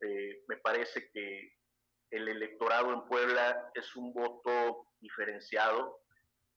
Eh, 0.00 0.42
me 0.48 0.56
parece 0.56 1.10
que 1.10 1.58
el 2.10 2.28
electorado 2.28 2.92
en 2.92 3.06
Puebla 3.06 3.70
es 3.74 3.94
un 3.94 4.12
voto 4.12 4.86
diferenciado. 5.00 6.00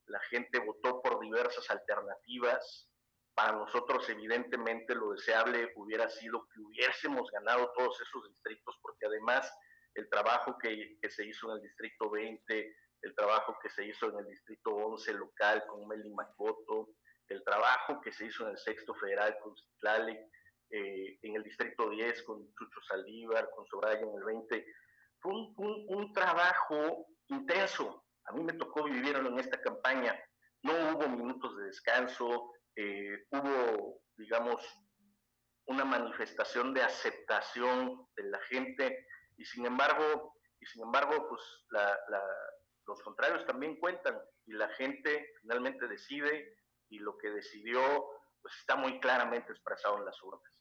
La 0.08 0.20
gente 0.30 0.60
votó 0.60 1.02
por 1.02 1.20
diversas 1.20 1.70
alternativas. 1.70 2.90
Para 3.34 3.54
nosotros, 3.54 4.08
evidentemente, 4.10 4.94
lo 4.94 5.12
deseable 5.12 5.72
hubiera 5.76 6.10
sido 6.10 6.48
que 6.50 6.60
hubiésemos 6.60 7.30
ganado 7.32 7.72
todos 7.76 8.00
esos 8.02 8.28
distritos, 8.30 8.78
porque 8.82 9.06
además 9.06 9.52
el 9.96 10.10
trabajo 10.10 10.58
que, 10.58 10.98
se 11.10 11.26
hizo 11.26 11.50
en 11.50 11.58
el 11.58 11.64
distrito 11.64 12.10
20, 12.10 12.76
el 13.04 13.16
trabajo 13.16 13.58
que 13.62 13.70
se 13.70 13.86
hizo 13.86 14.10
en 14.10 14.20
el 14.20 14.28
distrito 14.28 14.72
11 14.72 15.14
local 15.14 15.64
con 15.68 15.88
Meli 15.88 16.10
Macoto, 16.10 16.90
el 17.28 17.44
trabajo 17.44 18.02
que 18.02 18.12
se 18.12 18.26
hizo 18.26 18.46
en 18.46 18.52
el 18.52 18.58
sexto 18.58 18.94
federal 18.96 19.38
con 19.42 19.56
Citlali, 19.56 20.18
eh, 20.70 21.20
en 21.22 21.36
el 21.36 21.44
distrito 21.44 21.90
10 21.90 22.24
con 22.24 22.54
Chucho 22.54 22.82
Saldívar, 22.88 23.50
con 23.56 23.66
Soraya 23.66 24.02
en 24.02 24.16
el 24.16 24.24
20, 24.24 24.66
fue 25.20 25.34
un, 25.34 25.54
un, 25.88 26.14
trabajo 26.14 27.08
intenso. 27.28 28.06
A 28.26 28.34
mí 28.34 28.44
me 28.44 28.54
tocó 28.54 28.84
vivirlo 28.84 29.30
en 29.30 29.40
esta 29.40 29.62
campaña. 29.62 30.18
No 30.64 30.74
hubo 30.94 31.10
minutos 31.10 31.58
de 31.58 31.66
descanso, 31.66 32.54
eh, 32.76 33.26
hubo, 33.30 34.02
digamos, 34.16 34.62
una 35.66 35.86
manifestación 35.86 36.74
de 36.74 36.84
aceptación 36.84 38.08
de 38.16 38.24
la 38.24 38.40
gente 38.42 39.08
y 39.38 39.46
sin 39.46 39.66
embargo, 39.66 40.36
y 40.60 40.66
sin 40.66 40.84
embargo, 40.84 41.28
pues 41.30 41.42
la, 41.70 42.00
la, 42.10 42.22
los 42.88 43.02
contrarios 43.04 43.46
también 43.46 43.80
cuentan 43.80 44.20
y 44.46 44.54
la 44.54 44.70
gente 44.70 45.34
finalmente 45.42 45.88
decide 45.88 46.58
y 46.90 47.00
lo 47.00 47.18
que 47.18 47.30
decidió 47.30 47.82
pues 48.42 48.56
está 48.58 48.76
muy 48.76 49.00
claramente 49.00 49.52
expresado 49.52 49.98
en 49.98 50.06
las 50.06 50.22
urnas. 50.24 50.52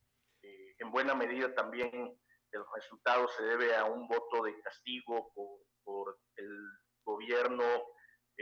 Eh, 0.42 0.74
en 0.78 0.90
buena 0.90 1.14
medida 1.14 1.54
también 1.54 2.18
el 2.52 2.62
resultado 2.74 3.28
se 3.28 3.42
debe 3.44 3.74
a 3.76 3.84
un 3.84 4.06
voto 4.06 4.42
de 4.44 4.60
castigo 4.60 5.32
por, 5.34 5.60
por 5.82 6.18
el 6.36 6.68
gobierno 7.04 7.64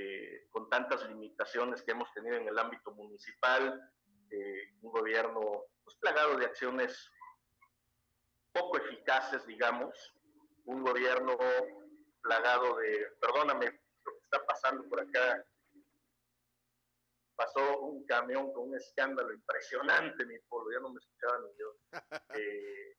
eh, 0.01 0.47
con 0.51 0.71
tantas 0.71 1.05
limitaciones 1.09 1.83
que 1.83 1.91
hemos 1.91 2.13
tenido 2.13 2.37
en 2.37 2.47
el 2.47 2.57
ámbito 2.57 2.93
municipal, 2.93 3.93
eh, 4.31 4.75
un 4.81 4.93
gobierno 4.93 5.65
pues, 5.83 5.97
plagado 5.97 6.37
de 6.37 6.47
acciones 6.47 7.11
poco 8.53 8.79
eficaces, 8.79 9.45
digamos, 9.45 10.15
un 10.67 10.85
gobierno 10.85 11.37
plagado 12.23 12.77
de, 12.77 13.09
perdóname, 13.21 13.67
lo 14.05 14.13
que 14.13 14.21
está 14.23 14.47
pasando 14.47 14.89
por 14.89 15.01
acá 15.01 15.45
pasó 17.35 17.81
un 17.81 18.05
camión 18.07 18.53
con 18.53 18.69
un 18.69 18.77
escándalo 18.77 19.33
impresionante, 19.33 20.27
mi 20.27 20.39
pueblo, 20.49 20.71
ya 20.73 20.81
no 20.81 20.91
me 20.91 21.01
escuchaban 21.01 21.43
ni 21.45 21.59
yo. 21.59 21.75
Eh, 22.41 22.97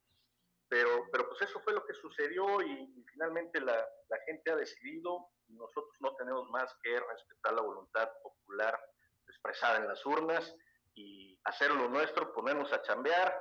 pero, 0.70 1.08
pero 1.12 1.28
pues 1.28 1.42
eso 1.42 1.60
fue 1.62 1.74
lo 1.74 1.86
que 1.86 1.94
sucedió 1.94 2.62
y, 2.62 3.04
finalmente 3.12 3.60
la, 3.60 3.76
la, 4.08 4.18
gente 4.26 4.52
ha 4.52 4.56
decidido 4.56 5.28
y 5.48 5.56
nosotros 5.56 5.94
no 6.00 6.16
tenemos 6.16 6.50
más 6.52 6.74
que 6.84 7.00
respetar 7.00 7.54
la 7.54 7.62
voluntad 7.62 8.10
popular 8.24 8.80
expresada 9.28 9.78
en 9.80 9.88
las 9.88 10.06
urnas 10.06 10.56
y 10.94 11.40
hacer 11.44 11.72
lo 11.72 11.90
nuestro, 11.90 12.34
ponernos 12.34 12.72
a 12.72 12.82
chambear 12.84 13.34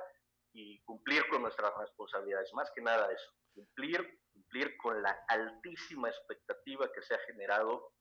y 0.53 0.81
cumplir 0.83 1.27
con 1.29 1.43
nuestras 1.43 1.71
responsabilidades, 1.77 2.53
más 2.53 2.69
que 2.75 2.81
nada 2.81 3.11
eso, 3.11 3.31
cumplir, 3.53 4.19
cumplir 4.33 4.75
con 4.77 5.01
la 5.01 5.23
altísima 5.27 6.09
expectativa 6.09 6.91
que 6.91 7.01
se 7.03 7.13
ha 7.13 7.19
generado 7.19 7.93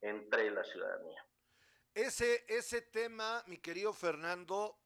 entre 0.00 0.50
la 0.50 0.64
ciudadanía. 0.64 1.24
Ese, 1.94 2.44
ese 2.48 2.82
tema, 2.82 3.42
mi 3.46 3.58
querido 3.58 3.92
Fernando, 3.92 4.78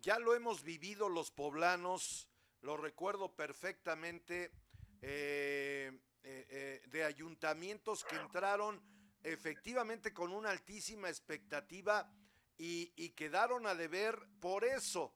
ya 0.00 0.18
lo 0.18 0.34
hemos 0.34 0.62
vivido 0.62 1.08
los 1.08 1.30
poblanos, 1.30 2.28
lo 2.62 2.76
recuerdo 2.76 3.34
perfectamente, 3.34 4.52
eh, 5.02 5.92
eh, 6.22 6.46
eh, 6.48 6.82
de 6.86 7.04
ayuntamientos 7.04 8.04
que 8.04 8.16
entraron 8.16 8.82
efectivamente 9.22 10.12
con 10.12 10.32
una 10.32 10.50
altísima 10.50 11.08
expectativa 11.08 12.10
y, 12.56 12.92
y 12.96 13.10
quedaron 13.10 13.66
a 13.66 13.74
deber 13.74 14.18
por 14.40 14.64
eso, 14.64 15.14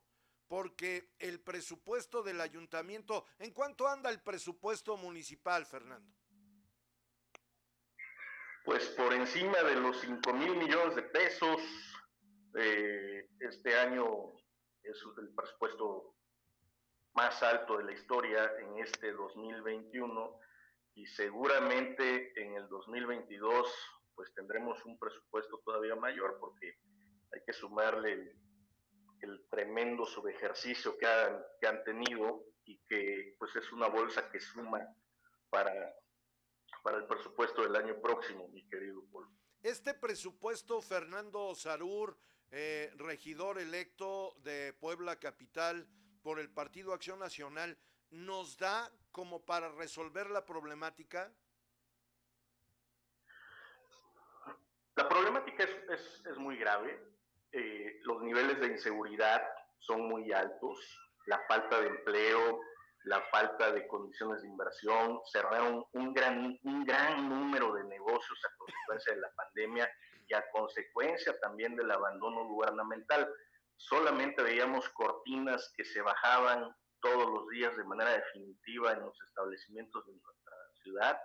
porque 0.48 1.12
el 1.18 1.40
presupuesto 1.40 2.22
del 2.22 2.40
ayuntamiento, 2.40 3.24
¿en 3.38 3.52
cuánto 3.52 3.88
anda 3.88 4.10
el 4.10 4.20
presupuesto 4.20 4.96
municipal, 4.96 5.64
Fernando? 5.66 6.20
pues 8.70 8.86
por 8.90 9.12
encima 9.12 9.62
de 9.62 9.74
los 9.76 10.00
5 10.00 10.32
mil 10.34 10.56
millones 10.56 10.94
de 10.94 11.02
pesos. 11.02 11.60
Este 13.40 13.76
año 13.76 14.32
es 14.82 14.96
el 15.18 15.28
presupuesto 15.34 16.14
más 17.14 17.42
alto 17.42 17.78
de 17.78 17.84
la 17.84 17.92
historia 17.92 18.50
en 18.58 18.78
este 18.78 19.12
2021 19.12 20.40
y 20.94 21.06
seguramente 21.06 22.32
en 22.40 22.54
el 22.54 22.68
2022 22.68 23.72
pues 24.14 24.32
tendremos 24.34 24.84
un 24.84 24.98
presupuesto 24.98 25.58
todavía 25.64 25.96
mayor 25.96 26.38
porque 26.40 26.78
hay 27.32 27.40
que 27.46 27.52
sumarle 27.52 28.12
el, 28.12 28.36
el 29.22 29.46
tremendo 29.48 30.04
subejercicio 30.04 30.96
que 30.98 31.06
han, 31.06 31.42
que 31.60 31.66
han 31.66 31.82
tenido 31.84 32.44
y 32.64 32.78
que 32.88 33.34
pues 33.38 33.54
es 33.56 33.72
una 33.72 33.88
bolsa 33.88 34.30
que 34.30 34.40
suma 34.40 34.80
para 35.48 35.94
para 36.82 36.98
el 36.98 37.06
presupuesto 37.06 37.62
del 37.62 37.76
año 37.76 38.00
próximo, 38.00 38.48
mi 38.48 38.66
querido 38.68 39.04
Paul. 39.12 39.28
Este 39.62 39.94
presupuesto, 39.94 40.80
Fernando 40.80 41.54
Sarur, 41.54 42.16
eh, 42.50 42.90
regidor 42.96 43.58
electo 43.58 44.34
de 44.42 44.72
Puebla 44.72 45.16
Capital 45.16 45.86
por 46.22 46.38
el 46.38 46.50
Partido 46.50 46.92
Acción 46.92 47.18
Nacional, 47.18 47.78
nos 48.10 48.56
da 48.58 48.90
como 49.12 49.44
para 49.44 49.70
resolver 49.72 50.30
la 50.30 50.44
problemática? 50.44 51.32
La 54.96 55.08
problemática 55.08 55.64
es, 55.64 56.22
es, 56.26 56.36
muy 56.36 56.56
grave. 56.56 57.00
Eh, 57.52 58.00
los 58.02 58.22
niveles 58.22 58.60
de 58.60 58.66
inseguridad 58.66 59.42
son 59.78 60.08
muy 60.08 60.32
altos. 60.32 60.78
La 61.26 61.40
falta 61.48 61.80
de 61.80 61.88
empleo, 61.88 62.60
la 63.04 63.20
falta 63.30 63.72
de 63.72 63.86
condiciones 63.86 64.42
de 64.42 64.48
inversión, 64.48 65.20
cerraron 65.32 65.84
un 65.92 66.12
gran, 66.12 66.58
un 66.62 66.84
gran 66.84 67.28
número 67.28 67.72
de 67.74 67.84
negocios 67.84 68.38
a 68.44 68.56
consecuencia 68.58 69.14
de 69.14 69.20
la 69.20 69.30
pandemia 69.32 69.90
y 70.28 70.34
a 70.34 70.50
consecuencia 70.50 71.38
también 71.40 71.76
del 71.76 71.90
abandono 71.90 72.46
gubernamental. 72.46 73.32
Solamente 73.80 74.42
veíamos 74.42 74.88
cortinas 74.90 75.72
que 75.74 75.84
se 75.84 76.02
bajaban 76.02 76.76
todos 77.00 77.30
los 77.30 77.48
días 77.48 77.74
de 77.78 77.84
manera 77.84 78.10
definitiva 78.10 78.92
en 78.92 79.00
los 79.00 79.18
establecimientos 79.22 80.06
de 80.06 80.12
nuestra 80.12 80.56
ciudad 80.82 81.20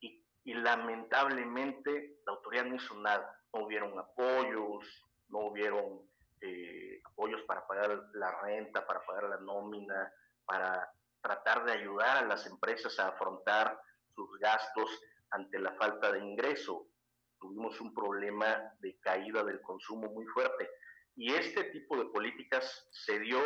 y, 0.00 0.22
lamentablemente 0.54 2.20
la 2.26 2.34
autoridad 2.34 2.66
no 2.66 2.76
hizo 2.76 2.94
nada. 3.00 3.42
No 3.54 3.64
hubieron 3.64 3.98
apoyos, 3.98 5.02
no 5.28 5.46
hubieron 5.46 6.02
eh, 6.42 7.00
apoyos 7.04 7.40
para 7.42 7.66
pagar 7.66 8.04
la 8.12 8.38
renta, 8.42 8.86
para 8.86 9.04
pagar 9.06 9.24
la 9.24 9.38
nómina, 9.38 10.12
para 10.44 10.92
tratar 11.22 11.64
de 11.64 11.72
ayudar 11.72 12.18
a 12.18 12.26
las 12.26 12.46
empresas 12.46 12.98
a 13.00 13.08
afrontar 13.08 13.80
sus 14.14 14.38
gastos 14.38 14.90
ante 15.30 15.58
la 15.58 15.72
falta 15.72 16.12
de 16.12 16.20
ingreso. 16.20 16.86
Tuvimos 17.40 17.80
un 17.80 17.94
problema 17.94 18.72
de 18.78 18.98
caída 19.00 19.42
del 19.42 19.62
consumo 19.62 20.08
muy 20.10 20.26
fuerte. 20.26 20.70
Y 21.16 21.32
este 21.32 21.64
tipo 21.64 21.96
de 21.96 22.04
políticas 22.10 22.86
se 22.90 23.18
dio 23.20 23.40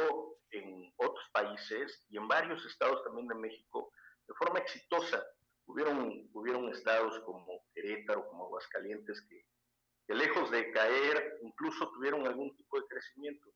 en 0.50 0.92
otros 0.96 1.24
países 1.32 2.04
y 2.10 2.16
en 2.16 2.26
varios 2.26 2.64
estados 2.66 3.02
también 3.04 3.28
de 3.28 3.36
México 3.36 3.92
de 4.26 4.34
forma 4.34 4.58
exitosa. 4.58 5.24
Hubieron, 5.66 6.28
hubieron 6.32 6.68
estados 6.70 7.20
como 7.20 7.62
Querétaro, 7.72 8.26
como 8.26 8.46
Aguascalientes, 8.46 9.24
que, 9.28 9.44
lejos 10.08 10.50
de 10.50 10.72
caer, 10.72 11.38
incluso 11.42 11.88
tuvieron 11.92 12.26
algún 12.26 12.56
tipo 12.56 12.80
de 12.80 12.86
crecimiento. 12.88 13.48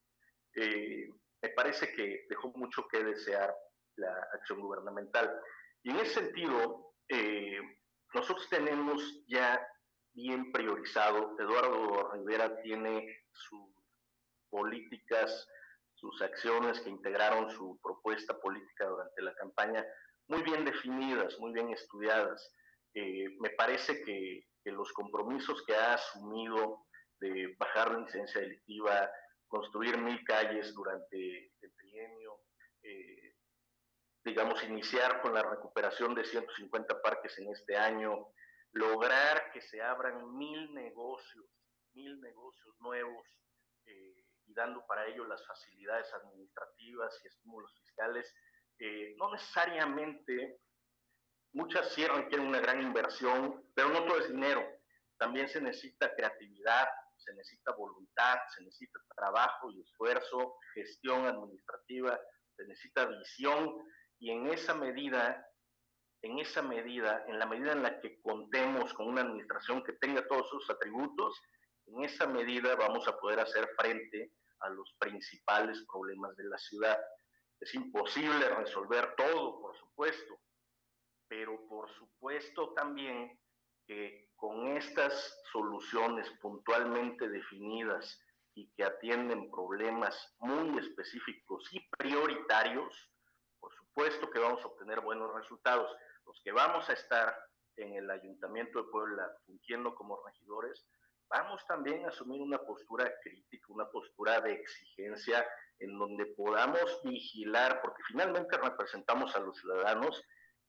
Eh, 0.54 1.08
me 1.42 1.48
parece 1.48 1.92
que 1.92 2.26
dejó 2.28 2.52
mucho 2.54 2.86
que 2.86 3.02
desear 3.02 3.52
la 3.96 4.12
acción 4.32 4.60
gubernamental. 4.60 5.36
Y 5.82 5.90
en 5.90 5.96
ese 5.96 6.22
sentido, 6.22 6.94
eh, 7.08 7.60
nosotros 8.14 8.48
tenemos 8.48 9.24
ya 9.26 9.60
bien 10.12 10.52
priorizado, 10.52 11.36
Eduardo 11.40 12.12
Rivera 12.12 12.62
tiene 12.62 13.24
sus 13.32 13.73
políticas, 14.54 15.48
sus 15.94 16.22
acciones 16.22 16.78
que 16.80 16.90
integraron 16.90 17.50
su 17.50 17.76
propuesta 17.82 18.38
política 18.38 18.86
durante 18.86 19.20
la 19.20 19.34
campaña, 19.34 19.84
muy 20.28 20.42
bien 20.42 20.64
definidas, 20.64 21.36
muy 21.40 21.52
bien 21.52 21.70
estudiadas. 21.70 22.52
Eh, 22.94 23.30
me 23.40 23.50
parece 23.50 24.04
que, 24.04 24.46
que, 24.62 24.70
los 24.70 24.92
compromisos 24.92 25.64
que 25.66 25.74
ha 25.74 25.94
asumido 25.94 26.86
de 27.18 27.56
bajar 27.58 27.90
la 27.90 28.00
incidencia 28.00 28.40
delictiva, 28.40 29.10
construir 29.48 29.98
mil 29.98 30.22
calles 30.24 30.72
durante 30.72 31.52
el 31.60 31.74
trienio, 31.76 32.38
eh, 32.84 33.34
digamos, 34.24 34.62
iniciar 34.62 35.20
con 35.20 35.34
la 35.34 35.42
recuperación 35.42 36.14
de 36.14 36.24
150 36.24 37.02
parques 37.02 37.36
en 37.38 37.50
este 37.50 37.76
año, 37.76 38.28
lograr 38.72 39.50
que 39.52 39.60
se 39.62 39.82
abran 39.82 40.36
mil 40.36 40.72
negocios, 40.74 41.46
mil 41.94 42.20
negocios 42.20 42.76
nuevos 42.80 43.26
eh, 43.86 44.23
y 44.46 44.54
dando 44.54 44.84
para 44.86 45.06
ello 45.06 45.24
las 45.26 45.44
facilidades 45.46 46.12
administrativas 46.14 47.20
y 47.22 47.28
estímulos 47.28 47.72
fiscales, 47.74 48.34
eh, 48.78 49.14
no 49.16 49.32
necesariamente, 49.32 50.60
muchas 51.52 51.92
sí 51.92 52.06
requieren 52.06 52.48
una 52.48 52.60
gran 52.60 52.82
inversión, 52.82 53.70
pero 53.74 53.88
no 53.90 54.04
todo 54.04 54.18
es 54.18 54.28
dinero. 54.28 54.62
También 55.18 55.48
se 55.48 55.60
necesita 55.60 56.14
creatividad, 56.14 56.88
se 57.16 57.32
necesita 57.34 57.72
voluntad, 57.72 58.38
se 58.54 58.62
necesita 58.62 59.00
trabajo 59.16 59.70
y 59.70 59.80
esfuerzo, 59.80 60.56
gestión 60.74 61.26
administrativa, 61.26 62.18
se 62.56 62.66
necesita 62.66 63.06
visión 63.06 63.74
y 64.18 64.30
en 64.30 64.46
esa 64.48 64.74
medida, 64.74 65.46
en 66.22 66.38
esa 66.38 66.62
medida, 66.62 67.24
en 67.28 67.38
la 67.38 67.46
medida 67.46 67.72
en 67.72 67.82
la 67.82 68.00
que 68.00 68.20
contemos 68.20 68.92
con 68.94 69.08
una 69.08 69.22
administración 69.22 69.82
que 69.82 69.94
tenga 69.94 70.26
todos 70.26 70.48
sus 70.48 70.68
atributos, 70.70 71.40
en 71.86 72.04
esa 72.04 72.26
medida 72.26 72.74
vamos 72.76 73.06
a 73.08 73.18
poder 73.18 73.40
hacer 73.40 73.68
frente 73.76 74.32
a 74.60 74.68
los 74.70 74.94
principales 74.98 75.84
problemas 75.90 76.36
de 76.36 76.44
la 76.44 76.58
ciudad. 76.58 76.98
Es 77.60 77.74
imposible 77.74 78.48
resolver 78.50 79.14
todo, 79.16 79.60
por 79.60 79.76
supuesto, 79.76 80.40
pero 81.28 81.66
por 81.68 81.90
supuesto 81.94 82.72
también 82.74 83.38
que 83.86 84.30
con 84.36 84.76
estas 84.76 85.38
soluciones 85.52 86.30
puntualmente 86.40 87.28
definidas 87.28 88.20
y 88.54 88.70
que 88.74 88.84
atienden 88.84 89.50
problemas 89.50 90.34
muy 90.38 90.78
específicos 90.78 91.68
y 91.72 91.80
prioritarios, 91.90 93.10
por 93.58 93.74
supuesto 93.74 94.30
que 94.30 94.38
vamos 94.38 94.62
a 94.62 94.68
obtener 94.68 95.00
buenos 95.00 95.34
resultados. 95.34 95.90
Los 96.24 96.40
que 96.42 96.52
vamos 96.52 96.88
a 96.88 96.92
estar 96.92 97.36
en 97.76 97.94
el 97.94 98.10
Ayuntamiento 98.10 98.82
de 98.82 98.90
Puebla 98.90 99.30
fungiendo 99.46 99.94
como 99.94 100.22
regidores, 100.24 100.86
vamos 101.34 101.66
también 101.66 102.04
a 102.04 102.08
asumir 102.08 102.40
una 102.40 102.58
postura 102.58 103.12
crítica, 103.22 103.66
una 103.68 103.90
postura 103.90 104.40
de 104.40 104.52
exigencia 104.52 105.44
en 105.80 105.98
donde 105.98 106.26
podamos 106.26 107.00
vigilar, 107.02 107.80
porque 107.82 108.02
finalmente 108.06 108.56
representamos 108.56 109.34
a 109.34 109.40
los 109.40 109.58
ciudadanos, 109.58 110.22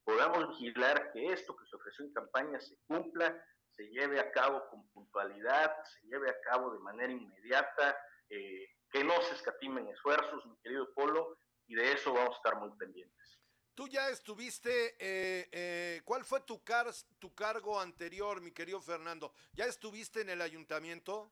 podamos 0.04 0.50
vigilar 0.50 1.12
que 1.12 1.28
esto 1.28 1.56
que 1.56 1.68
se 1.68 1.76
ofreció 1.76 2.06
en 2.06 2.14
campaña 2.14 2.60
se 2.60 2.78
cumpla 2.88 3.40
se 3.76 3.84
lleve 3.90 4.20
a 4.20 4.32
cabo 4.32 4.68
con 4.70 4.88
puntualidad, 4.90 5.76
se 5.84 6.08
lleve 6.08 6.30
a 6.30 6.40
cabo 6.42 6.72
de 6.72 6.80
manera 6.80 7.12
inmediata, 7.12 7.98
eh, 8.30 8.68
que 8.90 9.04
no 9.04 9.22
se 9.22 9.36
escatimen 9.36 9.88
esfuerzos, 9.90 10.46
mi 10.46 10.58
querido 10.62 10.94
Polo, 10.94 11.38
y 11.68 11.76
de 11.76 11.92
eso 11.92 12.14
vamos 12.14 12.36
a 12.36 12.38
estar 12.38 12.56
muy 12.56 12.72
pendientes. 12.78 13.35
Tú 13.76 13.90
ya 13.90 14.08
estuviste, 14.10 14.96
eh, 15.00 15.50
eh, 15.52 16.02
¿cuál 16.06 16.24
fue 16.24 16.40
tu, 16.42 16.64
car 16.64 16.88
tu 17.20 17.36
cargo 17.36 17.78
anterior, 17.78 18.40
mi 18.40 18.52
querido 18.52 18.80
Fernando? 18.80 19.34
¿Ya 19.52 19.66
estuviste 19.66 20.22
en 20.22 20.30
el 20.30 20.42
ayuntamiento? 20.42 21.30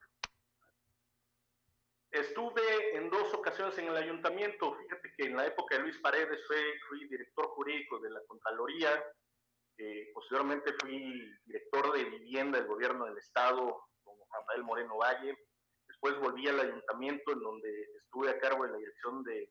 Estuve 2.10 2.96
en 2.96 3.08
dos 3.08 3.32
ocasiones 3.32 3.78
en 3.78 3.86
el 3.86 3.96
ayuntamiento. 3.96 4.76
Fíjate 4.76 5.14
que 5.16 5.24
en 5.24 5.36
la 5.36 5.46
época 5.46 5.76
de 5.76 5.84
Luis 5.84 5.98
Paredes 6.00 6.38
fui 6.86 7.08
director 7.08 7.46
jurídico 7.48 7.98
de 8.00 8.10
la 8.10 8.20
Contraloría, 8.26 9.02
eh, 9.78 10.10
posteriormente 10.12 10.74
fui 10.80 11.34
director 11.46 11.96
de 11.96 12.04
vivienda 12.04 12.58
del 12.58 12.68
gobierno 12.68 13.06
del 13.06 13.16
estado 13.16 13.88
con 14.02 14.16
Rafael 14.30 14.62
Moreno 14.64 14.98
Valle. 14.98 15.34
Después 15.88 16.18
volví 16.18 16.46
al 16.46 16.60
ayuntamiento 16.60 17.32
en 17.32 17.40
donde 17.40 17.82
estuve 18.04 18.28
a 18.28 18.38
cargo 18.38 18.64
de 18.64 18.72
la 18.72 18.78
dirección 18.78 19.24
de 19.24 19.50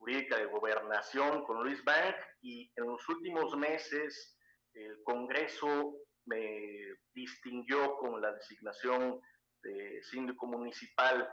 jurídica 0.00 0.38
de 0.38 0.46
gobernación 0.46 1.44
con 1.44 1.62
Luis 1.62 1.84
Bank 1.84 2.16
y 2.40 2.72
en 2.74 2.86
los 2.86 3.06
últimos 3.08 3.54
meses 3.56 4.36
el 4.72 5.02
Congreso 5.04 5.94
me 6.24 6.96
distinguió 7.14 7.96
con 7.98 8.20
la 8.20 8.32
designación 8.32 9.20
de 9.62 10.02
síndico 10.04 10.46
municipal. 10.46 11.28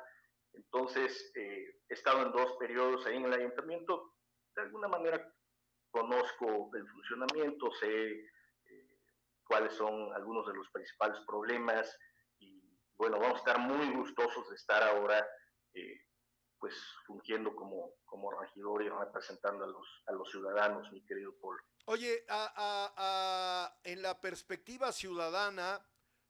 Entonces 0.54 1.32
eh, 1.36 1.80
he 1.88 1.94
estado 1.94 2.26
en 2.26 2.32
dos 2.34 2.58
periodos 2.60 3.06
ahí 3.06 3.16
en 3.16 3.26
el 3.26 3.34
ayuntamiento. 3.34 4.16
De 4.56 4.64
alguna 4.64 4.90
manera 4.90 5.34
conozco 5.90 6.70
el 6.76 6.88
funcionamiento, 6.90 7.72
sé 7.72 8.12
eh, 8.12 8.98
cuáles 9.46 9.74
son 9.74 10.14
algunos 10.14 10.46
de 10.46 10.56
los 10.56 10.70
principales 10.72 11.20
problemas 11.26 11.98
y 12.40 12.62
bueno, 12.98 13.18
vamos 13.20 13.36
a 13.36 13.38
estar 13.38 13.60
muy 13.60 13.96
gustosos 13.96 14.50
de 14.50 14.56
estar 14.56 14.84
ahora 14.84 15.26
eh, 15.74 16.02
pues 16.60 16.76
fungiendo 17.06 17.56
como, 17.56 17.92
como 18.06 18.32
regidor 18.32 18.84
y 18.84 18.90
representando 18.90 19.64
a 19.64 19.68
los, 19.68 20.04
a 20.08 20.12
los 20.12 20.30
ciudadanos, 20.30 20.92
mi 20.92 21.02
querido 21.02 21.34
Paul. 21.40 21.62
Oye, 21.86 22.26
en 23.84 24.02
la 24.02 24.20
perspectiva 24.20 24.92
ciudadana, 24.92 25.82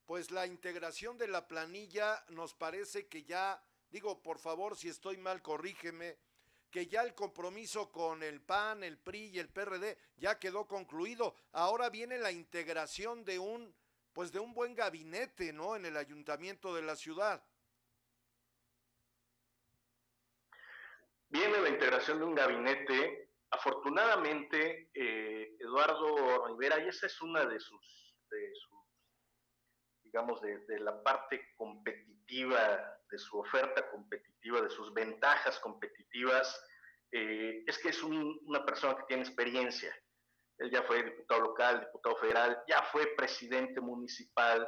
pues 0.05 0.31
la 0.31 0.45
integración 0.45 1.17
de 1.17 1.27
la 1.27 1.47
planilla 1.47 2.23
nos 2.29 2.53
parece 2.53 3.07
que 3.07 3.23
ya, 3.23 3.63
digo, 3.89 4.21
por 4.21 4.39
favor, 4.39 4.77
si 4.77 4.89
estoy 4.89 5.17
mal, 5.17 5.41
corrígeme, 5.41 6.17
que 6.69 6.87
ya 6.87 7.01
el 7.01 7.15
compromiso 7.15 7.91
con 7.91 8.23
el 8.23 8.41
PAN, 8.41 8.83
el 8.83 8.97
PRI 8.97 9.31
y 9.33 9.39
el 9.39 9.49
PRD 9.49 9.97
ya 10.17 10.37
quedó 10.37 10.67
concluido. 10.67 11.33
Ahora 11.53 11.89
viene 11.89 12.17
la 12.19 12.31
integración 12.31 13.23
de 13.23 13.39
un 13.39 13.73
pues 14.13 14.31
de 14.31 14.39
un 14.39 14.51
buen 14.51 14.73
gabinete, 14.73 15.53
¿no? 15.53 15.75
En 15.75 15.85
el 15.85 15.95
ayuntamiento 15.95 16.73
de 16.73 16.81
la 16.81 16.95
ciudad. 16.95 17.43
Viene 21.29 21.61
la 21.61 21.69
integración 21.69 22.19
de 22.19 22.25
un 22.25 22.35
gabinete. 22.35 23.31
Afortunadamente, 23.51 24.89
eh, 24.93 25.55
Eduardo 25.59 26.47
Rivera, 26.47 26.83
y 26.83 26.87
esa 26.87 27.07
es 27.07 27.21
una 27.21 27.45
de 27.45 27.59
sus, 27.59 28.15
de 28.29 28.53
sus 28.55 28.77
digamos, 30.03 30.41
de, 30.41 30.79
la 30.79 31.03
parte 31.03 31.53
competitiva, 31.55 32.99
de 33.11 33.17
su 33.17 33.39
oferta 33.39 33.89
competitiva, 33.91 34.61
de 34.61 34.69
sus 34.69 34.93
ventajas 34.93 35.59
competitivas, 35.59 36.61
eh, 37.11 37.63
es 37.67 37.77
que 37.79 37.89
es 37.89 38.01
una 38.03 38.65
persona 38.65 38.95
que 38.97 39.03
tiene 39.07 39.23
experiencia. 39.23 39.93
Él 40.57 40.71
ya 40.71 40.83
fue 40.83 41.03
diputado 41.03 41.41
local, 41.41 41.81
diputado 41.81 42.15
federal, 42.17 42.63
ya 42.67 42.81
fue 42.83 43.15
presidente 43.15 43.79
municipal, 43.79 44.67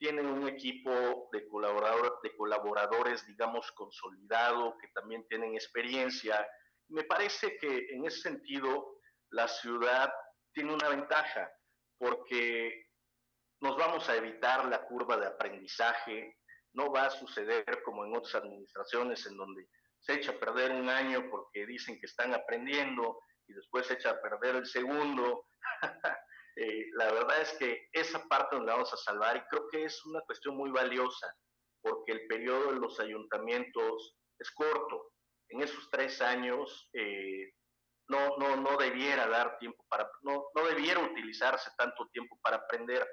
tiene 0.00 0.22
un 0.22 0.48
equipo 0.48 1.28
de, 1.30 1.46
colaborador, 1.46 2.20
de 2.22 2.34
colaboradores, 2.34 3.26
digamos, 3.26 3.70
consolidado, 3.72 4.74
que 4.80 4.88
también 4.94 5.26
tienen 5.28 5.54
experiencia. 5.54 6.48
Me 6.88 7.04
parece 7.04 7.58
que 7.58 7.86
en 7.90 8.06
ese 8.06 8.20
sentido 8.20 8.96
la 9.28 9.46
ciudad 9.46 10.10
tiene 10.54 10.72
una 10.72 10.88
ventaja, 10.88 11.52
porque 11.98 12.86
nos 13.60 13.76
vamos 13.76 14.08
a 14.08 14.16
evitar 14.16 14.64
la 14.64 14.86
curva 14.86 15.18
de 15.18 15.26
aprendizaje, 15.26 16.38
no 16.72 16.90
va 16.90 17.04
a 17.04 17.10
suceder 17.10 17.82
como 17.84 18.06
en 18.06 18.16
otras 18.16 18.36
administraciones 18.36 19.26
en 19.26 19.36
donde 19.36 19.68
se 19.98 20.14
echa 20.14 20.32
a 20.32 20.38
perder 20.38 20.70
un 20.72 20.88
año 20.88 21.28
porque 21.30 21.66
dicen 21.66 22.00
que 22.00 22.06
están 22.06 22.32
aprendiendo 22.32 23.20
y 23.46 23.52
después 23.52 23.86
se 23.86 23.94
echa 23.94 24.10
a 24.12 24.20
perder 24.22 24.56
el 24.56 24.66
segundo. 24.66 25.44
Eh, 26.56 26.86
la 26.94 27.12
verdad 27.12 27.40
es 27.40 27.52
que 27.58 27.88
esa 27.92 28.26
parte 28.28 28.56
nos 28.56 28.66
la 28.66 28.72
vamos 28.74 28.92
a 28.92 28.96
salvar 28.96 29.36
y 29.36 29.40
creo 29.48 29.68
que 29.68 29.84
es 29.84 30.04
una 30.04 30.20
cuestión 30.22 30.56
muy 30.56 30.70
valiosa 30.70 31.32
porque 31.80 32.12
el 32.12 32.26
periodo 32.26 32.72
de 32.72 32.80
los 32.80 32.98
ayuntamientos 33.00 34.16
es 34.38 34.50
corto. 34.50 35.12
En 35.48 35.62
esos 35.62 35.88
tres 35.90 36.20
años 36.20 36.88
eh, 36.92 37.52
no, 38.08 38.36
no, 38.38 38.56
no 38.56 38.76
debiera 38.76 39.26
dar 39.28 39.58
tiempo 39.58 39.84
para, 39.88 40.10
no, 40.22 40.46
no 40.54 40.64
debiera 40.66 41.00
utilizarse 41.00 41.70
tanto 41.76 42.08
tiempo 42.12 42.38
para 42.42 42.56
aprender. 42.56 43.08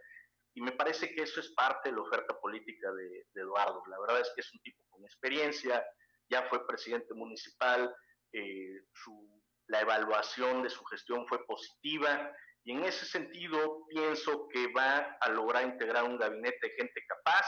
Y 0.53 0.61
me 0.61 0.71
parece 0.71 1.13
que 1.13 1.23
eso 1.23 1.39
es 1.39 1.53
parte 1.53 1.89
de 1.89 1.95
la 1.95 2.01
oferta 2.01 2.37
política 2.39 2.91
de, 2.91 3.25
de 3.33 3.41
Eduardo. 3.41 3.81
La 3.87 3.99
verdad 3.99 4.21
es 4.21 4.31
que 4.33 4.41
es 4.41 4.53
un 4.53 4.59
tipo 4.61 4.83
con 4.89 5.03
experiencia, 5.05 5.85
ya 6.29 6.43
fue 6.49 6.65
presidente 6.67 7.13
municipal, 7.13 7.95
eh, 8.33 8.81
su, 8.93 9.41
la 9.67 9.81
evaluación 9.81 10.63
de 10.63 10.69
su 10.69 10.83
gestión 10.85 11.27
fue 11.27 11.45
positiva 11.45 12.31
y 12.67 12.73
en 12.73 12.83
ese 12.83 13.05
sentido 13.05 13.85
pienso 13.87 14.49
que 14.49 14.67
va 14.73 14.97
a 15.21 15.29
lograr 15.29 15.63
integrar 15.63 16.03
un 16.03 16.17
gabinete 16.17 16.67
de 16.67 16.73
gente 16.73 17.01
capaz, 17.07 17.47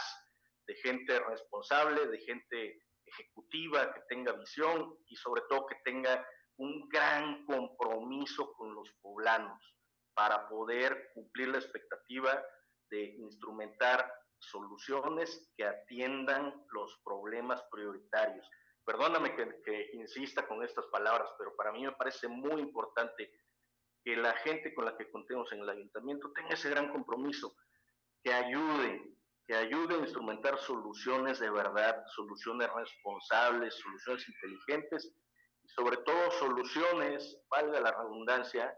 de 0.66 0.76
gente 0.76 1.20
responsable, 1.20 2.08
de 2.08 2.20
gente 2.20 2.82
ejecutiva, 3.04 3.94
que 3.94 4.00
tenga 4.08 4.32
visión 4.32 4.98
y 5.08 5.18
sobre 5.18 5.42
todo 5.50 5.68
que 5.68 5.76
tenga 5.84 6.26
un 6.56 6.88
gran 6.88 7.46
compromiso 7.46 8.54
con 8.54 8.74
los 8.74 8.90
poblanos 9.02 9.62
para 10.14 10.48
poder 10.48 11.12
cumplir 11.14 11.50
la 11.50 11.58
expectativa 11.58 12.42
de 12.90 13.04
instrumentar 13.18 14.10
soluciones 14.40 15.52
que 15.58 15.66
atiendan 15.66 16.66
los 16.72 16.98
problemas 17.04 17.62
prioritarios. 17.70 18.50
Perdóname 18.86 19.36
que, 19.36 19.90
insista 19.96 20.48
con 20.48 20.64
estas 20.64 20.86
palabras, 20.86 21.30
pero 21.38 21.54
para 21.58 21.74
mí 21.74 21.84
me 21.84 21.92
parece 21.92 22.30
muy 22.30 22.62
importante 22.62 23.30
que 24.10 24.16
la 24.18 24.34
gente 24.38 24.74
con 24.74 24.86
la 24.86 24.98
que 24.98 25.08
contemos 25.12 25.52
en 25.52 25.60
el 25.60 25.70
ayuntamiento 25.70 26.32
tenga 26.32 26.56
ese 26.56 26.72
gran 26.72 26.92
compromiso, 26.92 27.56
que 28.24 28.34
ayude, 28.34 29.16
que 29.46 29.54
ayude 29.54 29.96
a 29.96 30.00
instrumentar 30.00 30.58
soluciones 30.58 31.38
de 31.38 31.52
verdad, 31.52 32.04
soluciones 32.16 32.74
responsables, 32.74 33.76
soluciones 33.76 34.28
inteligentes 34.28 35.14
y 35.64 35.68
sobre 35.70 35.98
todo 35.98 36.32
soluciones, 36.32 37.38
valga 37.52 37.80
la 37.82 37.92
redundancia, 37.92 38.76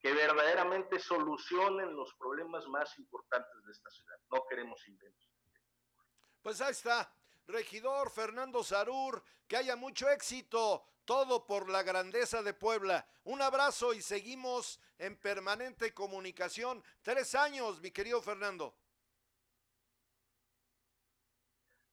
que 0.00 0.14
verdaderamente 0.14 0.98
solucionen 0.98 1.94
los 1.94 2.14
problemas 2.14 2.66
más 2.68 2.98
importantes 2.98 3.64
de 3.66 3.72
esta 3.72 3.90
ciudad. 3.90 4.16
No 4.32 4.46
queremos 4.48 4.88
inventos. 4.88 5.30
Pues 6.40 6.62
ahí 6.62 6.72
está, 6.72 7.14
regidor 7.46 8.10
Fernando 8.10 8.64
Sarur, 8.64 9.22
que 9.46 9.58
haya 9.58 9.76
mucho 9.76 10.08
éxito, 10.08 10.86
todo 11.04 11.46
por 11.46 11.68
la 11.68 11.82
grandeza 11.82 12.42
de 12.42 12.54
Puebla. 12.54 13.06
Un 13.24 13.42
abrazo 13.42 13.94
y 13.94 14.02
seguimos 14.02 14.80
en 14.98 15.16
permanente 15.16 15.92
comunicación. 15.92 16.82
Tres 17.02 17.34
años, 17.34 17.80
mi 17.80 17.90
querido 17.90 18.20
Fernando. 18.22 18.76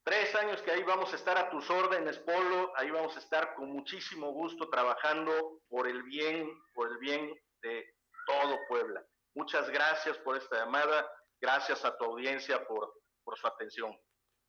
Tres 0.04 0.34
años 0.36 0.62
que 0.64 0.72
ahí 0.72 0.84
vamos 0.84 1.14
a 1.14 1.16
estar 1.16 1.38
a 1.38 1.50
tus 1.52 1.70
órdenes, 1.70 2.18
Polo, 2.20 2.76
ahí 2.76 2.90
vamos 2.90 3.16
a 3.16 3.20
estar 3.20 3.54
con 3.54 3.72
muchísimo 3.72 4.32
gusto 4.32 4.68
trabajando 4.70 5.62
por 5.70 5.88
el 5.88 6.02
bien, 6.04 6.50
por 6.74 6.90
el 6.90 6.98
bien 6.98 7.40
de 7.62 7.86
todo 8.26 8.58
Puebla. 8.68 9.06
Muchas 9.36 9.70
gracias 9.70 10.18
por 10.18 10.36
esta 10.38 10.58
llamada, 10.58 11.08
gracias 11.40 11.86
a 11.86 11.96
tu 11.98 12.06
audiencia 12.06 12.66
por, 12.68 12.92
por 13.24 13.38
su 13.38 13.46
atención. 13.46 13.96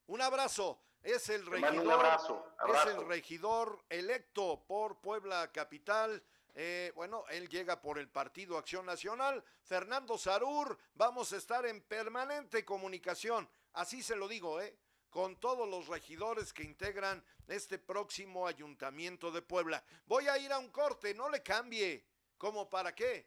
Un 0.06 0.22
abrazo. 0.22 0.82
Es 1.02 1.28
el 1.28 1.44
regidor. 1.46 1.92
abrazo, 1.92 2.46
Es 2.68 2.94
el 2.94 3.06
regidor 3.06 3.84
electo 3.88 4.64
por 4.66 5.00
Puebla 5.00 5.50
Capital. 5.50 6.22
Eh, 6.54 6.92
bueno, 6.94 7.24
él 7.30 7.48
llega 7.48 7.80
por 7.80 7.98
el 7.98 8.08
Partido 8.08 8.56
Acción 8.56 8.86
Nacional. 8.86 9.42
Fernando 9.62 10.16
Sarur, 10.16 10.78
vamos 10.94 11.32
a 11.32 11.38
estar 11.38 11.66
en 11.66 11.80
permanente 11.80 12.64
comunicación. 12.64 13.48
Así 13.72 14.02
se 14.02 14.16
lo 14.16 14.28
digo, 14.28 14.60
¿eh? 14.60 14.76
Con 15.10 15.36
todos 15.36 15.68
los 15.68 15.88
regidores 15.88 16.52
que 16.52 16.62
integran 16.62 17.24
este 17.48 17.78
próximo 17.78 18.46
ayuntamiento 18.46 19.30
de 19.30 19.42
Puebla. 19.42 19.82
Voy 20.06 20.28
a 20.28 20.38
ir 20.38 20.52
a 20.52 20.58
un 20.58 20.70
corte, 20.70 21.14
no 21.14 21.28
le 21.28 21.42
cambie. 21.42 22.06
¿Cómo 22.38 22.68
para 22.70 22.94
qué? 22.94 23.26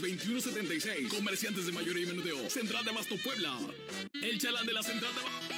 21 0.00 0.40
76. 0.40 1.08
Comerciantes 1.08 1.66
de 1.66 1.72
mayoría 1.72 2.04
y 2.04 2.06
menudeo. 2.06 2.50
Central 2.50 2.84
de 2.84 2.90
Abasto 2.90 3.16
Puebla. 3.22 3.58
El 4.14 4.38
chalán 4.38 4.66
de 4.66 4.72
la 4.72 4.82
Central 4.82 5.12
de 5.14 5.20
Abasto. 5.20 5.57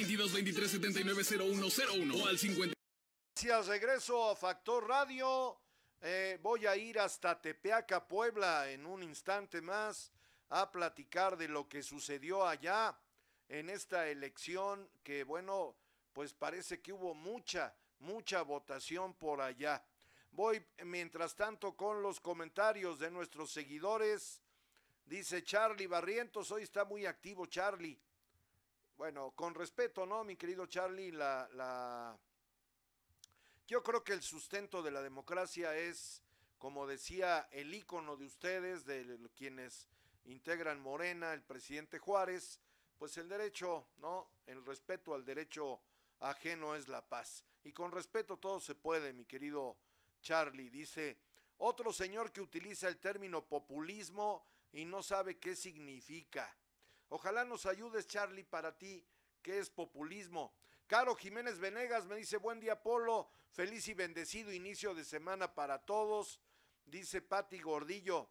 22 0.01 0.33
23 0.33 0.71
79 0.71 1.23
0101 1.23 2.15
o 2.15 2.27
al 2.27 2.39
50. 2.39 2.73
Gracias, 3.35 3.67
regreso 3.67 4.31
a 4.31 4.35
Factor 4.35 4.87
Radio. 4.87 5.59
Eh, 6.01 6.39
voy 6.41 6.65
a 6.65 6.75
ir 6.75 6.97
hasta 6.97 7.39
Tepeaca, 7.39 8.07
Puebla, 8.07 8.71
en 8.71 8.87
un 8.87 9.03
instante 9.03 9.61
más 9.61 10.11
a 10.49 10.71
platicar 10.71 11.37
de 11.37 11.47
lo 11.47 11.69
que 11.69 11.83
sucedió 11.83 12.47
allá 12.47 12.97
en 13.47 13.69
esta 13.69 14.07
elección, 14.07 14.89
que 15.03 15.23
bueno, 15.23 15.75
pues 16.13 16.33
parece 16.33 16.81
que 16.81 16.93
hubo 16.93 17.13
mucha, 17.13 17.75
mucha 17.99 18.41
votación 18.41 19.13
por 19.13 19.39
allá. 19.39 19.85
Voy, 20.31 20.65
mientras 20.83 21.35
tanto, 21.35 21.75
con 21.75 22.01
los 22.01 22.19
comentarios 22.19 22.97
de 22.97 23.11
nuestros 23.11 23.51
seguidores. 23.51 24.41
Dice 25.05 25.43
Charlie 25.43 25.85
Barrientos, 25.85 26.49
hoy 26.49 26.63
está 26.63 26.85
muy 26.85 27.05
activo 27.05 27.45
Charlie. 27.45 27.99
Bueno, 29.01 29.31
con 29.31 29.55
respeto, 29.55 30.05
¿no, 30.05 30.23
mi 30.23 30.35
querido 30.35 30.67
Charlie? 30.67 31.11
La, 31.11 31.49
la... 31.53 32.15
Yo 33.65 33.81
creo 33.81 34.03
que 34.03 34.13
el 34.13 34.21
sustento 34.21 34.83
de 34.83 34.91
la 34.91 35.01
democracia 35.01 35.75
es, 35.75 36.21
como 36.59 36.85
decía 36.85 37.49
el 37.51 37.73
ícono 37.73 38.15
de 38.15 38.27
ustedes, 38.27 38.85
de 38.85 39.17
quienes 39.35 39.87
integran 40.25 40.79
Morena, 40.79 41.33
el 41.33 41.41
presidente 41.41 41.97
Juárez, 41.97 42.59
pues 42.99 43.17
el 43.17 43.27
derecho, 43.27 43.87
¿no? 43.97 44.29
El 44.45 44.63
respeto 44.63 45.15
al 45.15 45.25
derecho 45.25 45.81
ajeno 46.19 46.75
es 46.75 46.87
la 46.87 47.01
paz. 47.03 47.43
Y 47.63 47.71
con 47.71 47.91
respeto 47.91 48.37
todo 48.37 48.59
se 48.59 48.75
puede, 48.75 49.13
mi 49.13 49.25
querido 49.25 49.77
Charlie. 50.21 50.69
Dice, 50.69 51.17
otro 51.57 51.91
señor 51.91 52.31
que 52.31 52.41
utiliza 52.41 52.87
el 52.87 52.99
término 52.99 53.43
populismo 53.43 54.45
y 54.71 54.85
no 54.85 55.01
sabe 55.01 55.39
qué 55.39 55.55
significa. 55.55 56.55
Ojalá 57.13 57.43
nos 57.43 57.65
ayudes, 57.65 58.07
Charlie, 58.07 58.45
para 58.45 58.77
ti, 58.77 59.05
qué 59.41 59.59
es 59.59 59.69
populismo. 59.69 60.53
Caro 60.87 61.13
Jiménez 61.13 61.59
Venegas 61.59 62.05
me 62.05 62.15
dice, 62.15 62.37
buen 62.37 62.61
día, 62.61 62.81
Polo, 62.81 63.29
feliz 63.49 63.85
y 63.89 63.93
bendecido 63.93 64.53
inicio 64.53 64.95
de 64.95 65.03
semana 65.03 65.53
para 65.53 65.79
todos. 65.79 66.39
Dice 66.85 67.21
Patti 67.21 67.59
Gordillo, 67.59 68.29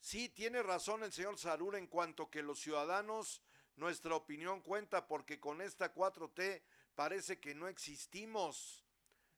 Sí, 0.00 0.28
tiene 0.28 0.62
razón 0.62 1.02
el 1.02 1.14
señor 1.14 1.38
Sarur 1.38 1.76
en 1.76 1.86
cuanto 1.86 2.28
que 2.28 2.42
los 2.42 2.60
ciudadanos, 2.60 3.40
nuestra 3.76 4.14
opinión 4.14 4.60
cuenta 4.60 5.06
porque 5.06 5.40
con 5.40 5.62
esta 5.62 5.94
4T 5.94 6.60
parece 6.94 7.40
que 7.40 7.54
no 7.54 7.68
existimos. 7.68 8.84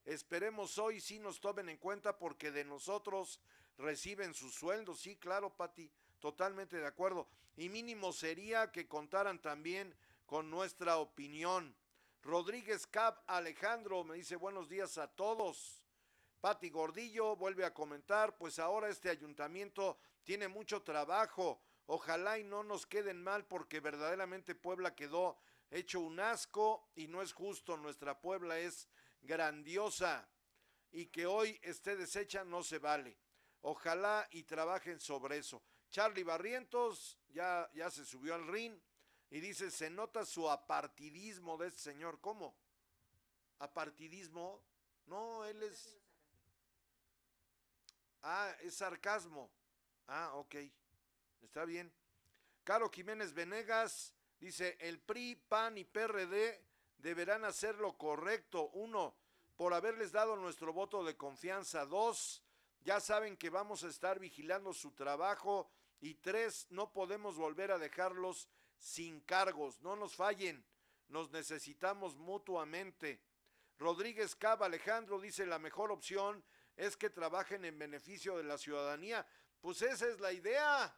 Esperemos 0.05 0.77
hoy 0.79 1.01
sí 1.01 1.21
nos 1.21 1.41
tomen 1.41 1.69
en 1.69 1.77
cuenta 1.77 2.19
porque 2.19 2.51
de 2.51 2.65
nosotros 2.65 3.41
reciben 3.79 4.35
sus 4.35 4.55
sueldos. 4.55 4.99
Sí, 4.99 5.15
claro, 5.15 5.55
Pati, 5.55 5.89
totalmente 6.19 6.77
de 6.77 6.87
acuerdo. 6.87 7.29
Y 7.57 7.69
mínimo 7.69 8.13
sería 8.13 8.71
que 8.71 8.87
contaran 8.87 9.41
también 9.41 9.95
con 10.27 10.51
nuestra 10.51 10.99
opinión. 10.99 11.77
Rodríguez 12.23 12.87
Cap 12.87 13.23
Alejandro 13.27 14.05
me 14.05 14.17
dice 14.17 14.37
buenos 14.37 14.69
días 14.69 14.99
a 14.99 15.09
todos. 15.09 15.83
Pati 16.41 16.71
Gordillo 16.71 17.37
vuelve 17.37 17.65
a 17.65 17.73
comentar, 17.73 18.37
pues 18.37 18.59
ahora 18.59 18.89
este 18.89 19.09
ayuntamiento 19.09 19.99
tiene 20.25 20.49
mucho 20.49 20.83
trabajo. 20.83 21.61
Ojalá 21.87 22.39
y 22.39 22.45
no 22.45 22.65
nos 22.65 22.85
queden 22.85 23.23
mal 23.23 23.47
porque 23.47 23.81
verdaderamente 23.81 24.55
Puebla 24.55 24.95
quedó 24.95 25.39
hecho 25.71 26.01
un 26.01 26.21
asco 26.21 26.91
y 26.95 27.07
no 27.07 27.23
es 27.23 27.33
justo. 27.33 27.77
Nuestra 27.77 28.21
Puebla 28.21 28.59
es 28.59 28.89
grandiosa 29.23 30.29
y 30.91 31.07
que 31.07 31.27
hoy 31.27 31.59
esté 31.63 31.97
deshecha 31.97 32.45
no 32.45 32.63
se 32.63 32.79
vale. 32.79 33.17
Ojalá 33.63 34.27
y 34.31 34.43
trabajen 34.45 35.01
sobre 35.01 35.39
eso. 35.39 35.63
Charlie 35.97 36.25
Barrientos 36.25 37.17
ya, 37.33 37.71
ya 37.73 37.91
se 37.91 38.05
subió 38.05 38.35
al 38.35 38.47
ring 38.49 38.79
y 39.31 39.41
dice, 39.41 39.71
se 39.71 39.89
nota 39.89 40.27
su 40.27 40.51
apartidismo 40.51 41.57
de 41.57 41.69
este 41.69 41.81
señor. 41.81 42.21
¿Cómo? 42.21 42.55
¿Apartidismo? 43.61 44.63
No, 45.07 45.47
él 45.47 45.63
es... 45.63 45.97
Ah, 48.21 48.55
es 48.61 48.75
sarcasmo. 48.75 49.51
Ah, 50.07 50.33
ok. 50.35 50.57
Está 51.41 51.65
bien. 51.65 51.91
Caro 52.63 52.91
Jiménez 52.91 53.33
Venegas 53.33 54.13
dice, 54.39 54.77
el 54.81 55.01
PRI, 55.01 55.37
PAN 55.49 55.79
y 55.79 55.85
PRD 55.85 56.63
deberán 56.99 57.47
hacer 57.47 57.77
lo 57.77 57.97
correcto. 57.97 58.69
Uno, 58.75 59.17
por 59.57 59.73
haberles 59.73 60.13
dado 60.13 60.37
nuestro 60.37 60.75
voto 60.75 61.03
de 61.05 61.17
confianza. 61.17 61.87
Dos, 61.87 62.43
ya 62.83 63.01
saben 63.01 63.39
que 63.39 63.49
vamos 63.49 63.83
a 63.83 63.89
estar 63.89 64.19
vigilando 64.19 64.75
su 64.75 64.93
trabajo. 64.93 65.71
Y 66.01 66.15
tres, 66.15 66.67
no 66.71 66.93
podemos 66.93 67.37
volver 67.37 67.71
a 67.71 67.79
dejarlos 67.79 68.49
sin 68.79 69.21
cargos. 69.21 69.81
No 69.81 69.97
nos 69.97 70.15
fallen. 70.15 70.65
Nos 71.09 71.31
necesitamos 71.31 72.17
mutuamente. 72.17 73.21
Rodríguez 73.79 74.35
Cava 74.35 74.67
Alejandro 74.67 75.21
dice, 75.21 75.47
la 75.47 75.59
mejor 75.59 75.93
opción 75.93 76.43
es 76.77 76.97
que 76.97 77.11
trabajen 77.11 77.65
en 77.65 77.79
beneficio 77.79 78.37
de 78.37 78.45
la 78.45 78.59
ciudadanía. 78.59 79.27
Pues 79.61 79.83
esa 79.83 80.07
es 80.09 80.21
la 80.21 80.33
idea. 80.33 80.95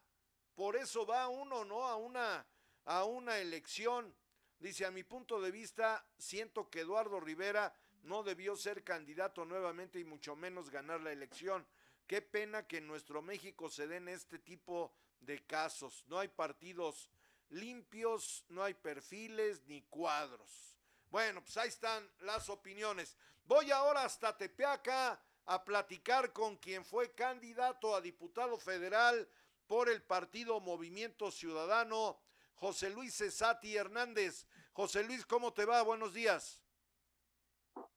Por 0.54 0.76
eso 0.76 1.06
va 1.06 1.28
uno, 1.28 1.64
¿no? 1.64 1.86
A 1.86 1.96
una, 1.96 2.46
a 2.84 3.04
una 3.04 3.38
elección. 3.38 4.14
Dice, 4.58 4.84
a 4.84 4.90
mi 4.90 5.04
punto 5.04 5.40
de 5.40 5.50
vista, 5.50 6.04
siento 6.18 6.68
que 6.68 6.80
Eduardo 6.80 7.20
Rivera 7.20 7.72
no 8.02 8.22
debió 8.22 8.56
ser 8.56 8.82
candidato 8.82 9.44
nuevamente 9.44 10.00
y 10.00 10.04
mucho 10.04 10.34
menos 10.34 10.70
ganar 10.70 11.00
la 11.00 11.12
elección. 11.12 11.66
Qué 12.08 12.22
pena 12.22 12.66
que 12.66 12.78
en 12.78 12.86
nuestro 12.86 13.20
México 13.20 13.68
se 13.68 13.86
den 13.86 14.08
este 14.08 14.38
tipo 14.38 14.94
de 15.20 15.44
casos. 15.44 16.04
No 16.08 16.18
hay 16.18 16.28
partidos 16.28 17.10
limpios, 17.50 18.46
no 18.48 18.64
hay 18.64 18.72
perfiles 18.72 19.62
ni 19.66 19.82
cuadros. 19.82 20.74
Bueno, 21.10 21.42
pues 21.42 21.58
ahí 21.58 21.68
están 21.68 22.10
las 22.20 22.48
opiniones. 22.48 23.14
Voy 23.44 23.70
ahora 23.70 24.04
hasta 24.04 24.34
Tepeaca 24.34 25.20
a 25.44 25.64
platicar 25.64 26.32
con 26.32 26.56
quien 26.56 26.82
fue 26.82 27.12
candidato 27.12 27.94
a 27.94 28.00
diputado 28.00 28.58
federal 28.58 29.28
por 29.66 29.90
el 29.90 30.02
partido 30.02 30.60
Movimiento 30.60 31.30
Ciudadano, 31.30 32.18
José 32.54 32.88
Luis 32.88 33.18
Cesati 33.18 33.76
Hernández. 33.76 34.46
José 34.72 35.04
Luis, 35.04 35.26
¿cómo 35.26 35.52
te 35.52 35.66
va? 35.66 35.82
Buenos 35.82 36.14
días. 36.14 36.62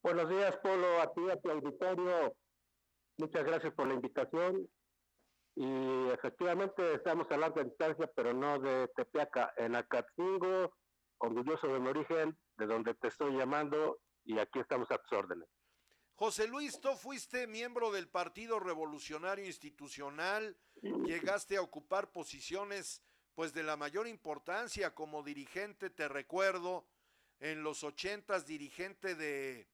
Buenos 0.02 0.28
días, 0.28 0.54
Polo, 0.58 1.00
a 1.00 1.10
ti, 1.14 1.30
a 1.30 1.36
tu 1.40 1.50
auditorio. 1.50 2.36
Muchas 3.18 3.44
gracias 3.44 3.72
por 3.74 3.86
la 3.86 3.94
invitación. 3.94 4.68
Y 5.54 6.08
efectivamente 6.10 6.94
estamos 6.94 7.26
hablando 7.30 7.60
de 7.60 7.68
distancia, 7.68 8.10
pero 8.14 8.32
no 8.32 8.58
de 8.58 8.88
Tepeaca, 8.96 9.52
en 9.56 9.76
Acatzingo, 9.76 10.74
orgulloso 11.18 11.68
de 11.68 11.78
mi 11.78 11.88
origen, 11.88 12.38
de 12.56 12.66
donde 12.66 12.94
te 12.94 13.08
estoy 13.08 13.36
llamando, 13.36 14.00
y 14.24 14.38
aquí 14.38 14.60
estamos 14.60 14.90
a 14.90 14.98
tus 14.98 15.18
órdenes. 15.18 15.48
José 16.14 16.46
Luis, 16.46 16.80
tú 16.80 16.94
fuiste 16.94 17.46
miembro 17.46 17.90
del 17.90 18.08
Partido 18.08 18.60
Revolucionario 18.60 19.44
Institucional, 19.44 20.56
llegaste 20.80 21.56
a 21.56 21.62
ocupar 21.62 22.12
posiciones 22.12 23.02
pues 23.34 23.52
de 23.52 23.62
la 23.62 23.76
mayor 23.76 24.06
importancia 24.06 24.94
como 24.94 25.22
dirigente, 25.22 25.90
te 25.90 26.08
recuerdo, 26.08 26.86
en 27.40 27.62
los 27.62 27.82
ochentas 27.82 28.46
dirigente 28.46 29.14
de 29.14 29.68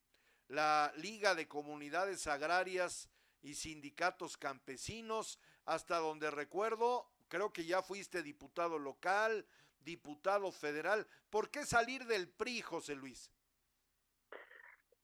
la 0.48 0.92
Liga 0.96 1.34
de 1.34 1.48
Comunidades 1.48 2.26
Agrarias 2.26 3.10
y 3.42 3.54
Sindicatos 3.54 4.36
Campesinos, 4.36 5.38
hasta 5.64 5.98
donde 5.98 6.30
recuerdo, 6.30 7.08
creo 7.28 7.52
que 7.52 7.64
ya 7.64 7.82
fuiste 7.82 8.22
diputado 8.22 8.78
local, 8.78 9.46
diputado 9.80 10.50
federal. 10.50 11.06
¿Por 11.30 11.50
qué 11.50 11.64
salir 11.64 12.04
del 12.06 12.28
PRI, 12.28 12.62
José 12.62 12.94
Luis? 12.94 13.32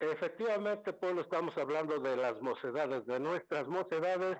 Efectivamente, 0.00 0.92
Polo, 0.92 1.22
estamos 1.22 1.56
hablando 1.56 1.98
de 2.00 2.16
las 2.16 2.40
mocedades, 2.42 3.06
de 3.06 3.20
nuestras 3.20 3.68
mocedades, 3.68 4.36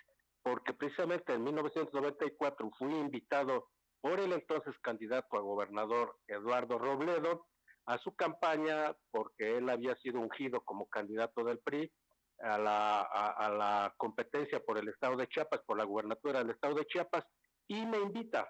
porque 0.44 0.74
precisamente 0.74 1.34
en 1.34 1.44
1994 1.44 2.70
fui 2.78 2.94
invitado 2.94 3.70
por 4.02 4.20
el 4.20 4.34
entonces 4.34 4.78
candidato 4.80 5.36
a 5.36 5.42
gobernador 5.42 6.16
Eduardo 6.28 6.78
Robledo 6.78 7.48
a 7.88 7.98
su 7.98 8.16
campaña, 8.16 8.96
porque 9.10 9.58
él 9.58 9.68
había 9.70 9.96
sido 9.96 10.20
ungido 10.20 10.62
como 10.62 10.88
candidato 10.88 11.44
del 11.44 11.58
PRI 11.60 11.92
a 12.40 12.58
la, 12.58 13.02
a, 13.02 13.50
la 13.50 13.94
competencia 13.98 14.60
por 14.60 14.78
el 14.78 14.90
estado 14.90 15.16
de 15.16 15.28
Chiapas, 15.28 15.62
por 15.66 15.78
la 15.78 15.84
gubernatura 15.84 16.40
del 16.40 16.52
estado 16.52 16.76
de 16.76 16.86
Chiapas, 16.86 17.26
y 17.68 17.86
me 17.86 17.98
invita, 17.98 18.48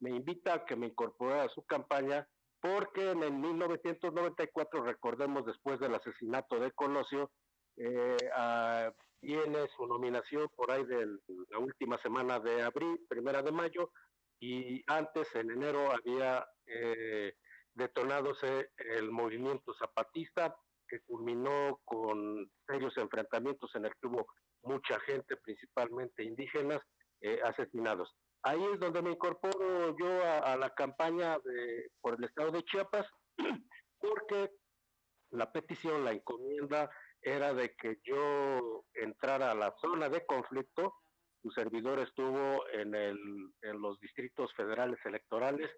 me 0.00 0.10
invita 0.10 0.54
a 0.54 0.64
que 0.64 0.76
me 0.76 0.86
incorpore 0.86 1.40
a 1.40 1.48
su 1.48 1.64
campaña, 1.64 2.26
porque 2.60 3.10
en 3.10 3.22
el 3.22 3.32
1994, 3.32 4.84
recordemos 4.84 5.44
después 5.44 5.78
del 5.78 5.94
asesinato 5.94 6.58
de 6.58 6.72
Colosio, 6.72 7.30
eh, 7.76 8.16
tiene 9.20 9.68
su 9.76 9.86
nominación 9.86 10.48
por 10.54 10.70
ahí 10.70 10.84
de 10.84 11.06
la 11.50 11.58
última 11.58 11.98
semana 11.98 12.40
de 12.40 12.62
abril, 12.62 13.04
primera 13.08 13.42
de 13.42 13.52
mayo, 13.52 13.90
y 14.40 14.82
antes, 14.86 15.34
en 15.34 15.50
enero, 15.50 15.90
había 15.90 16.46
eh, 16.66 17.34
detonadose 17.74 18.70
el 18.78 19.10
movimiento 19.10 19.74
zapatista, 19.74 20.54
que 20.88 21.00
culminó 21.00 21.80
con 21.84 22.50
serios 22.66 22.96
enfrentamientos 22.96 23.74
en 23.74 23.86
el 23.86 23.92
que 24.00 24.06
hubo 24.06 24.26
mucha 24.62 24.98
gente, 25.00 25.36
principalmente 25.36 26.24
indígenas, 26.24 26.80
eh, 27.20 27.40
asesinados. 27.44 28.14
Ahí 28.42 28.62
es 28.72 28.78
donde 28.78 29.02
me 29.02 29.10
incorporo 29.10 29.96
yo 29.98 30.24
a, 30.24 30.56
la 30.56 30.70
campaña 30.74 31.38
de, 31.38 31.90
por 32.00 32.14
el 32.18 32.24
estado 32.24 32.50
de 32.52 32.62
Chiapas, 32.64 33.06
porque 33.98 34.50
la 35.30 35.50
petición, 35.50 36.04
la 36.04 36.12
encomienda 36.12 36.90
era 37.22 37.52
de 37.54 37.74
que 37.74 37.98
yo 38.04 38.84
entrara 38.94 39.50
a 39.50 39.54
la 39.54 39.74
zona 39.80 40.08
de 40.08 40.24
conflicto. 40.26 40.94
Su 41.42 41.50
servidor 41.50 41.98
estuvo 41.98 42.68
en, 42.68 42.94
el, 42.94 43.18
en 43.62 43.80
los 43.80 43.98
distritos 44.00 44.52
federales 44.54 44.98
electorales 45.04 45.70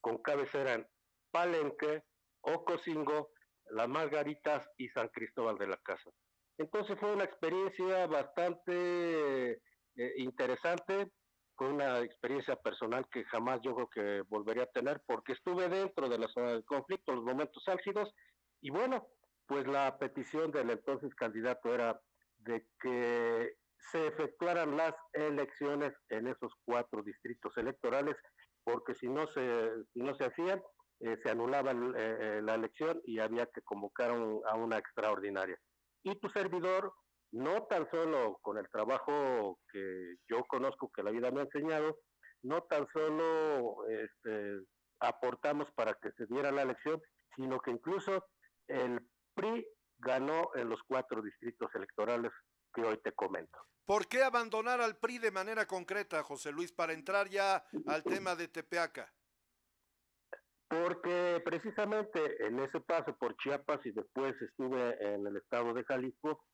con 0.00 0.18
cabecera 0.18 0.74
en 0.74 0.86
Palenque, 1.30 2.04
Ocosingo, 2.42 3.30
Las 3.72 3.88
Margaritas 3.88 4.68
y 4.76 4.88
San 4.88 5.08
Cristóbal 5.08 5.56
de 5.58 5.66
la 5.66 5.76
Casa. 5.78 6.10
Entonces 6.58 6.98
fue 6.98 7.12
una 7.12 7.24
experiencia 7.24 8.06
bastante 8.06 9.52
eh, 9.52 10.12
interesante, 10.16 11.10
fue 11.56 11.68
una 11.68 12.00
experiencia 12.00 12.56
personal 12.56 13.06
que 13.10 13.24
jamás 13.24 13.60
yo 13.62 13.74
creo 13.74 13.88
que 13.88 14.22
volvería 14.28 14.64
a 14.64 14.72
tener 14.72 15.02
porque 15.06 15.32
estuve 15.32 15.68
dentro 15.68 16.08
de 16.08 16.18
la 16.18 16.28
zona 16.28 16.52
del 16.52 16.64
conflicto, 16.64 17.14
los 17.14 17.24
momentos 17.24 17.66
álgidos, 17.66 18.14
y 18.60 18.70
bueno, 18.70 19.08
pues 19.46 19.66
la 19.66 19.98
petición 19.98 20.50
del 20.50 20.70
entonces 20.70 21.14
candidato 21.14 21.74
era 21.74 22.00
de 22.38 22.66
que 22.80 23.56
se 23.90 24.06
efectuaran 24.06 24.76
las 24.76 24.94
elecciones 25.12 25.92
en 26.08 26.28
esos 26.28 26.52
cuatro 26.64 27.02
distritos 27.02 27.56
electorales, 27.56 28.16
porque 28.64 28.94
si 28.94 29.08
no 29.08 29.26
se, 29.26 29.70
si 29.92 30.00
no 30.00 30.14
se 30.14 30.26
hacían, 30.26 30.62
eh, 31.04 31.18
se 31.20 31.30
anulaba 31.30 31.72
eh, 31.72 31.76
eh, 31.96 32.40
la 32.42 32.54
elección 32.54 33.00
y 33.04 33.18
había 33.18 33.46
que 33.46 33.60
convocar 33.62 34.10
a 34.10 34.54
una 34.54 34.78
extraordinaria. 34.78 35.58
Y 36.04 36.14
tu 36.20 36.28
servidor, 36.28 36.92
no 37.32 37.64
tan 37.64 37.90
solo 37.90 38.38
con 38.40 38.56
el 38.56 38.68
trabajo 38.70 39.58
que 39.72 40.14
yo 40.28 40.44
conozco, 40.44 40.92
que 40.94 41.02
la 41.02 41.10
vida 41.10 41.32
me 41.32 41.40
ha 41.40 41.44
enseñado, 41.44 41.98
no 42.42 42.62
tan 42.62 42.86
solo 42.92 43.84
este, 43.88 44.60
aportamos 45.00 45.68
para 45.74 45.94
que 45.94 46.12
se 46.12 46.26
diera 46.26 46.52
la 46.52 46.62
elección, 46.62 47.02
sino 47.34 47.58
que 47.58 47.72
incluso 47.72 48.24
el 48.68 49.00
PRI 49.34 49.66
ganó 49.98 50.54
en 50.54 50.68
los 50.68 50.80
cuatro 50.86 51.20
distritos 51.20 51.68
electorales 51.74 52.30
que 52.72 52.82
hoy 52.82 52.98
te 52.98 53.10
comento. 53.10 53.58
¿Por 53.84 54.06
qué 54.06 54.22
abandonar 54.22 54.80
al 54.80 54.98
PRI 54.98 55.18
de 55.18 55.32
manera 55.32 55.66
concreta, 55.66 56.22
José 56.22 56.52
Luis, 56.52 56.70
para 56.70 56.92
entrar 56.92 57.28
ya 57.28 57.64
al 57.88 58.04
tema 58.04 58.36
de 58.36 58.46
Tepeaca? 58.46 59.12
Porque 60.72 61.42
precisamente 61.44 62.46
en 62.46 62.58
ese 62.60 62.80
paso 62.80 63.14
por 63.18 63.36
Chiapas 63.36 63.84
y 63.84 63.90
después 63.90 64.40
estuve 64.40 64.96
en 65.06 65.26
el 65.26 65.36
estado 65.36 65.74
de 65.74 65.84
Jalisco, 65.84 66.46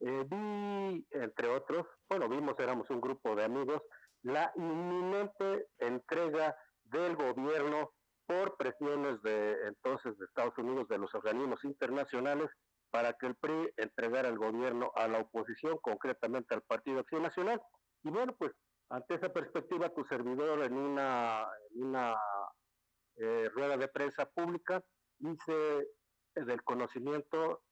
eh, 0.00 0.24
vi, 0.26 1.06
entre 1.10 1.48
otros, 1.48 1.86
bueno, 2.08 2.26
vimos, 2.26 2.58
éramos 2.58 2.88
un 2.88 3.02
grupo 3.02 3.36
de 3.36 3.44
amigos, 3.44 3.82
la 4.22 4.50
inminente 4.56 5.66
entrega 5.76 6.56
del 6.84 7.16
gobierno 7.16 7.92
por 8.24 8.56
presiones 8.56 9.20
de 9.20 9.66
entonces 9.66 10.16
de 10.16 10.24
Estados 10.24 10.56
Unidos, 10.56 10.88
de 10.88 10.96
los 10.96 11.14
organismos 11.14 11.62
internacionales, 11.62 12.48
para 12.90 13.12
que 13.12 13.26
el 13.26 13.34
PRI 13.34 13.74
entregara 13.76 14.30
el 14.30 14.38
gobierno 14.38 14.90
a 14.94 15.06
la 15.06 15.18
oposición, 15.18 15.76
concretamente 15.82 16.54
al 16.54 16.62
Partido 16.62 17.00
Acción 17.00 17.24
Nacional. 17.24 17.60
Y 18.04 18.08
bueno, 18.08 18.34
pues 18.38 18.52
ante 18.88 19.16
esa 19.16 19.32
perspectiva, 19.32 19.92
tu 19.92 20.02
servidor 20.06 20.62
en 20.62 20.72
una, 20.78 21.46
una 21.74 22.16
eh, 23.16 23.48
rueda 23.54 23.76
de 23.76 23.88
prensa 23.88 24.26
pública 24.26 24.84
hice 25.18 25.88
del 26.34 26.62
conocimiento 26.62 27.62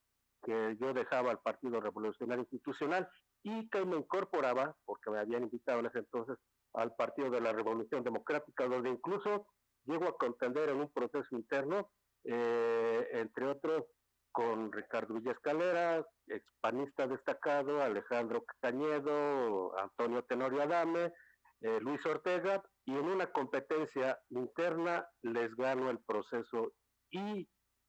que 0.42 0.76
yo 0.80 0.92
dejaba 0.92 1.30
al 1.30 1.40
Partido 1.40 1.80
Revolucionario 1.80 2.42
Institucional 2.42 3.08
y 3.42 3.68
que 3.68 3.84
me 3.84 3.96
incorporaba, 3.96 4.76
porque 4.84 5.10
me 5.10 5.18
habían 5.18 5.44
invitado 5.44 5.80
en 5.80 5.86
ese 5.86 5.98
entonces, 5.98 6.38
al 6.74 6.94
Partido 6.94 7.30
de 7.30 7.40
la 7.40 7.52
Revolución 7.52 8.02
Democrática, 8.02 8.66
donde 8.66 8.90
incluso 8.90 9.46
llego 9.84 10.06
a 10.06 10.16
contender 10.16 10.70
en 10.70 10.80
un 10.80 10.90
proceso 10.92 11.36
interno, 11.36 11.90
eh, 12.24 13.08
entre 13.12 13.46
otros, 13.46 13.84
con 14.32 14.72
Ricardo 14.72 15.14
Villa 15.14 15.32
Escalera, 15.32 16.04
expanista 16.26 17.06
destacado, 17.06 17.80
Alejandro 17.80 18.44
Cañedo, 18.60 19.78
Antonio 19.78 20.24
Tenorio 20.24 20.62
Adame, 20.62 21.12
eh, 21.60 21.78
Luis 21.80 22.04
Ortega, 22.04 22.62
y 22.86 22.92
en 22.92 23.04
una 23.06 23.30
competencia 23.32 24.18
interna 24.30 25.06
les 25.22 25.54
gano 25.56 25.90
el 25.90 25.98
proceso 26.04 26.72
y 27.10 27.48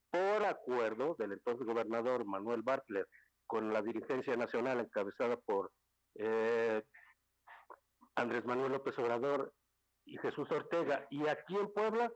por 0.10 0.46
acuerdo 0.46 1.16
del 1.20 1.34
entonces 1.34 1.66
gobernador 1.66 2.26
Manuel 2.26 2.62
Bartler 2.62 3.08
con 3.48 3.74
la 3.74 3.82
dirigencia 3.82 4.36
nacional 4.38 4.80
encabezada 4.80 5.38
por 5.38 5.72
eh, 6.16 6.82
Andrés 8.16 8.46
Manuel 8.46 8.72
López 8.72 8.98
Obrador 9.00 9.54
y 10.06 10.18
Jesús 10.18 10.50
Ortega. 10.52 11.06
Y 11.10 11.28
aquí 11.28 11.56
en 11.58 11.72
Puebla 11.74 12.12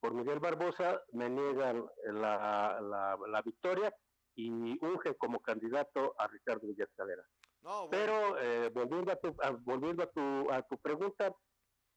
por 0.00 0.14
Miguel 0.14 0.40
Barbosa, 0.40 1.00
me 1.12 1.28
niegan 1.28 1.84
la, 2.04 2.80
la, 2.80 3.16
la 3.28 3.42
victoria 3.42 3.94
y 4.34 4.50
ungen 4.50 5.14
como 5.18 5.40
candidato 5.40 6.14
a 6.18 6.26
Ricardo 6.26 6.66
Villascalera. 6.66 7.22
No, 7.60 7.86
bueno. 7.86 7.90
Pero 7.90 8.38
eh, 8.40 8.70
volviendo, 8.70 9.12
a 9.12 9.16
tu, 9.16 9.28
a- 9.40 9.50
volviendo 9.50 10.02
a, 10.02 10.06
tu, 10.10 10.50
a 10.50 10.62
tu 10.62 10.76
pregunta, 10.78 11.32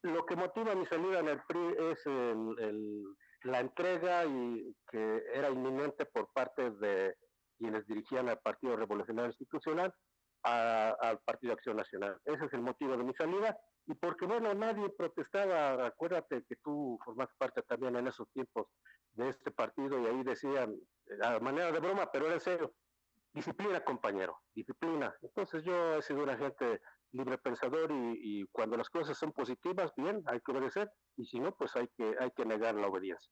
lo 0.06 0.26
que 0.26 0.36
motiva 0.36 0.76
mi 0.76 0.86
salida 0.86 1.19
en 1.19 1.27
el 1.30 1.41
PRI 1.48 1.76
es 1.91 2.06
el- 2.06 3.06
la 3.44 3.60
entrega 3.60 4.26
y 4.26 4.76
que 4.90 5.23
era 5.34 5.49
inminente 5.49 6.06
por 6.06 6.32
parte 6.34 6.72
de 6.72 7.15
quienes 7.57 7.86
dirigían 7.86 8.27
al 8.30 8.40
Partido 8.40 8.76
Revolucionario 8.76 9.30
Institucional 9.30 9.94
al 10.48 11.19
Partido 11.26 11.53
Acción 11.53 11.76
Nacional. 11.77 12.19
Ese 12.23 12.45
es 12.45 12.53
el 12.53 12.61
motivo 12.61 12.95
de 12.95 13.03
mi 13.03 13.14
salida 13.15 13.57
y 13.88 13.95
porque, 13.95 14.26
bueno, 14.27 14.53
nadie 14.53 14.90
protestaba. 14.90 15.88
Acuérdate 15.88 16.44
que 16.48 16.56
tú 16.57 16.99
formas 17.03 17.30
parte 17.38 17.64
también 17.64 17.95
en 17.95 18.07
esos 18.07 18.30
tiempos 18.32 18.68
de 19.14 19.30
este 19.30 19.49
partido 19.49 19.99
y 19.99 20.06
ahí 20.06 20.23
decían, 20.23 20.76
a 21.23 21.40
manera 21.40 21.72
de 21.72 21.80
broma, 21.80 22.11
pero 22.11 22.26
era 22.26 22.36
en 22.36 22.41
serio, 22.41 22.76
disciplina, 23.34 23.84
compañero, 23.84 24.38
disciplina. 24.53 25.15
Entonces 25.23 25.64
yo 25.64 25.95
he 25.95 26.02
sido 26.03 26.22
un 26.23 26.30
agente 26.30 26.80
libre 27.11 27.38
pensador 27.38 27.91
y, 27.91 28.41
y 28.41 28.45
cuando 28.52 28.77
las 28.77 28.90
cosas 28.90 29.18
son 29.18 29.32
positivas, 29.32 29.91
bien, 29.95 30.23
hay 30.27 30.40
que 30.41 30.52
obedecer 30.52 30.91
y 31.15 31.26
si 31.26 31.40
no, 31.40 31.56
pues 31.56 31.76
hay 31.76 31.88
que, 31.98 32.15
hay 32.19 32.32
que 32.32 32.45
negar 32.45 32.76
la 32.76 32.88
obediencia. 32.88 33.32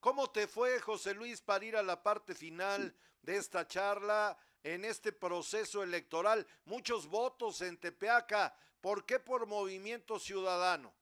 ¿Cómo 0.00 0.30
te 0.30 0.48
fue, 0.48 0.80
José 0.80 1.14
Luis, 1.14 1.40
para 1.42 1.64
ir 1.64 1.76
a 1.76 1.82
la 1.82 2.02
parte 2.02 2.34
final 2.34 2.96
de 3.20 3.36
esta 3.36 3.68
charla 3.68 4.36
en 4.64 4.84
este 4.84 5.12
proceso 5.12 5.82
electoral? 5.84 6.44
Muchos 6.64 7.06
votos 7.06 7.62
en 7.62 7.78
Tepeaca. 7.78 8.52
¿Por 8.80 9.06
qué 9.06 9.20
por 9.20 9.46
Movimiento 9.46 10.18
Ciudadano? 10.18 10.92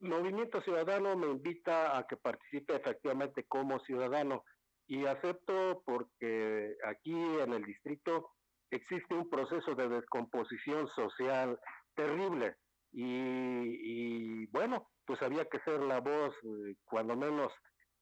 Movimiento 0.00 0.62
Ciudadano 0.62 1.16
me 1.16 1.26
invita 1.26 1.98
a 1.98 2.06
que 2.06 2.16
participe 2.16 2.76
efectivamente 2.76 3.44
como 3.44 3.78
ciudadano 3.80 4.44
y 4.86 5.04
acepto 5.04 5.82
porque 5.84 6.76
aquí 6.82 7.12
en 7.12 7.52
el 7.52 7.64
distrito 7.64 8.35
existe 8.70 9.14
un 9.14 9.28
proceso 9.28 9.74
de 9.74 9.88
descomposición 9.88 10.88
social 10.88 11.58
terrible 11.94 12.56
y, 12.92 14.46
bueno, 14.46 14.88
pues 15.04 15.20
había 15.22 15.44
que 15.44 15.60
ser 15.60 15.80
la 15.80 16.00
voz, 16.00 16.34
eh, 16.42 16.76
cuando 16.84 17.14
menos 17.14 17.52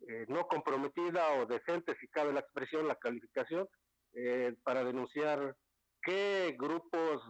eh, 0.08 0.24
no 0.28 0.46
comprometida 0.46 1.32
o 1.32 1.46
decente, 1.46 1.96
si 2.00 2.06
cabe 2.08 2.32
la 2.32 2.40
expresión, 2.40 2.86
la 2.86 2.96
calificación, 2.96 3.66
eh, 4.12 4.54
para 4.62 4.84
denunciar 4.84 5.56
qué 6.02 6.54
grupos 6.56 7.22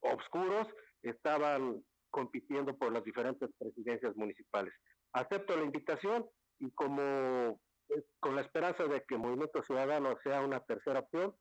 obscuros 0.00 0.68
estaban 1.02 1.82
compitiendo 2.10 2.76
por 2.76 2.92
las 2.92 3.04
diferentes 3.04 3.48
presidencias 3.58 4.14
municipales. 4.16 4.74
Acepto 5.12 5.56
la 5.56 5.64
invitación 5.64 6.28
y 6.58 6.70
como 6.72 7.60
con 8.20 8.36
la 8.36 8.42
esperanza 8.42 8.84
de 8.84 9.02
que 9.08 9.16
Movimiento 9.16 9.62
Ciudadano 9.62 10.16
sea 10.22 10.42
una 10.42 10.60
tercera 10.60 11.00
opción, 11.00 11.34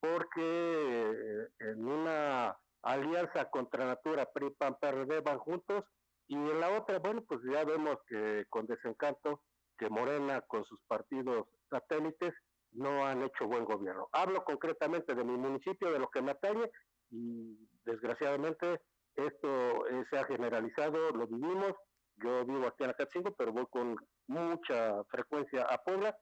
porque 0.00 0.40
eh, 0.40 1.48
en 1.60 1.86
una 1.86 2.56
alianza 2.82 3.50
contra 3.50 3.86
Natura, 3.86 4.30
PRI, 4.32 4.50
PAN, 4.50 4.76
PRD 4.80 5.20
van 5.20 5.38
juntos 5.38 5.84
y 6.28 6.34
en 6.34 6.60
la 6.60 6.70
otra, 6.70 6.98
bueno, 6.98 7.22
pues 7.26 7.40
ya 7.50 7.64
vemos 7.64 7.98
que 8.08 8.46
con 8.48 8.66
desencanto 8.66 9.42
que 9.78 9.88
Morena 9.88 10.40
con 10.42 10.64
sus 10.64 10.80
partidos 10.86 11.46
satélites 11.70 12.34
no 12.72 13.06
han 13.06 13.22
hecho 13.22 13.46
buen 13.46 13.64
gobierno. 13.64 14.08
Hablo 14.12 14.44
concretamente 14.44 15.14
de 15.14 15.24
mi 15.24 15.36
municipio, 15.36 15.92
de 15.92 15.98
lo 15.98 16.08
que 16.10 16.22
me 16.22 16.32
atañe 16.32 16.70
y 17.10 17.56
desgraciadamente 17.84 18.80
esto 19.14 19.86
eh, 19.88 20.04
se 20.10 20.18
ha 20.18 20.24
generalizado, 20.24 21.10
lo 21.10 21.26
vivimos. 21.26 21.72
Yo 22.16 22.44
vivo 22.44 22.66
aquí 22.66 22.84
en 22.84 22.90
Acatzingo, 22.90 23.34
pero 23.34 23.52
voy 23.52 23.66
con 23.70 23.96
mucha 24.26 25.04
frecuencia 25.04 25.62
a 25.62 25.78
Puebla. 25.82 26.16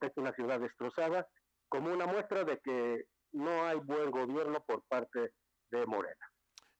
Es 0.00 0.12
una 0.16 0.32
ciudad 0.32 0.60
destrozada, 0.60 1.28
como 1.68 1.92
una 1.92 2.06
muestra 2.06 2.44
de 2.44 2.58
que 2.60 3.04
no 3.32 3.66
hay 3.66 3.76
buen 3.78 4.10
gobierno 4.10 4.64
por 4.64 4.82
parte 4.82 5.34
de 5.70 5.86
Morena. 5.86 6.30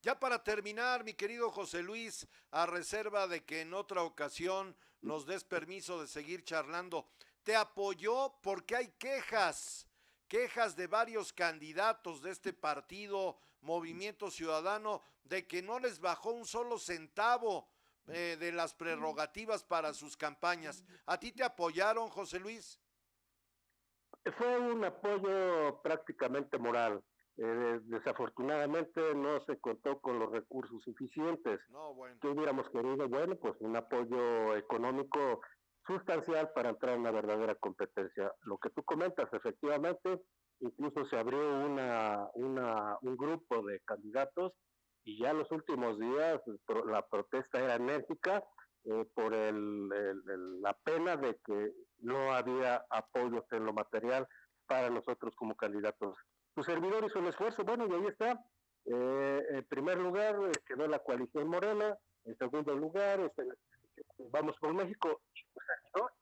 Ya 0.02 0.18
para 0.18 0.42
terminar, 0.42 1.04
mi 1.04 1.14
querido 1.14 1.50
José 1.50 1.82
Luis, 1.82 2.26
a 2.50 2.64
reserva 2.66 3.26
de 3.26 3.44
que 3.44 3.60
en 3.60 3.74
otra 3.74 4.02
ocasión 4.02 4.74
nos 5.02 5.26
des 5.26 5.44
permiso 5.44 6.00
de 6.00 6.08
seguir 6.08 6.42
charlando, 6.42 7.10
te 7.42 7.54
apoyó 7.54 8.38
porque 8.42 8.76
hay 8.76 8.88
quejas, 8.98 9.86
quejas 10.26 10.74
de 10.76 10.86
varios 10.86 11.32
candidatos 11.32 12.22
de 12.22 12.30
este 12.30 12.52
partido, 12.52 13.38
Movimiento 13.60 14.30
Ciudadano, 14.30 15.02
de 15.24 15.46
que 15.46 15.60
no 15.60 15.78
les 15.78 16.00
bajó 16.00 16.30
un 16.30 16.46
solo 16.46 16.78
centavo 16.78 17.68
eh, 18.06 18.36
de 18.40 18.52
las 18.52 18.74
prerrogativas 18.74 19.62
para 19.62 19.92
sus 19.92 20.16
campañas. 20.16 20.82
¿A 21.04 21.20
ti 21.20 21.30
te 21.30 21.44
apoyaron, 21.44 22.08
José 22.08 22.40
Luis? 22.40 22.80
Fue 24.36 24.58
un 24.58 24.84
apoyo 24.84 25.80
prácticamente 25.82 26.58
moral. 26.58 27.02
Eh, 27.36 27.80
desafortunadamente 27.84 29.14
no 29.14 29.40
se 29.46 29.58
contó 29.60 30.00
con 30.00 30.18
los 30.18 30.30
recursos 30.30 30.82
suficientes. 30.84 31.58
No, 31.70 31.94
bueno. 31.94 32.18
que 32.20 32.28
hubiéramos 32.28 32.68
querido? 32.70 33.08
Bueno, 33.08 33.36
pues 33.36 33.54
un 33.60 33.76
apoyo 33.76 34.56
económico 34.56 35.40
sustancial 35.86 36.52
para 36.54 36.70
entrar 36.70 36.94
en 36.94 37.00
una 37.00 37.12
verdadera 37.12 37.54
competencia. 37.54 38.34
Lo 38.42 38.58
que 38.58 38.68
tú 38.70 38.82
comentas, 38.84 39.32
efectivamente, 39.32 40.20
incluso 40.58 41.06
se 41.06 41.18
abrió 41.18 41.40
una, 41.64 42.28
una, 42.34 42.98
un 43.00 43.16
grupo 43.16 43.62
de 43.62 43.80
candidatos 43.86 44.52
y 45.02 45.18
ya 45.22 45.32
los 45.32 45.50
últimos 45.50 45.98
días 45.98 46.42
pro- 46.66 46.84
la 46.84 47.08
protesta 47.08 47.58
era 47.58 47.76
enérgica 47.76 48.44
eh, 48.84 49.04
por 49.14 49.34
el, 49.34 49.88
la 50.62 50.72
pena 50.84 51.16
de 51.16 51.38
que 51.44 51.72
no 51.98 52.32
había 52.32 52.84
apoyos 52.90 53.44
en 53.52 53.66
lo 53.66 53.72
material 53.72 54.26
para 54.66 54.88
nosotros 54.88 55.34
como 55.36 55.54
candidatos. 55.54 56.16
Tu 56.54 56.62
servidor 56.62 57.04
hizo 57.04 57.18
un 57.18 57.26
esfuerzo, 57.26 57.64
bueno, 57.64 57.86
y 57.86 57.92
ahí 57.92 58.06
está. 58.06 58.42
Eh, 58.86 59.46
en 59.50 59.64
primer 59.64 59.98
lugar 59.98 60.36
eh, 60.46 60.52
quedó 60.66 60.86
la 60.86 60.98
coalición 61.00 61.48
Morena, 61.48 61.96
en 62.24 62.36
segundo 62.38 62.74
lugar 62.74 63.20
este, 63.20 63.44
vamos 64.30 64.56
por 64.58 64.72
México, 64.72 65.20
tu 65.34 65.60
servidor, 65.60 66.12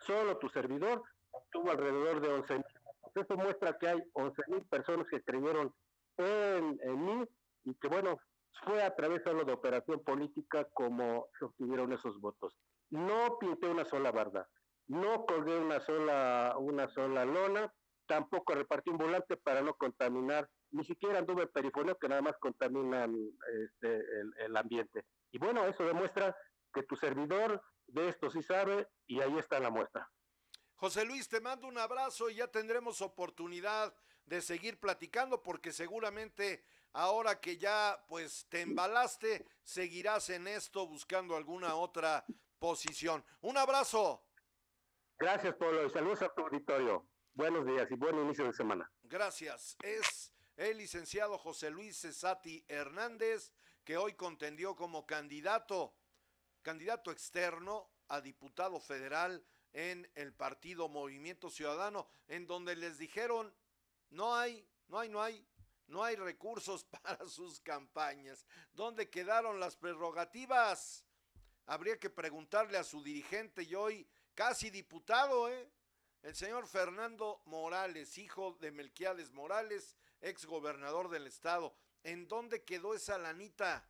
solo 0.00 0.38
tu 0.38 0.48
servidor 0.50 1.02
obtuvo 1.30 1.70
alrededor 1.70 2.20
de 2.20 2.28
11 2.28 2.54
mil. 2.54 2.64
Eso 3.14 3.36
muestra 3.36 3.78
que 3.78 3.88
hay 3.88 4.02
11 4.12 4.42
mil 4.48 4.62
personas 4.66 5.06
que 5.08 5.22
creyeron 5.22 5.72
en, 6.18 6.78
en 6.82 7.04
mí 7.04 7.24
y 7.64 7.74
que 7.74 7.88
bueno, 7.88 8.18
fue 8.62 8.82
a 8.82 8.94
través 8.94 9.22
solo 9.22 9.44
de 9.44 9.52
operación 9.52 10.02
política 10.04 10.68
como 10.72 11.28
se 11.38 11.44
obtuvieron 11.44 11.92
esos 11.92 12.20
votos. 12.20 12.56
No 12.90 13.38
pinté 13.38 13.68
una 13.68 13.84
sola 13.84 14.12
barda, 14.12 14.48
no 14.86 15.24
colgué 15.26 15.58
una 15.58 15.80
sola, 15.80 16.54
una 16.58 16.88
sola 16.88 17.24
lona, 17.24 17.72
tampoco 18.06 18.54
repartí 18.54 18.90
un 18.90 18.98
volante 18.98 19.36
para 19.36 19.62
no 19.62 19.74
contaminar, 19.74 20.48
ni 20.70 20.84
siquiera 20.84 21.18
anduve 21.18 21.42
en 21.42 21.48
perifoneo 21.48 21.98
que 21.98 22.08
nada 22.08 22.22
más 22.22 22.36
contaminan 22.38 23.14
este, 23.64 23.96
el, 23.96 24.34
el 24.38 24.56
ambiente. 24.56 25.04
Y 25.32 25.38
bueno, 25.38 25.66
eso 25.66 25.84
demuestra 25.84 26.36
que 26.72 26.82
tu 26.82 26.96
servidor 26.96 27.62
de 27.86 28.08
esto 28.08 28.30
sí 28.30 28.42
sabe 28.42 28.88
y 29.06 29.20
ahí 29.20 29.36
está 29.38 29.58
la 29.60 29.70
muestra. 29.70 30.08
José 30.76 31.04
Luis, 31.04 31.28
te 31.28 31.40
mando 31.40 31.66
un 31.66 31.78
abrazo 31.78 32.28
y 32.28 32.36
ya 32.36 32.48
tendremos 32.48 33.00
oportunidad 33.00 33.94
de 34.26 34.40
seguir 34.40 34.78
platicando 34.78 35.42
porque 35.42 35.72
seguramente 35.72 36.64
ahora 36.94 37.40
que 37.40 37.58
ya 37.58 38.02
pues 38.08 38.46
te 38.48 38.62
embalaste, 38.62 39.46
seguirás 39.62 40.30
en 40.30 40.48
esto 40.48 40.86
buscando 40.86 41.36
alguna 41.36 41.74
otra 41.74 42.24
posición. 42.58 43.24
Un 43.42 43.58
abrazo. 43.58 44.24
Gracias, 45.18 45.54
Polo, 45.56 45.86
y 45.86 45.90
saludos 45.90 46.22
a 46.22 46.32
tu 46.32 46.42
auditorio. 46.42 47.06
Buenos 47.34 47.66
días 47.66 47.90
y 47.90 47.94
buen 47.94 48.16
inicio 48.18 48.44
de 48.44 48.52
semana. 48.52 48.90
Gracias. 49.02 49.76
Es 49.82 50.32
el 50.56 50.78
licenciado 50.78 51.36
José 51.36 51.70
Luis 51.70 52.00
Cesati 52.00 52.64
Hernández, 52.68 53.52
que 53.84 53.96
hoy 53.96 54.14
contendió 54.14 54.76
como 54.76 55.04
candidato, 55.04 55.94
candidato 56.62 57.10
externo 57.10 57.90
a 58.08 58.20
diputado 58.20 58.80
federal 58.80 59.44
en 59.72 60.08
el 60.14 60.32
partido 60.32 60.88
Movimiento 60.88 61.50
Ciudadano, 61.50 62.08
en 62.28 62.46
donde 62.46 62.76
les 62.76 62.98
dijeron, 62.98 63.52
no 64.10 64.36
hay, 64.36 64.68
no 64.86 65.00
hay, 65.00 65.08
no 65.08 65.20
hay, 65.20 65.44
no 65.86 66.02
hay 66.02 66.16
recursos 66.16 66.84
para 67.02 67.26
sus 67.28 67.60
campañas. 67.60 68.46
¿Dónde 68.72 69.10
quedaron 69.10 69.60
las 69.60 69.76
prerrogativas? 69.76 71.04
Habría 71.66 71.98
que 71.98 72.10
preguntarle 72.10 72.78
a 72.78 72.84
su 72.84 73.02
dirigente 73.02 73.62
y 73.62 73.74
hoy 73.74 74.06
casi 74.34 74.70
diputado, 74.70 75.48
¿eh? 75.48 75.70
El 76.22 76.34
señor 76.34 76.66
Fernando 76.66 77.42
Morales, 77.44 78.16
hijo 78.16 78.56
de 78.60 78.70
Melquiades 78.70 79.30
Morales, 79.30 79.94
ex 80.22 80.46
gobernador 80.46 81.10
del 81.10 81.26
estado. 81.26 81.76
¿En 82.02 82.28
dónde 82.28 82.64
quedó 82.64 82.94
esa 82.94 83.18
lanita, 83.18 83.86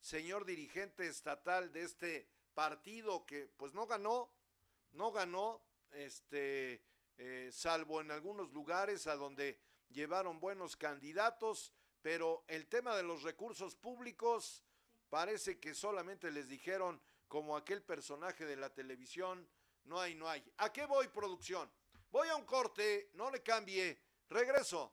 señor 0.00 0.46
dirigente 0.46 1.06
estatal 1.06 1.72
de 1.72 1.82
este 1.82 2.28
partido 2.54 3.26
que 3.26 3.48
pues 3.56 3.74
no 3.74 3.86
ganó, 3.86 4.32
no 4.92 5.12
ganó, 5.12 5.62
este, 5.90 6.82
eh, 7.18 7.50
salvo 7.52 8.00
en 8.00 8.10
algunos 8.10 8.50
lugares 8.52 9.06
a 9.06 9.16
donde 9.16 9.60
llevaron 9.94 10.40
buenos 10.40 10.76
candidatos, 10.76 11.72
pero 12.02 12.44
el 12.48 12.66
tema 12.66 12.94
de 12.96 13.02
los 13.02 13.22
recursos 13.22 13.76
públicos 13.76 14.62
parece 15.08 15.58
que 15.58 15.72
solamente 15.72 16.30
les 16.30 16.48
dijeron 16.48 17.00
como 17.28 17.56
aquel 17.56 17.82
personaje 17.82 18.44
de 18.44 18.56
la 18.56 18.68
televisión. 18.74 19.48
No 19.84 20.00
hay, 20.00 20.14
no 20.14 20.28
hay. 20.28 20.44
¿A 20.58 20.72
qué 20.72 20.84
voy, 20.84 21.08
producción? 21.08 21.70
Voy 22.10 22.28
a 22.28 22.36
un 22.36 22.44
corte, 22.44 23.10
no 23.14 23.30
le 23.30 23.42
cambie. 23.42 23.98
Regreso. 24.28 24.92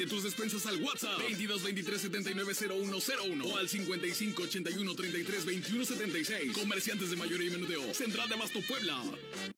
tus 0.07 0.23
despensas 0.23 0.65
al 0.65 0.81
WhatsApp 0.81 1.19
22 1.19 1.63
23 1.63 2.01
79 2.01 2.53
0101 2.53 3.45
o 3.45 3.57
al 3.57 3.69
55 3.69 4.43
81 4.43 4.95
33 4.95 5.45
21 5.45 5.85
76. 5.85 6.53
Comerciantes 6.53 7.09
de 7.09 7.15
mayoría 7.15 7.47
y 7.47 7.51
menudeo. 7.51 7.93
Central 7.93 8.29
de 8.29 8.35
Abasto 8.35 8.59
Puebla. 8.67 9.01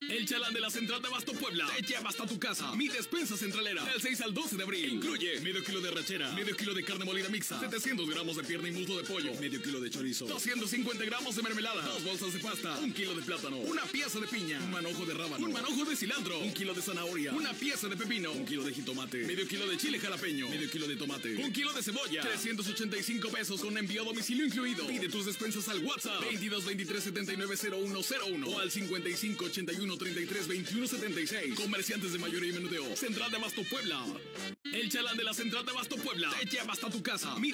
El 0.01 0.25
chalán 0.27 0.53
de 0.53 0.59
la 0.59 0.69
Central 0.69 1.01
de 1.01 1.07
Abasto 1.07 1.33
Puebla 1.33 1.67
te 1.75 1.81
lleva 1.85 2.09
hasta 2.09 2.25
tu 2.25 2.39
casa. 2.39 2.75
Mi 2.75 2.87
despensa 2.87 3.37
centralera. 3.37 3.83
Del 3.85 4.01
6 4.01 4.21
al 4.21 4.33
12 4.33 4.57
de 4.57 4.63
abril. 4.63 4.93
Incluye 4.93 5.39
medio 5.41 5.63
kilo 5.63 5.81
de 5.81 5.91
rachera, 5.91 6.31
medio 6.33 6.55
kilo 6.55 6.73
de 6.73 6.83
carne 6.83 7.05
molida 7.05 7.29
mixta, 7.29 7.59
700 7.59 8.09
gramos 8.09 8.37
de 8.37 8.43
pierna 8.43 8.69
y 8.69 8.71
muslo 8.71 8.97
de 8.97 9.03
pollo, 9.03 9.33
medio 9.39 9.61
kilo 9.61 9.79
de 9.79 9.89
chorizo, 9.89 10.25
250 10.25 11.03
gramos 11.05 11.35
de 11.35 11.43
mermelada, 11.43 11.81
dos 11.81 12.03
bolsas 12.03 12.33
de 12.33 12.39
pasta, 12.39 12.77
un 12.79 12.91
kilo 12.93 13.13
de 13.15 13.21
plátano, 13.21 13.57
una 13.57 13.83
pieza 13.83 14.19
de 14.19 14.27
piña, 14.27 14.59
un 14.59 14.71
manojo 14.71 15.05
de 15.05 15.13
rábano, 15.13 15.45
un 15.45 15.53
manojo 15.53 15.85
de 15.85 15.95
cilantro, 15.95 16.39
un 16.39 16.53
kilo 16.53 16.73
de 16.73 16.81
zanahoria, 16.81 17.33
una 17.33 17.53
pieza 17.53 17.87
de 17.87 17.95
pepino, 17.95 18.31
un 18.31 18.45
kilo 18.45 18.63
de 18.63 18.73
jitomate, 18.73 19.25
medio 19.25 19.47
kilo 19.47 19.67
de 19.67 19.77
chile 19.77 19.99
jalapeño, 19.99 20.32
medio 20.33 20.69
kilo 20.69 20.87
de 20.87 20.95
tomate, 20.95 21.35
un 21.35 21.51
kilo 21.51 21.73
de 21.73 21.81
cebolla, 21.83 22.21
385 22.21 23.29
pesos 23.29 23.61
con 23.61 23.77
envío 23.77 24.01
a 24.01 24.05
domicilio 24.05 24.45
incluido. 24.45 24.87
Pide 24.87 25.09
tus 25.09 25.25
despensas 25.25 25.67
al 25.69 25.83
WhatsApp 25.83 26.21
22 26.21 26.65
23 26.65 27.03
79 27.03 27.55
0101 27.57 28.47
o 28.47 28.59
al 28.59 28.71
55 28.71 29.45
81 29.45 29.97
33 29.97 30.47
21 30.47 30.87
76. 30.87 31.55
Comerciantes 31.55 32.13
de 32.13 32.19
mayoría 32.19 32.49
y 32.49 32.53
menudeo. 32.53 32.95
Central 32.95 33.31
de 33.31 33.37
Abasto 33.37 33.61
Puebla. 33.69 34.05
El 34.63 34.89
chalán 34.89 35.17
de 35.17 35.23
la 35.23 35.33
Central 35.33 35.65
de 35.65 35.71
Abasto 35.71 35.95
Puebla 35.97 36.31
te 36.39 36.45
lleva 36.45 36.73
hasta 36.73 36.89
tu 36.89 37.01
casa. 37.01 37.35
Mi 37.37 37.53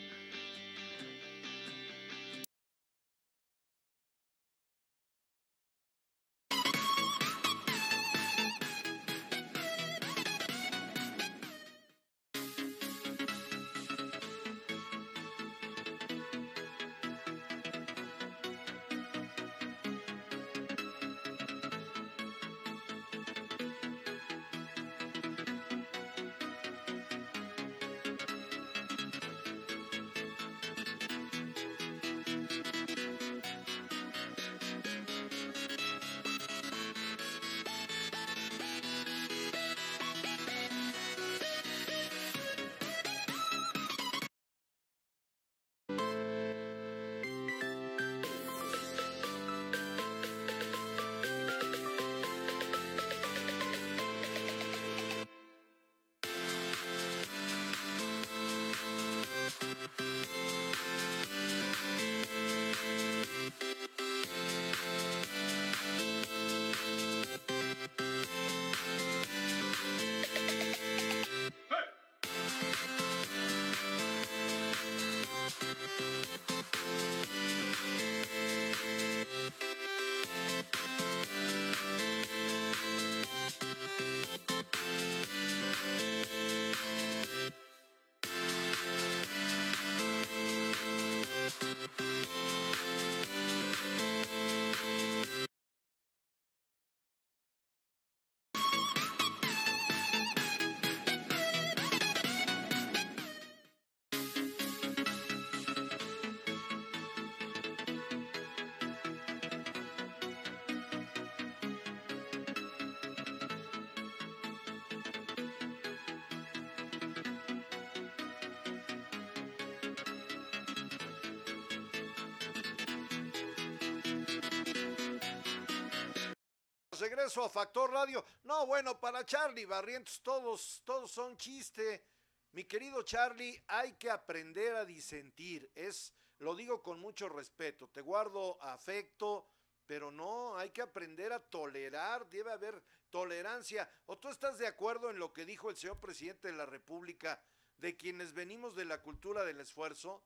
Regreso 127.01 127.43
a 127.43 127.49
Factor 127.49 127.91
Radio. 127.91 128.23
No, 128.43 128.67
bueno, 128.67 128.99
para 128.99 129.25
Charlie 129.25 129.65
Barrientos 129.65 130.21
todos, 130.21 130.83
todos 130.85 131.11
son 131.11 131.35
chiste. 131.35 132.05
Mi 132.51 132.65
querido 132.65 133.01
Charlie, 133.01 133.61
hay 133.67 133.93
que 133.93 134.09
aprender 134.09 134.75
a 134.75 134.85
disentir. 134.85 135.69
Es, 135.73 136.13
lo 136.37 136.55
digo 136.55 136.83
con 136.83 136.99
mucho 136.99 137.27
respeto. 137.27 137.89
Te 137.89 138.01
guardo 138.01 138.61
afecto, 138.61 139.47
pero 139.87 140.11
no, 140.11 140.55
hay 140.57 140.69
que 140.69 140.83
aprender 140.83 141.33
a 141.33 141.39
tolerar. 141.39 142.29
Debe 142.29 142.51
haber 142.51 142.81
tolerancia. 143.09 143.89
¿O 144.05 144.19
tú 144.19 144.29
estás 144.29 144.59
de 144.59 144.67
acuerdo 144.67 145.09
en 145.09 145.17
lo 145.17 145.33
que 145.33 145.43
dijo 145.43 145.71
el 145.71 145.75
señor 145.77 145.99
presidente 145.99 146.49
de 146.49 146.57
la 146.57 146.67
República 146.67 147.41
de 147.77 147.97
quienes 147.97 148.33
venimos 148.33 148.75
de 148.75 148.85
la 148.85 149.01
cultura 149.01 149.43
del 149.43 149.59
esfuerzo? 149.59 150.21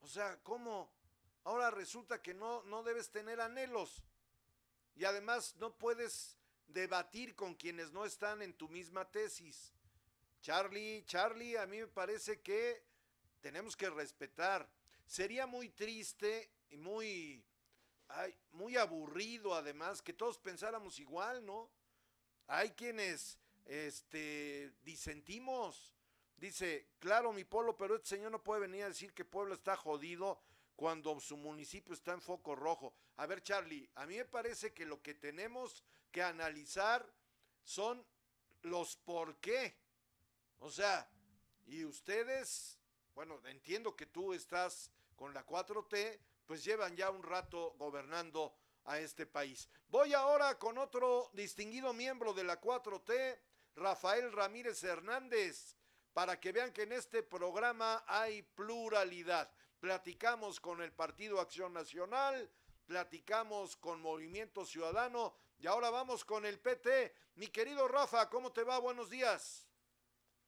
O 0.00 0.08
sea, 0.08 0.42
¿cómo? 0.42 0.90
Ahora 1.44 1.70
resulta 1.70 2.22
que 2.22 2.32
no, 2.32 2.62
no 2.62 2.82
debes 2.82 3.10
tener 3.10 3.42
anhelos 3.42 4.02
y 4.98 5.04
además 5.04 5.54
no 5.58 5.72
puedes 5.72 6.36
debatir 6.66 7.36
con 7.36 7.54
quienes 7.54 7.92
no 7.92 8.04
están 8.04 8.42
en 8.42 8.52
tu 8.52 8.68
misma 8.68 9.08
tesis. 9.08 9.72
Charlie, 10.42 11.04
Charlie, 11.06 11.56
a 11.56 11.66
mí 11.66 11.78
me 11.78 11.86
parece 11.86 12.40
que 12.40 12.82
tenemos 13.40 13.76
que 13.76 13.88
respetar. 13.88 14.68
Sería 15.06 15.46
muy 15.46 15.68
triste 15.70 16.50
y 16.68 16.76
muy 16.76 17.44
muy 18.52 18.76
aburrido 18.76 19.54
además, 19.54 20.00
que 20.02 20.14
todos 20.14 20.38
pensáramos 20.38 20.98
igual, 20.98 21.44
¿no? 21.44 21.70
Hay 22.46 22.70
quienes 22.70 23.38
este, 23.66 24.72
disentimos. 24.82 25.94
Dice, 26.38 26.88
claro, 26.98 27.32
mi 27.32 27.44
polo, 27.44 27.76
pero 27.76 27.96
este 27.96 28.08
señor 28.08 28.32
no 28.32 28.42
puede 28.42 28.62
venir 28.62 28.84
a 28.84 28.88
decir 28.88 29.12
que 29.12 29.24
Puebla 29.24 29.54
está 29.54 29.76
jodido 29.76 30.40
cuando 30.78 31.18
su 31.18 31.36
municipio 31.36 31.92
está 31.92 32.12
en 32.12 32.20
foco 32.20 32.54
rojo. 32.54 32.94
A 33.16 33.26
ver, 33.26 33.42
Charlie, 33.42 33.90
a 33.96 34.06
mí 34.06 34.16
me 34.16 34.24
parece 34.24 34.72
que 34.72 34.86
lo 34.86 35.02
que 35.02 35.12
tenemos 35.12 35.82
que 36.12 36.22
analizar 36.22 37.04
son 37.64 38.06
los 38.62 38.94
por 38.94 39.38
qué. 39.38 39.76
O 40.60 40.70
sea, 40.70 41.10
y 41.66 41.84
ustedes, 41.84 42.78
bueno, 43.12 43.40
entiendo 43.46 43.96
que 43.96 44.06
tú 44.06 44.32
estás 44.32 44.92
con 45.16 45.34
la 45.34 45.44
4T, 45.44 46.20
pues 46.46 46.62
llevan 46.62 46.94
ya 46.94 47.10
un 47.10 47.24
rato 47.24 47.74
gobernando 47.76 48.54
a 48.84 49.00
este 49.00 49.26
país. 49.26 49.68
Voy 49.88 50.14
ahora 50.14 50.60
con 50.60 50.78
otro 50.78 51.28
distinguido 51.32 51.92
miembro 51.92 52.32
de 52.32 52.44
la 52.44 52.60
4T, 52.60 53.36
Rafael 53.74 54.30
Ramírez 54.30 54.84
Hernández, 54.84 55.74
para 56.12 56.38
que 56.38 56.52
vean 56.52 56.72
que 56.72 56.82
en 56.82 56.92
este 56.92 57.24
programa 57.24 58.04
hay 58.06 58.42
pluralidad. 58.42 59.50
Platicamos 59.80 60.60
con 60.60 60.82
el 60.82 60.92
Partido 60.92 61.40
Acción 61.40 61.72
Nacional, 61.72 62.50
platicamos 62.86 63.76
con 63.76 64.02
Movimiento 64.02 64.64
Ciudadano 64.64 65.36
y 65.60 65.68
ahora 65.68 65.90
vamos 65.90 66.24
con 66.24 66.44
el 66.44 66.58
PT. 66.58 67.14
Mi 67.36 67.46
querido 67.46 67.86
Rafa, 67.86 68.28
¿cómo 68.28 68.52
te 68.52 68.64
va? 68.64 68.80
Buenos 68.80 69.08
días. 69.08 69.68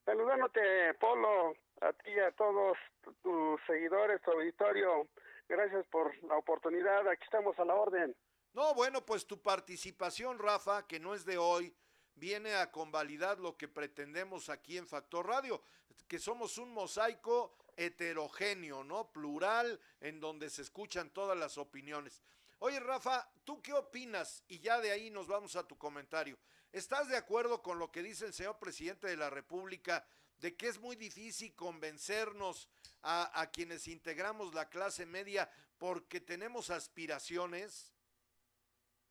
Saludándote, 0.05 0.95
Polo, 0.95 1.55
a 1.81 1.93
ti 1.93 2.11
y 2.11 2.19
a 2.19 2.33
todos 2.33 2.77
tus 3.23 3.61
seguidores, 3.69 4.21
tu 4.23 4.33
auditorio. 4.33 5.07
Gracias 5.49 5.87
por 5.87 6.13
la 6.25 6.37
oportunidad. 6.37 7.07
Aquí 7.07 7.23
estamos 7.23 7.57
a 7.61 7.65
la 7.65 7.75
orden. 7.75 8.17
No, 8.53 8.75
bueno, 8.75 9.07
pues 9.07 9.29
tu 9.29 9.41
participación, 9.41 10.41
Rafa, 10.41 10.89
que 10.89 10.99
no 10.99 11.15
es 11.15 11.25
de 11.25 11.39
hoy, 11.39 11.73
viene 12.17 12.57
a 12.57 12.73
convalidar 12.73 13.39
lo 13.39 13.57
que 13.57 13.69
pretendemos 13.69 14.49
aquí 14.49 14.77
en 14.77 14.89
Factor 14.89 15.29
Radio, 15.29 15.63
que 16.09 16.19
somos 16.19 16.59
un 16.59 16.75
mosaico 16.75 17.55
heterogéneo, 17.81 18.85
¿no? 18.85 19.11
Plural, 19.11 19.81
en 20.01 20.21
donde 20.21 20.51
se 20.51 20.63
escuchan 20.63 21.11
todas 21.11 21.37
las 21.37 21.57
opiniones. 21.57 22.23
Oye, 22.59 22.79
Rafa, 22.79 23.27
¿tú 23.45 23.63
qué 23.63 23.73
opinas? 23.73 24.45
Y 24.49 24.61
ya 24.61 24.81
de 24.81 24.91
ahí 24.91 25.11
nos 25.11 25.27
vamos 25.27 25.57
a 25.57 25.67
tu 25.67 25.79
comentario. 25.79 26.39
¿Estás 26.73 27.09
de 27.09 27.17
acuerdo 27.17 27.63
con 27.63 27.79
lo 27.79 27.91
que 27.91 28.03
dice 28.03 28.27
el 28.27 28.35
señor 28.35 28.59
presidente 28.59 29.07
de 29.07 29.17
la 29.17 29.31
República 29.31 30.05
de 30.37 30.57
que 30.57 30.69
es 30.69 30.79
muy 30.79 30.95
difícil 30.95 31.55
convencernos 31.55 32.69
a, 33.03 33.49
quienes 33.51 33.89
integramos 33.89 34.55
la 34.55 34.69
clase 34.69 35.07
media 35.07 35.51
porque 35.79 36.21
tenemos 36.21 36.69
aspiraciones? 36.69 37.95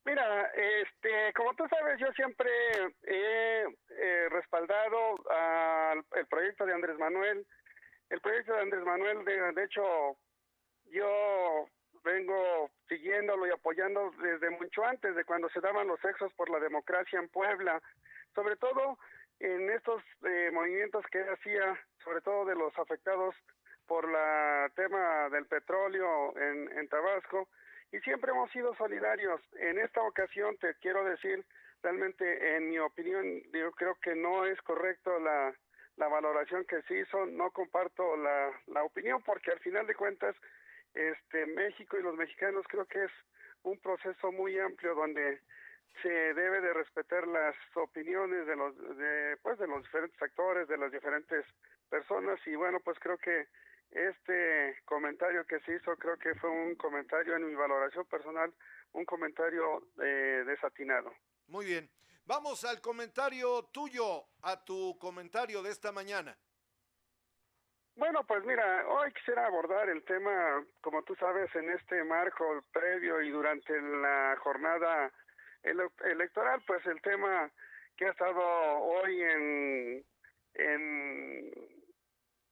Mira, 0.05 0.45
este, 0.53 1.33
como 1.33 1.55
tú 1.55 1.67
sabes, 1.67 1.99
yo 1.99 2.11
siempre 2.13 2.49
he 3.01 4.29
respaldado 4.29 5.15
al 5.29 6.05
el 6.15 6.27
proyecto 6.27 6.65
de 6.65 6.73
Andrés 6.73 6.97
Manuel. 6.97 7.45
El 8.09 8.21
proyecto 8.21 8.53
de 8.53 8.61
Andrés 8.61 8.83
Manuel, 8.83 9.23
de, 9.23 9.63
hecho, 9.63 10.17
yo 10.91 11.65
vengo 12.03 12.71
siguiéndolo 12.87 13.45
y 13.47 13.51
apoyando 13.51 14.11
desde 14.21 14.49
mucho 14.49 14.83
antes 14.83 15.15
de 15.15 15.25
cuando 15.25 15.49
se 15.49 15.61
daban 15.61 15.87
los 15.87 15.99
sexos 15.99 16.33
por 16.33 16.49
la 16.49 16.59
democracia 16.59 17.19
en 17.19 17.29
Puebla, 17.29 17.81
sobre 18.33 18.55
todo 18.55 18.97
en 19.39 19.69
estos 19.69 20.01
eh, 20.23 20.49
movimientos 20.51 21.05
que 21.11 21.21
hacía, 21.21 21.79
sobre 22.03 22.21
todo 22.21 22.45
de 22.45 22.55
los 22.55 22.77
afectados 22.79 23.35
por 23.85 24.09
la 24.09 24.71
tema 24.75 25.29
del 25.29 25.45
petróleo 25.45 26.37
en 26.37 26.87
Tabasco, 26.89 27.47
y 27.91 27.99
siempre 28.01 28.31
hemos 28.31 28.51
sido 28.51 28.75
solidarios. 28.75 29.41
En 29.53 29.79
esta 29.79 30.01
ocasión 30.01 30.55
te 30.57 30.75
quiero 30.75 31.03
decir, 31.05 31.43
realmente 31.81 32.55
en 32.55 32.69
mi 32.69 32.79
opinión, 32.79 33.41
yo 33.51 33.71
creo 33.71 33.95
que 33.95 34.15
no 34.15 34.45
es 34.45 34.61
correcto 34.61 35.19
la, 35.19 35.53
la 35.99 36.07
valoración 36.07 36.65
que 36.65 36.81
se 36.83 36.99
hizo, 36.99 37.25
no 37.25 37.51
comparto 37.51 38.15
la, 38.15 38.51
la 38.67 38.83
opinión 38.83 39.21
porque 39.21 39.51
al 39.51 39.59
final 39.59 39.85
de 39.85 39.95
cuentas 39.95 40.35
este 40.93 41.45
México 41.45 41.99
y 41.99 42.01
los 42.01 42.15
mexicanos 42.15 42.65
creo 42.67 42.85
que 42.85 43.03
es 43.03 43.11
un 43.63 43.77
proceso 43.79 44.31
muy 44.31 44.57
amplio 44.57 44.95
donde 44.95 45.41
se 46.01 46.09
debe 46.09 46.61
de 46.61 46.73
respetar 46.73 47.27
las 47.27 47.55
opiniones 47.75 48.47
de 48.47 48.55
los 48.55 48.97
de 48.97 49.37
pues 49.43 49.59
de 49.59 49.67
los 49.67 49.83
diferentes 49.83 50.21
actores 50.21 50.67
de 50.69 50.77
las 50.77 50.91
diferentes 50.91 51.45
personas 51.89 52.39
y 52.47 52.55
bueno 52.55 52.79
pues 52.79 52.97
creo 52.99 53.17
que 53.17 53.47
este 53.91 54.77
comentario 54.85 55.45
que 55.45 55.59
se 55.61 55.75
hizo 55.75 55.95
creo 55.97 56.17
que 56.17 56.33
fue 56.35 56.49
un 56.49 56.75
comentario 56.75 57.35
en 57.35 57.45
mi 57.45 57.55
valoración 57.55 58.05
personal 58.05 58.53
un 58.93 59.05
comentario 59.05 59.83
eh, 60.01 60.43
desatinado. 60.45 61.13
Muy 61.47 61.65
bien 61.65 61.89
vamos 62.29 62.63
al 62.63 62.79
comentario 62.79 63.63
tuyo 63.73 64.27
a 64.43 64.63
tu 64.63 64.95
comentario 64.99 65.63
de 65.63 65.71
esta 65.71 65.91
mañana 65.91 66.37
bueno, 67.95 68.23
pues 68.25 68.45
mira, 68.45 68.87
hoy 68.87 69.11
quisiera 69.11 69.45
abordar 69.45 69.89
el 69.89 70.05
tema, 70.05 70.63
como 70.79 71.03
tú 71.03 71.15
sabes, 71.15 71.53
en 71.53 71.69
este 71.71 72.01
marco 72.05 72.63
previo 72.71 73.21
y 73.21 73.29
durante 73.29 73.73
la 73.81 74.37
jornada 74.41 75.11
ele 75.63 75.83
electoral, 76.05 76.61
pues 76.65 76.85
el 76.85 77.01
tema 77.01 77.51
que 77.97 78.05
ha 78.05 78.11
estado 78.11 78.39
hoy 78.39 79.21
en, 79.21 80.05
en, 80.53 81.51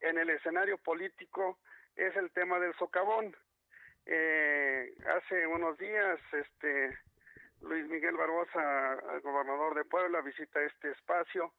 en 0.01 0.17
el 0.17 0.29
escenario 0.31 0.77
político 0.79 1.59
es 1.95 2.13
el 2.17 2.29
tema 2.31 2.59
del 2.59 2.75
socavón. 2.75 3.33
Eh, 4.05 4.93
hace 5.15 5.47
unos 5.47 5.77
días, 5.77 6.19
este 6.33 6.97
Luis 7.61 7.87
Miguel 7.87 8.15
Barbosa, 8.15 8.95
gobernador 9.23 9.75
de 9.75 9.85
Puebla, 9.85 10.21
visita 10.21 10.61
este 10.61 10.91
espacio. 10.91 11.53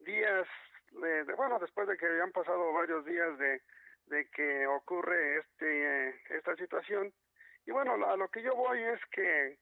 Días 0.00 0.46
de, 0.92 1.24
bueno, 1.34 1.58
después 1.58 1.88
de 1.88 1.96
que 1.96 2.06
habían 2.06 2.32
pasado 2.32 2.72
varios 2.72 3.04
días 3.04 3.38
de, 3.38 3.62
de 4.06 4.28
que 4.30 4.66
ocurre 4.66 5.38
este 5.38 6.08
esta 6.36 6.56
situación. 6.56 7.12
Y 7.66 7.70
bueno, 7.70 7.94
a 8.04 8.16
lo 8.16 8.28
que 8.28 8.42
yo 8.42 8.54
voy 8.54 8.80
es 8.82 9.00
que 9.10 9.58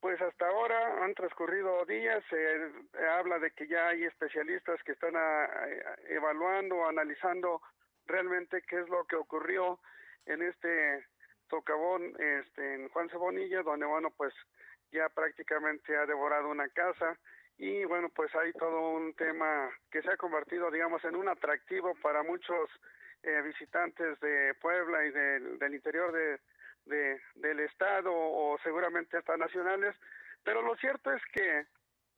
pues 0.00 0.20
hasta 0.20 0.46
ahora 0.46 1.02
han 1.02 1.14
transcurrido 1.14 1.84
días, 1.86 2.22
se 2.28 2.98
habla 3.08 3.38
de 3.38 3.50
que 3.52 3.66
ya 3.66 3.88
hay 3.88 4.04
especialistas 4.04 4.82
que 4.82 4.92
están 4.92 5.16
a, 5.16 5.44
a, 5.44 5.96
evaluando, 6.08 6.86
analizando 6.86 7.62
realmente 8.06 8.62
qué 8.68 8.80
es 8.80 8.88
lo 8.90 9.06
que 9.06 9.16
ocurrió 9.16 9.80
en 10.26 10.42
este 10.42 11.06
socavón 11.48 12.14
este, 12.18 12.74
en 12.74 12.88
Juan 12.90 13.08
Cebonilla, 13.08 13.62
donde 13.62 13.86
bueno, 13.86 14.10
pues 14.10 14.34
ya 14.94 15.08
prácticamente 15.08 15.96
ha 15.96 16.06
devorado 16.06 16.48
una 16.48 16.68
casa, 16.68 17.18
y 17.58 17.84
bueno, 17.84 18.08
pues 18.08 18.34
hay 18.34 18.52
todo 18.52 18.90
un 18.90 19.14
tema 19.14 19.70
que 19.90 20.02
se 20.02 20.10
ha 20.10 20.16
convertido, 20.16 20.70
digamos, 20.70 21.04
en 21.04 21.16
un 21.16 21.28
atractivo 21.28 21.94
para 22.02 22.22
muchos 22.22 22.70
eh, 23.22 23.42
visitantes 23.42 24.18
de 24.20 24.54
Puebla 24.60 25.04
y 25.04 25.10
de, 25.10 25.40
del 25.58 25.74
interior 25.74 26.12
de, 26.12 26.40
del 27.34 27.60
estado 27.60 28.12
o 28.12 28.58
seguramente 28.62 29.16
hasta 29.16 29.36
nacionales, 29.36 29.94
pero 30.42 30.62
lo 30.62 30.76
cierto 30.76 31.12
es 31.12 31.22
que 31.32 31.66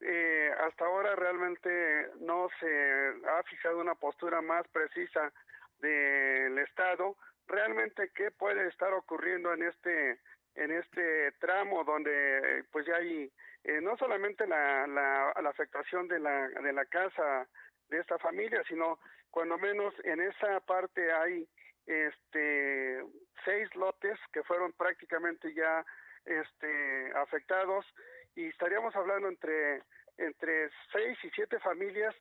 eh, 0.00 0.50
hasta 0.66 0.84
ahora 0.84 1.14
realmente 1.16 2.10
no 2.20 2.48
se 2.60 3.14
ha 3.28 3.42
fijado 3.44 3.78
una 3.78 3.94
postura 3.94 4.40
más 4.42 4.66
precisa 4.68 5.32
del 5.78 6.58
estado. 6.58 7.16
Realmente 7.46 8.10
qué 8.14 8.30
puede 8.32 8.66
estar 8.68 8.92
ocurriendo 8.92 9.54
en 9.54 9.62
este 9.62 10.18
en 10.56 10.72
este 10.72 11.32
tramo 11.38 11.84
donde 11.84 12.64
pues 12.72 12.86
ya 12.86 12.96
hay 12.96 13.30
eh, 13.64 13.80
no 13.80 13.96
solamente 13.96 14.46
la, 14.46 14.86
la, 14.86 15.32
la 15.40 15.50
afectación 15.50 16.08
de 16.08 16.18
la, 16.20 16.48
de 16.48 16.72
la 16.72 16.84
casa 16.86 17.46
de 17.88 17.98
esta 17.98 18.18
familia, 18.18 18.62
sino 18.68 18.98
cuando 19.30 19.58
menos 19.58 19.94
en 20.04 20.20
esa 20.20 20.60
parte 20.60 21.12
hay 21.12 21.48
este 21.86 23.04
seis 23.44 23.74
lotes 23.76 24.18
que 24.32 24.42
fueron 24.42 24.72
prácticamente 24.72 25.52
ya 25.54 25.84
este 26.24 27.12
afectados 27.14 27.86
y 28.34 28.46
estaríamos 28.46 28.94
hablando 28.96 29.28
entre 29.28 29.82
entre 30.18 30.70
seis 30.92 31.18
y 31.22 31.30
siete 31.30 31.60
familias 31.60 32.14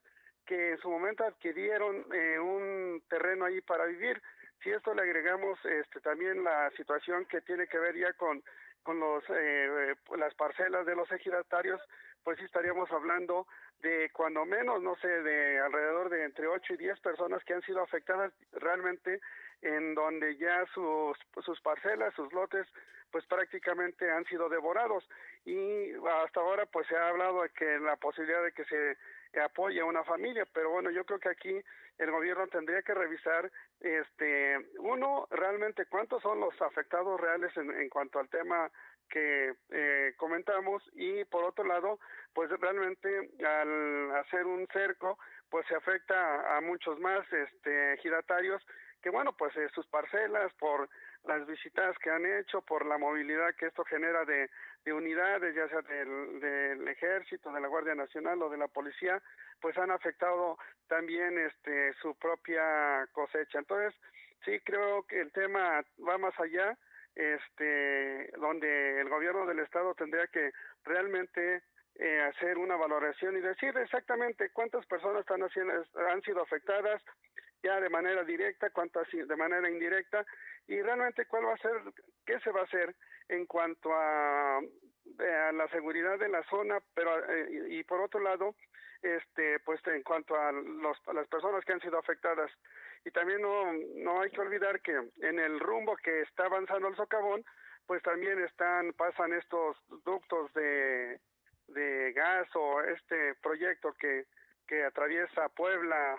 que 0.45 0.71
en 0.71 0.77
su 0.79 0.89
momento 0.89 1.23
adquirieron 1.23 2.05
eh, 2.13 2.39
un 2.39 3.01
terreno 3.09 3.45
ahí 3.45 3.61
para 3.61 3.85
vivir. 3.85 4.21
Si 4.65 4.71
esto 4.71 4.95
le 4.95 5.03
agregamos 5.03 5.63
este 5.63 5.99
también 6.01 6.43
la 6.43 6.71
situación 6.71 7.25
que 7.25 7.39
tiene 7.41 7.67
que 7.67 7.77
ver 7.77 7.95
ya 7.95 8.11
con 8.13 8.41
con 8.81 8.99
los 8.99 9.23
eh, 9.29 9.95
las 10.17 10.33
parcelas 10.33 10.87
de 10.87 10.95
los 10.95 11.11
ejidatarios, 11.11 11.79
pues 12.23 12.39
sí 12.39 12.45
estaríamos 12.45 12.91
hablando 12.91 13.45
de 13.83 14.09
cuando 14.11 14.43
menos, 14.43 14.81
no 14.81 14.95
sé, 14.95 15.07
de 15.07 15.59
alrededor 15.59 16.09
de 16.09 16.23
entre 16.23 16.47
8 16.47 16.73
y 16.73 16.77
10 16.77 16.99
personas 17.01 17.43
que 17.43 17.53
han 17.53 17.61
sido 17.61 17.83
afectadas 17.83 18.33
realmente 18.53 19.21
en 19.61 19.93
donde 19.93 20.35
ya 20.37 20.65
sus, 20.73 21.15
sus 21.43 21.61
parcelas, 21.61 22.15
sus 22.15 22.33
lotes, 22.33 22.65
pues 23.11 23.23
prácticamente 23.27 24.09
han 24.09 24.25
sido 24.25 24.49
devorados. 24.49 25.07
Y 25.45 25.93
hasta 26.23 26.39
ahora 26.39 26.65
pues 26.65 26.87
se 26.87 26.95
ha 26.95 27.09
hablado 27.09 27.43
de 27.43 27.49
que 27.49 27.77
la 27.79 27.97
posibilidad 27.97 28.43
de 28.43 28.51
que 28.51 28.65
se 28.65 28.97
apoye 29.39 29.79
a 29.79 29.85
una 29.85 30.03
familia, 30.03 30.47
pero 30.51 30.71
bueno, 30.71 30.89
yo 30.89 31.05
creo 31.05 31.19
que 31.19 31.29
aquí 31.29 31.63
el 31.97 32.11
gobierno 32.11 32.47
tendría 32.47 32.81
que 32.81 32.93
revisar, 32.93 33.51
este, 33.79 34.57
uno, 34.79 35.27
realmente 35.31 35.85
cuántos 35.85 36.21
son 36.21 36.39
los 36.39 36.59
afectados 36.61 37.19
reales 37.19 37.55
en, 37.57 37.71
en 37.71 37.89
cuanto 37.89 38.19
al 38.19 38.29
tema 38.29 38.69
que 39.09 39.53
eh, 39.69 40.13
comentamos 40.17 40.83
y 40.93 41.23
por 41.25 41.43
otro 41.43 41.63
lado 41.63 41.99
pues 42.33 42.49
realmente 42.59 43.29
al 43.45 44.15
hacer 44.15 44.45
un 44.45 44.67
cerco 44.73 45.17
pues 45.49 45.65
se 45.67 45.75
afecta 45.75 46.57
a 46.57 46.61
muchos 46.61 46.99
más 46.99 47.25
este 47.31 47.93
ejidatarios 47.93 48.65
que 49.01 49.09
bueno 49.09 49.33
pues 49.37 49.55
eh, 49.57 49.69
sus 49.73 49.85
parcelas 49.87 50.51
por 50.55 50.89
las 51.27 51.45
visitas 51.47 51.97
que 51.99 52.09
han 52.09 52.25
hecho 52.25 52.61
por 52.61 52.85
la 52.85 52.97
movilidad 52.97 53.55
que 53.55 53.67
esto 53.67 53.83
genera 53.85 54.25
de, 54.25 54.49
de 54.83 54.93
unidades 54.93 55.55
ya 55.55 55.67
sea 55.69 55.81
del, 55.81 56.39
del 56.39 56.87
ejército 56.87 57.51
de 57.51 57.61
la 57.61 57.67
guardia 57.67 57.95
nacional 57.95 58.41
o 58.41 58.49
de 58.49 58.57
la 58.57 58.67
policía 58.67 59.21
pues 59.59 59.77
han 59.77 59.91
afectado 59.91 60.57
también 60.87 61.37
este 61.37 61.93
su 62.01 62.15
propia 62.15 63.07
cosecha. 63.11 63.59
Entonces 63.59 63.93
sí 64.43 64.59
creo 64.63 65.03
que 65.03 65.19
el 65.21 65.31
tema 65.31 65.83
va 66.07 66.17
más 66.17 66.39
allá 66.39 66.77
este 67.15 68.31
donde 68.37 69.01
el 69.01 69.09
gobierno 69.09 69.45
del 69.45 69.59
estado 69.59 69.95
tendría 69.95 70.27
que 70.27 70.51
realmente 70.83 71.63
eh, 71.97 72.21
hacer 72.21 72.57
una 72.57 72.75
valoración 72.75 73.37
y 73.37 73.41
decir 73.41 73.75
exactamente 73.77 74.49
cuántas 74.49 74.85
personas 74.85 75.21
están 75.21 75.41
haciendo, 75.41 75.73
han 76.09 76.21
sido 76.23 76.41
afectadas 76.41 77.01
ya 77.63 77.79
de 77.79 77.89
manera 77.89 78.23
directa, 78.23 78.69
cuántas 78.69 79.07
de 79.11 79.35
manera 79.35 79.69
indirecta 79.69 80.25
y 80.67 80.81
realmente 80.81 81.25
cuál 81.25 81.45
va 81.45 81.53
a 81.53 81.57
ser, 81.57 81.71
qué 82.25 82.39
se 82.39 82.51
va 82.51 82.61
a 82.61 82.65
hacer 82.65 82.95
en 83.29 83.45
cuanto 83.45 83.93
a, 83.93 84.57
a 84.57 85.51
la 85.51 85.67
seguridad 85.69 86.17
de 86.19 86.29
la 86.29 86.43
zona, 86.49 86.79
pero 86.93 87.17
eh, 87.31 87.67
y, 87.69 87.83
por 87.83 88.01
otro 88.01 88.19
lado, 88.19 88.55
este, 89.01 89.59
pues 89.59 89.79
en 89.87 90.03
cuanto 90.03 90.35
a, 90.35 90.51
los, 90.51 90.97
a 91.07 91.13
las 91.13 91.27
personas 91.27 91.63
que 91.63 91.73
han 91.73 91.81
sido 91.81 91.97
afectadas. 91.97 92.51
Y 93.03 93.11
también 93.11 93.41
no, 93.41 93.71
no 93.73 94.21
hay 94.21 94.31
que 94.31 94.41
olvidar 94.41 94.81
que 94.81 94.93
en 94.93 95.39
el 95.39 95.59
rumbo 95.59 95.95
que 95.97 96.21
está 96.21 96.45
avanzando 96.45 96.87
el 96.87 96.95
socavón, 96.95 97.45
pues 97.85 98.01
también 98.01 98.43
están, 98.43 98.93
pasan 98.93 99.33
estos 99.33 99.77
ductos 100.03 100.51
de, 100.53 101.19
de 101.67 102.13
gas 102.13 102.47
o 102.55 102.81
este 102.81 103.35
proyecto 103.35 103.93
que, 103.93 104.25
que 104.67 104.83
atraviesa 104.83 105.49
Puebla 105.49 106.17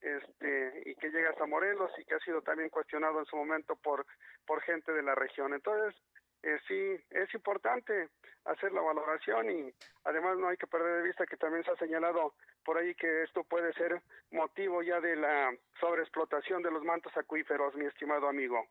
este 0.00 0.82
y 0.86 0.94
que 0.94 1.10
llega 1.10 1.30
hasta 1.30 1.46
Morelos 1.46 1.90
y 1.98 2.04
que 2.04 2.14
ha 2.14 2.20
sido 2.20 2.42
también 2.42 2.70
cuestionado 2.70 3.18
en 3.18 3.26
su 3.26 3.36
momento 3.36 3.76
por 3.76 4.06
por 4.46 4.62
gente 4.62 4.92
de 4.92 5.02
la 5.02 5.14
región 5.14 5.54
entonces 5.54 5.94
eh, 6.42 6.58
sí 6.68 7.04
es 7.10 7.34
importante 7.34 8.10
hacer 8.44 8.72
la 8.72 8.80
valoración 8.80 9.50
y 9.50 9.74
además 10.04 10.38
no 10.38 10.48
hay 10.48 10.56
que 10.56 10.68
perder 10.68 10.98
de 10.98 11.08
vista 11.08 11.26
que 11.26 11.36
también 11.36 11.64
se 11.64 11.72
ha 11.72 11.76
señalado 11.76 12.34
por 12.64 12.78
ahí 12.78 12.94
que 12.94 13.24
esto 13.24 13.42
puede 13.44 13.72
ser 13.72 14.00
motivo 14.30 14.82
ya 14.82 15.00
de 15.00 15.16
la 15.16 15.52
sobreexplotación 15.80 16.62
de 16.62 16.70
los 16.70 16.84
mantos 16.84 17.16
acuíferos, 17.16 17.74
mi 17.74 17.86
estimado 17.86 18.28
amigo. 18.28 18.66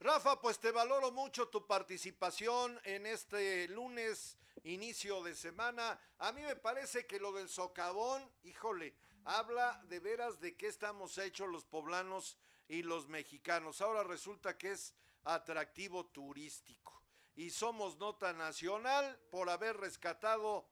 Rafa, 0.00 0.38
pues 0.40 0.58
te 0.58 0.70
valoro 0.70 1.10
mucho 1.10 1.48
tu 1.48 1.66
participación 1.66 2.78
en 2.84 3.06
este 3.06 3.66
lunes, 3.68 4.36
inicio 4.64 5.22
de 5.22 5.34
semana. 5.34 5.98
A 6.18 6.32
mí 6.32 6.42
me 6.42 6.54
parece 6.54 7.06
que 7.06 7.18
lo 7.18 7.32
del 7.32 7.48
socavón, 7.48 8.30
híjole, 8.44 8.94
habla 9.24 9.82
de 9.88 9.98
veras 10.00 10.38
de 10.38 10.54
qué 10.54 10.66
estamos 10.66 11.16
hechos 11.16 11.48
los 11.48 11.64
poblanos 11.64 12.36
y 12.68 12.82
los 12.82 13.08
mexicanos. 13.08 13.80
Ahora 13.80 14.02
resulta 14.02 14.58
que 14.58 14.72
es 14.72 14.94
atractivo 15.24 16.04
turístico 16.06 17.02
y 17.34 17.50
somos 17.50 17.96
nota 17.96 18.34
nacional 18.34 19.18
por 19.30 19.48
haber 19.48 19.78
rescatado 19.78 20.68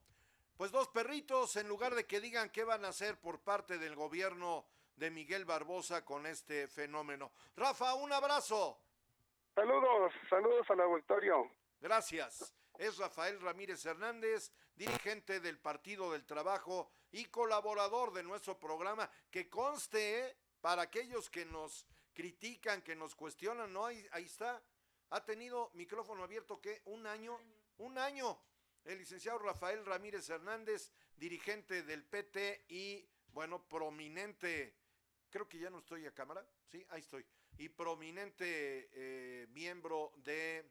pues 0.57 0.71
dos 0.71 0.89
perritos 0.89 1.57
en 1.57 1.67
lugar 1.67 1.95
de 1.95 2.07
que 2.07 2.21
digan 2.21 2.51
qué 2.51 2.63
van 2.63 2.85
a 2.85 2.89
hacer 2.89 3.19
por 3.19 3.41
parte 3.41 3.79
del 3.79 3.97
gobierno 3.97 4.67
de 4.97 5.11
Miguel 5.11 5.45
Barbosa 5.45 6.05
con 6.05 6.27
este 6.27 6.69
fenómeno. 6.69 7.33
Rafa, 7.57 7.95
un 7.95 8.13
abrazo. 8.13 8.84
Saludos, 9.55 10.13
saludos 10.29 10.69
al 10.69 10.81
auditorio. 10.81 11.49
Gracias. 11.81 12.53
Es 12.77 12.99
Rafael 12.99 13.41
Ramírez 13.41 13.87
Hernández, 13.87 14.53
dirigente 14.75 15.39
del 15.39 15.61
Partido 15.61 16.11
del 16.11 16.27
Trabajo 16.27 16.91
y 17.13 17.27
colaborador 17.27 18.13
de 18.13 18.25
nuestro 18.25 18.59
programa, 18.59 19.09
que 19.31 19.49
conste 19.49 20.27
¿eh? 20.27 20.37
para 20.61 20.83
aquellos 20.83 21.31
que 21.31 21.45
nos 21.45 21.87
critican, 22.13 22.83
que 22.83 22.97
nos 22.97 23.15
cuestionan, 23.15 23.73
no, 23.73 23.87
ahí, 23.87 24.05
ahí 24.11 24.25
está, 24.25 24.61
ha 25.11 25.25
tenido 25.25 25.71
micrófono 25.75 26.25
abierto 26.25 26.61
que 26.61 26.83
un 26.87 27.07
año, 27.07 27.39
un 27.79 27.97
año. 27.97 28.37
El 28.85 28.99
licenciado 28.99 29.39
Rafael 29.39 29.87
Ramírez 29.87 30.29
Hernández, 30.29 30.91
dirigente 31.15 31.85
del 31.85 32.05
PT 32.05 32.65
y, 32.69 33.09
bueno, 33.29 33.63
prominente, 33.69 34.75
creo 35.31 35.49
que 35.49 35.61
ya 35.61 35.71
no 35.71 35.79
estoy 35.79 36.07
a 36.07 36.13
cámara, 36.13 36.45
sí, 36.73 36.85
ahí 36.91 37.03
estoy, 37.03 37.25
y 37.59 37.69
prominente 37.69 38.91
eh, 38.93 39.47
miembro 39.51 40.13
de, 40.17 40.69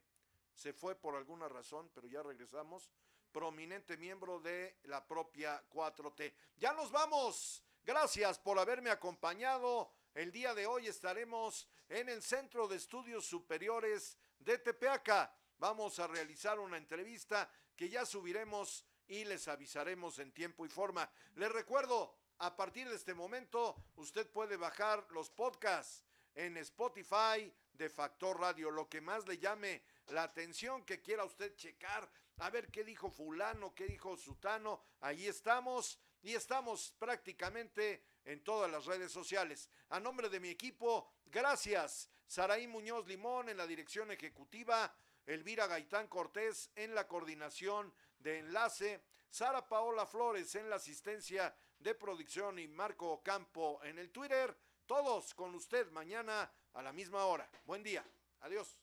se 0.54 0.74
fue 0.74 0.96
por 0.96 1.16
alguna 1.16 1.48
razón, 1.48 1.90
pero 1.94 2.08
ya 2.08 2.22
regresamos, 2.24 2.90
prominente 3.32 3.98
miembro 3.98 4.40
de 4.40 4.78
la 4.84 5.06
propia 5.06 5.64
4T. 5.70 6.34
Ya 6.58 6.74
nos 6.74 6.92
vamos. 6.92 7.64
Gracias 7.84 8.40
por 8.40 8.60
haberme 8.60 8.90
acompañado. 8.90 9.92
El 10.14 10.32
día 10.32 10.54
de 10.54 10.68
hoy 10.68 10.88
estaremos 10.88 11.68
en 11.90 12.10
el 12.10 12.22
Centro 12.22 12.68
de 12.68 12.78
Estudios 12.78 13.26
Superiores 13.26 14.18
de 14.40 14.58
Tepeaca. 14.60 15.36
Vamos 15.58 16.00
a 16.00 16.08
realizar 16.08 16.60
una 16.60 16.78
entrevista 16.78 17.50
que 17.76 17.90
ya 17.90 18.06
subiremos 18.06 18.86
y 19.08 19.26
les 19.26 19.48
avisaremos 19.48 20.20
en 20.20 20.32
tiempo 20.32 20.66
y 20.66 20.70
forma. 20.70 21.10
Les 21.36 21.52
recuerdo, 21.52 22.16
a 22.40 22.56
partir 22.56 22.88
de 22.88 22.96
este 22.96 23.14
momento, 23.14 23.76
usted 23.96 24.30
puede 24.30 24.58
bajar 24.58 25.06
los 25.12 25.30
podcasts 25.30 26.04
en 26.36 26.58
Spotify 26.58 27.52
de 27.74 27.90
Factor 27.90 28.40
Radio, 28.40 28.72
lo 28.72 28.88
que 28.88 29.02
más 29.02 29.28
le 29.28 29.38
llame 29.38 29.84
la 30.08 30.24
atención 30.24 30.84
que 30.86 31.02
quiera 31.02 31.24
usted 31.24 31.56
checar, 31.56 32.10
a 32.38 32.50
ver 32.50 32.70
qué 32.70 32.84
dijo 32.84 33.10
fulano, 33.10 33.74
qué 33.74 33.86
dijo 33.86 34.18
sutano, 34.18 34.82
ahí 35.02 35.28
estamos. 35.28 36.00
Y 36.22 36.36
estamos 36.36 36.96
prácticamente 36.98 38.02
en 38.24 38.44
todas 38.46 38.72
las 38.72 38.86
redes 38.86 39.12
sociales. 39.12 39.70
A 39.90 40.00
nombre 40.00 40.30
de 40.30 40.40
mi 40.40 40.50
equipo, 40.50 41.12
gracias. 41.26 42.10
Saraí 42.28 42.66
Muñoz 42.66 43.06
Limón 43.08 43.50
en 43.50 43.58
la 43.58 43.68
dirección 43.68 44.10
ejecutiva, 44.10 44.96
Elvira 45.26 45.68
Gaitán 45.68 46.08
Cortés 46.08 46.72
en 46.76 46.96
la 46.96 47.08
coordinación 47.10 47.94
de 48.20 48.40
enlace, 48.40 49.04
Sara 49.30 49.68
Paola 49.68 50.06
Flores 50.06 50.56
en 50.56 50.70
la 50.70 50.78
asistencia 50.78 51.54
de 51.78 51.94
producción 51.94 52.58
y 52.58 52.68
Marco 52.68 53.22
Campo 53.22 53.82
en 53.84 54.00
el 54.00 54.10
Twitter. 54.10 54.56
Todos 54.86 55.34
con 55.34 55.56
usted 55.56 55.90
mañana 55.92 56.52
a 56.74 56.82
la 56.82 56.92
misma 56.92 57.26
hora. 57.26 57.50
Buen 57.66 57.84
día. 57.84 58.06
Adiós. 58.42 58.78